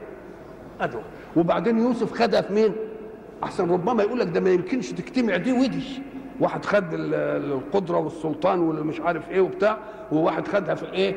ادي 0.82 0.98
وبعدين 1.36 1.80
يوسف 1.80 2.14
خدها 2.14 2.42
في 2.42 2.54
مين؟ 2.54 2.76
أحسن 3.44 3.72
ربما 3.72 4.04
يقول 4.04 4.20
لك 4.20 4.28
ده 4.28 4.40
ما 4.40 4.50
يمكنش 4.50 4.92
تجتمع 4.92 5.38
دي 5.38 5.52
ودي. 5.52 5.84
واحد 6.40 6.66
خد 6.66 6.86
القدرة 6.94 7.98
والسلطان 7.98 8.60
واللي 8.60 8.84
مش 8.84 9.02
عارف 9.02 9.30
إيه 9.30 9.42
وبتاع 9.42 9.78
وواحد 10.12 10.48
خدها 10.48 10.76
في 10.76 10.84
الايه 10.84 11.16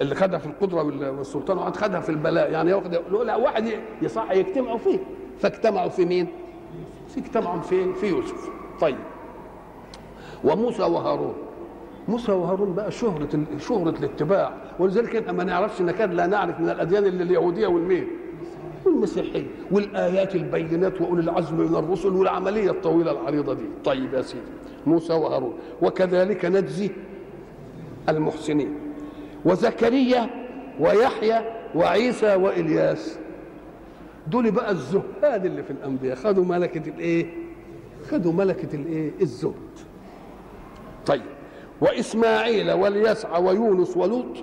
اللي 0.00 0.14
خدها 0.14 0.38
في 0.38 0.46
القدرة 0.46 0.82
والسلطان 1.10 1.56
وواحد 1.58 1.76
خدها 1.76 2.00
في 2.00 2.08
البلاء. 2.08 2.50
يعني 2.52 2.70
ياخد 2.70 2.94
لا 3.24 3.36
واحد 3.36 3.64
يصح 4.02 4.30
يجتمعوا 4.30 4.78
فيه. 4.78 4.98
فاجتمعوا 5.40 5.88
في 5.88 6.04
مين؟ 6.04 6.26
في 7.08 7.20
اجتمعوا 7.20 7.60
في 7.60 7.94
في 7.94 8.06
يوسف. 8.06 8.48
طيب. 8.80 8.96
وموسى 10.44 10.82
وهارون. 10.82 11.34
موسى 12.08 12.32
وهارون 12.32 12.74
بقى 12.74 12.90
شهرة 12.90 13.44
شهرة 13.58 13.90
الاتباع. 13.90 14.52
ولذلك 14.78 15.16
إحنا 15.16 15.32
ما 15.32 15.44
نعرفش 15.44 15.82
نكاد 15.82 16.14
لا 16.14 16.26
نعرف 16.26 16.60
من 16.60 16.68
الأديان 16.68 17.04
الا 17.04 17.22
اليهودية 17.22 17.66
والمين؟ 17.66 18.08
والمسيحية. 18.86 19.46
والآيات 19.70 20.34
البينات 20.34 21.00
وأولي 21.00 21.22
العزم 21.22 21.56
من 21.56 21.76
الرسل 21.76 22.08
والعملية 22.08 22.70
الطويلة 22.70 23.10
العريضة 23.10 23.54
دي. 23.54 23.64
طيب 23.84 24.14
يا 24.14 24.22
سيدي. 24.22 24.42
موسى 24.86 25.12
وهارون. 25.12 25.54
وكذلك 25.82 26.44
نجزي 26.44 26.90
المحسنين. 28.08 28.74
وزكريا 29.44 30.30
ويحيى 30.80 31.40
وعيسى 31.74 32.34
وإلياس. 32.34 33.18
دول 34.30 34.50
بقى 34.50 34.70
الزهاد 34.70 35.46
اللي 35.46 35.62
في 35.62 35.70
الأنبياء. 35.70 36.16
خدوا 36.16 36.44
ملكة 36.44 36.88
الإيه؟ 36.88 37.26
خدوا 38.10 38.32
ملكة 38.32 38.76
الإيه؟ 38.76 39.10
الزهد. 39.20 39.54
طيب 41.06 41.22
وإسماعيل 41.80 42.72
واليسع 42.72 43.38
ويونس 43.38 43.96
ولوط 43.96 44.36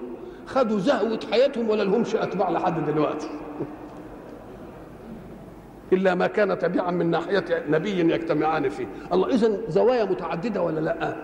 خدوا 0.45 0.79
زهوة 0.79 1.19
حياتهم 1.31 1.69
ولا 1.69 1.83
لهمش 1.83 2.15
أتباع 2.15 2.49
لحد 2.49 2.85
دلوقتي؟ 2.85 3.27
إلا 5.93 6.15
ما 6.15 6.27
كان 6.27 6.57
تبعا 6.57 6.91
من 6.91 7.11
ناحية 7.11 7.45
نبي 7.69 7.99
يجتمعان 7.99 8.69
فيه. 8.69 8.87
الله 9.13 9.27
اذا 9.27 9.57
زوايا 9.67 10.05
متعددة 10.05 10.61
ولا 10.61 10.79
لأ؟ 10.79 11.15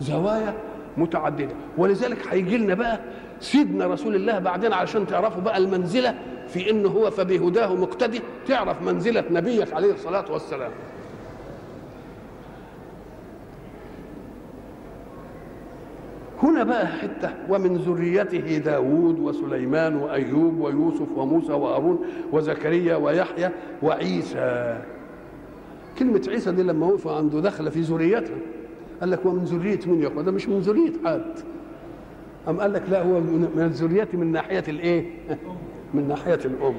زوايا 0.00 0.54
متعددة. 0.96 1.54
ولذلك 1.78 2.26
هيجي 2.28 2.58
لنا 2.58 2.74
بقى 2.74 3.00
سيدنا 3.40 3.86
رسول 3.86 4.14
الله 4.14 4.38
بعدين 4.38 4.72
علشان 4.72 5.06
تعرفوا 5.06 5.42
بقى 5.42 5.58
المنزلة 5.58 6.14
في 6.48 6.70
انه 6.70 6.88
هو 6.88 7.10
فبهداه 7.10 7.74
مقتدي. 7.74 8.20
تعرف 8.46 8.82
منزلة 8.82 9.24
نبيك 9.30 9.72
عليه 9.72 9.92
الصلاة 9.92 10.32
والسلام. 10.32 10.70
هنا 16.42 16.64
بقى 16.64 16.86
حتة 16.86 17.30
ومن 17.48 17.76
ذريته 17.76 18.58
داود 18.58 19.18
وسليمان 19.18 19.96
وأيوب 19.96 20.60
ويوسف 20.60 21.08
وموسى 21.16 21.52
وهارون 21.52 21.98
وزكريا 22.32 22.96
ويحيى 22.96 23.50
وعيسى. 23.82 24.78
كلمة 25.98 26.22
عيسى 26.28 26.52
دي 26.52 26.62
لما 26.62 26.86
وقفوا 26.86 27.12
عنده 27.12 27.40
دخل 27.40 27.70
في 27.70 27.80
ذريته 27.80 28.34
قال 29.00 29.10
لك 29.10 29.26
ومن 29.26 29.44
ذرية 29.44 29.80
من 29.86 30.02
يقوى 30.02 30.22
ده 30.24 30.32
مش 30.32 30.48
من 30.48 30.58
ذرية 30.60 30.92
حد. 31.04 31.34
أم 32.48 32.60
قال 32.60 32.72
لك 32.72 32.82
لا 32.90 33.02
هو 33.02 33.20
من 33.20 33.62
الذرية 33.62 34.08
من 34.12 34.32
ناحية 34.32 34.64
الإيه؟ 34.68 35.10
من 35.96 36.08
ناحية 36.08 36.38
الأم. 36.44 36.74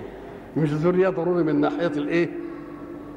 مش 0.58 0.70
ذرية 0.70 1.10
ضروري 1.10 1.44
من 1.44 1.62
ناحية 1.62 1.88
الإيه؟ 1.88 2.30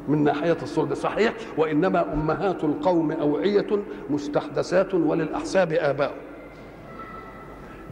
من 0.08 0.24
ناحية 0.24 0.56
الصلب 0.62 0.94
صحيح؟ 0.94 1.34
وإنما 1.56 2.12
أمهات 2.12 2.64
القوم 2.64 3.12
أوعية 3.12 3.66
مستحدثات 4.10 4.94
وللأحساب 4.94 5.72
آباء. 5.72 6.14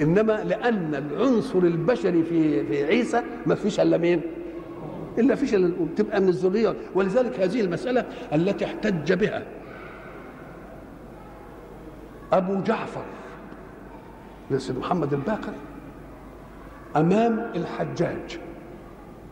إنما 0.02 0.44
لأن 0.44 0.94
العنصر 0.94 1.58
البشري 1.58 2.22
في 2.22 2.66
في 2.66 2.84
عيسى 2.84 3.22
ما 3.46 3.54
فيش 3.54 3.80
إلا 3.80 3.98
مين؟ 3.98 4.20
إلا 5.18 5.34
فيش 5.34 5.54
الأم. 5.54 5.88
تبقى 5.96 6.20
من 6.20 6.28
الذرية. 6.28 6.74
ولذلك 6.94 7.40
هذه 7.40 7.60
المسألة 7.60 8.04
التي 8.32 8.64
احتج 8.64 9.12
بها 9.12 9.42
أبو 12.32 12.60
جعفر. 12.62 13.04
سيد 14.56 14.78
محمد 14.78 15.12
الباقر. 15.14 15.52
أمام 16.96 17.46
الحجاج. 17.56 18.38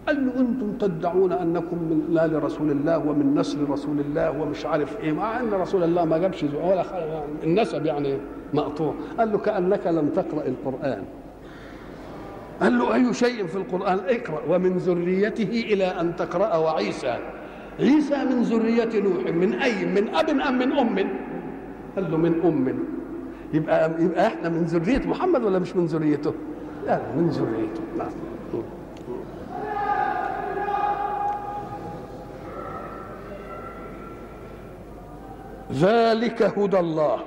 قال 0.06 0.26
له 0.26 0.40
أنتم 0.40 0.72
تدعون 0.78 1.32
أنكم 1.32 1.76
من 1.76 2.04
لا 2.08 2.26
لرسول 2.26 2.70
الله 2.70 2.98
ومن 2.98 3.34
نسل 3.34 3.70
رسول 3.70 4.00
الله 4.00 4.40
ومش 4.40 4.66
عارف 4.66 5.00
إيه. 5.00 5.12
مع 5.12 5.40
أن 5.40 5.54
رسول 5.54 5.82
الله 5.82 6.04
ما 6.04 6.18
جابش 6.18 6.42
ولا 6.42 6.84
النسب 7.44 7.86
يعني 7.86 8.18
مقطوع. 8.54 8.94
قال 9.18 9.32
له 9.32 9.38
كأنك 9.38 9.86
لم 9.86 10.08
تقرأ 10.08 10.46
القرآن. 10.46 11.02
قال 12.60 12.78
له 12.78 12.94
أي 12.94 13.14
شيء 13.14 13.46
في 13.46 13.56
القرآن؟ 13.56 13.98
اقرأ. 14.08 14.40
ومن 14.48 14.76
ذريته 14.76 15.64
إلى 15.72 15.84
أن 15.84 16.16
تقرأ 16.16 16.56
وعيسى 16.56 17.18
عيسى 17.80 18.24
من 18.24 18.42
ذرية 18.42 19.00
نوح. 19.00 19.34
من 19.34 19.52
أي؟ 19.52 19.84
من 19.86 20.14
أب 20.14 20.28
أم 20.28 20.58
من 20.58 20.72
أم؟ 20.72 20.96
قال 21.96 22.10
له 22.10 22.16
من 22.16 22.40
أم. 22.44 22.78
يبقى 23.54 23.90
يبقى 24.02 24.26
إحنا 24.26 24.48
من 24.48 24.62
ذرية 24.62 25.06
محمد 25.06 25.44
ولا 25.44 25.58
مش 25.58 25.76
من 25.76 25.86
ذريته؟ 25.86 26.32
لا 26.86 27.00
من 27.16 27.28
ذريته 27.28 27.82
نعم 27.98 28.10
ذلك 35.72 36.42
هدى 36.42 36.78
الله. 36.78 37.18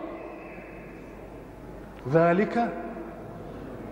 ذلك؟ 2.11 2.73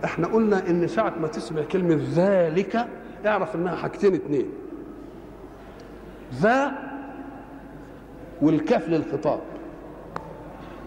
إحنا 0.05 0.27
قلنا 0.27 0.69
إن 0.69 0.87
ساعة 0.87 1.13
ما 1.21 1.27
تسمع 1.27 1.61
كلمة 1.61 1.99
ذلك 2.15 2.87
اعرف 3.25 3.55
إنها 3.55 3.75
حاجتين 3.75 4.13
اتنين. 4.13 4.45
ذا 6.33 6.71
والكاف 8.41 8.89
للخطاب. 8.89 9.39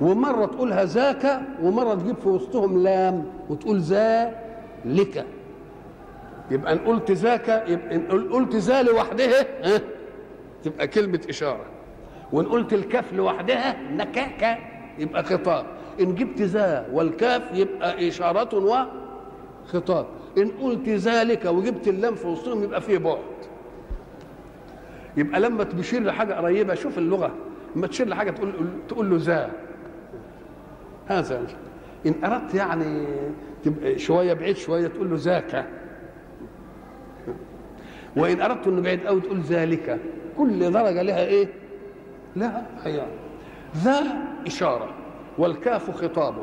ومرة 0.00 0.46
تقولها 0.46 0.84
ذاك 0.84 1.40
ومرة 1.62 1.94
تجيب 1.94 2.16
في 2.16 2.28
وسطهم 2.28 2.82
لام 2.82 3.24
وتقول 3.48 3.80
ذلك 4.86 5.26
يبقى 6.50 6.72
ان 6.72 6.78
قلت 6.78 7.10
ذاك 7.10 7.64
يبقى 7.68 7.94
ان 7.94 8.28
قلت 8.32 8.56
ذا 8.56 8.82
لوحدها 8.82 9.46
ها؟ 9.76 9.80
تبقى 10.62 10.88
كلمة 10.88 11.20
إشارة. 11.28 11.64
وان 12.32 12.46
قلت 12.46 12.72
الكاف 12.72 13.12
لوحدها 13.12 13.82
نكاكا 13.92 14.58
يبقى 14.98 15.24
خطاب. 15.24 15.66
إن 16.00 16.14
جبت 16.14 16.42
ذا 16.42 16.88
والكاف 16.92 17.42
يبقى 17.54 18.08
إشارة 18.08 18.84
وخطاب 19.66 20.06
إن 20.38 20.48
قلت 20.48 20.88
ذلك 20.88 21.44
وجبت 21.44 21.88
اللام 21.88 22.14
في 22.14 22.26
وسطهم 22.26 22.62
يبقى 22.62 22.80
فيه 22.80 22.98
بعد. 22.98 23.18
يبقى 25.16 25.40
لما 25.40 25.64
تشير 25.64 26.02
لحاجة 26.02 26.34
قريبة 26.34 26.74
شوف 26.74 26.98
اللغة. 26.98 27.30
لما 27.76 27.86
تشير 27.86 28.08
لحاجة 28.08 28.30
تقول 28.30 28.52
تقول 28.88 29.10
له 29.10 29.16
ذا 29.20 29.50
هذا. 31.06 31.46
إن 32.06 32.14
أردت 32.24 32.54
يعني 32.54 33.06
تبقى 33.64 33.98
شوية 33.98 34.32
بعيد 34.32 34.56
شوية 34.56 34.86
تقول 34.86 35.10
له 35.10 35.16
ذاك. 35.18 35.66
وإن 38.16 38.40
أردت 38.40 38.66
إنه 38.66 38.82
بعيد 38.82 39.06
قوي 39.06 39.20
تقول 39.20 39.40
ذلك. 39.40 40.00
كل 40.38 40.72
درجة 40.72 41.02
لها 41.02 41.26
إيه؟ 41.26 41.48
لها 42.36 42.66
حياة. 42.84 43.06
ذا 43.76 44.02
إشارة 44.46 44.94
والكاف 45.38 45.90
خطاب. 45.90 46.34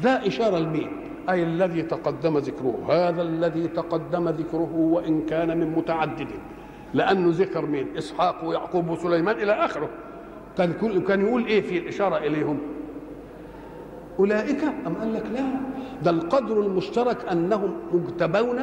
ذا 0.00 0.26
إشارة 0.26 0.58
لمين؟ 0.58 0.90
أي 1.30 1.42
الذي 1.42 1.82
تقدم 1.82 2.38
ذكره. 2.38 2.86
هذا 2.90 3.22
الذي 3.22 3.68
تقدم 3.68 4.28
ذكره 4.28 4.74
وإن 4.76 5.26
كان 5.26 5.58
من 5.60 5.70
متعدد. 5.70 6.28
لأنه 6.94 7.30
ذكر 7.32 7.66
مين؟ 7.66 7.96
إسحاق 7.98 8.44
ويعقوب 8.44 8.88
وسليمان 8.88 9.36
إلى 9.36 9.52
آخره. 9.52 9.88
كان 10.58 10.72
كل 10.72 11.00
كان 11.00 11.26
يقول 11.26 11.46
إيه 11.46 11.60
في 11.60 11.78
الإشارة 11.78 12.16
إليهم؟ 12.16 12.58
أولئك 14.18 14.64
أم 14.86 14.94
قال 15.00 15.14
لك 15.14 15.24
لا؟ 15.34 15.44
ده 16.02 16.10
القدر 16.10 16.60
المشترك 16.60 17.28
أنهم 17.32 17.76
مجتبون 17.92 18.60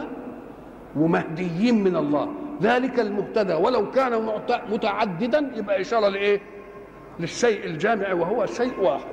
ومهديين 0.97 1.83
من 1.83 1.95
الله. 1.95 2.29
ذلك 2.61 2.99
المهتدى. 2.99 3.53
ولو 3.53 3.91
كان 3.91 4.29
متعددا 4.71 5.51
يبقى 5.55 5.81
اشاره 5.81 6.07
لإيه؟ 6.07 6.41
للشيء 7.19 7.65
الجامع 7.65 8.13
وهو 8.13 8.45
شيء 8.45 8.79
واحد. 8.81 9.05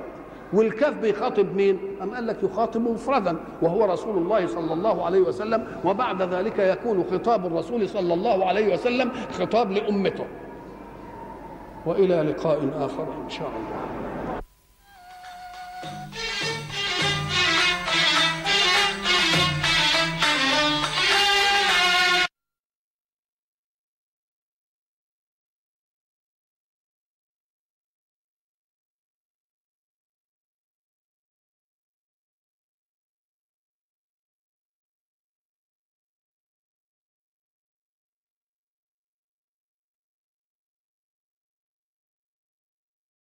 والكاف 0.53 0.93
بيخاطب 0.93 1.55
مين؟ 1.55 1.79
أم 2.01 2.15
قال 2.15 2.27
لك 2.27 2.43
يخاطب 2.43 2.81
مفردا 2.81 3.35
وهو 3.61 3.85
رسول 3.85 4.17
الله 4.17 4.47
صلى 4.47 4.73
الله 4.73 5.05
عليه 5.05 5.19
وسلم 5.19 5.67
وبعد 5.85 6.21
ذلك 6.21 6.59
يكون 6.59 7.03
خطاب 7.11 7.45
الرسول 7.45 7.89
صلى 7.89 8.13
الله 8.13 8.45
عليه 8.45 8.73
وسلم 8.73 9.11
خطاب 9.31 9.71
لأمته. 9.71 10.25
وإلى 11.85 12.21
لقاء 12.21 12.69
آخر 12.79 13.07
إن 13.25 13.29
شاء 13.29 13.47
الله. 13.47 14.00
Yeah. 16.13 16.50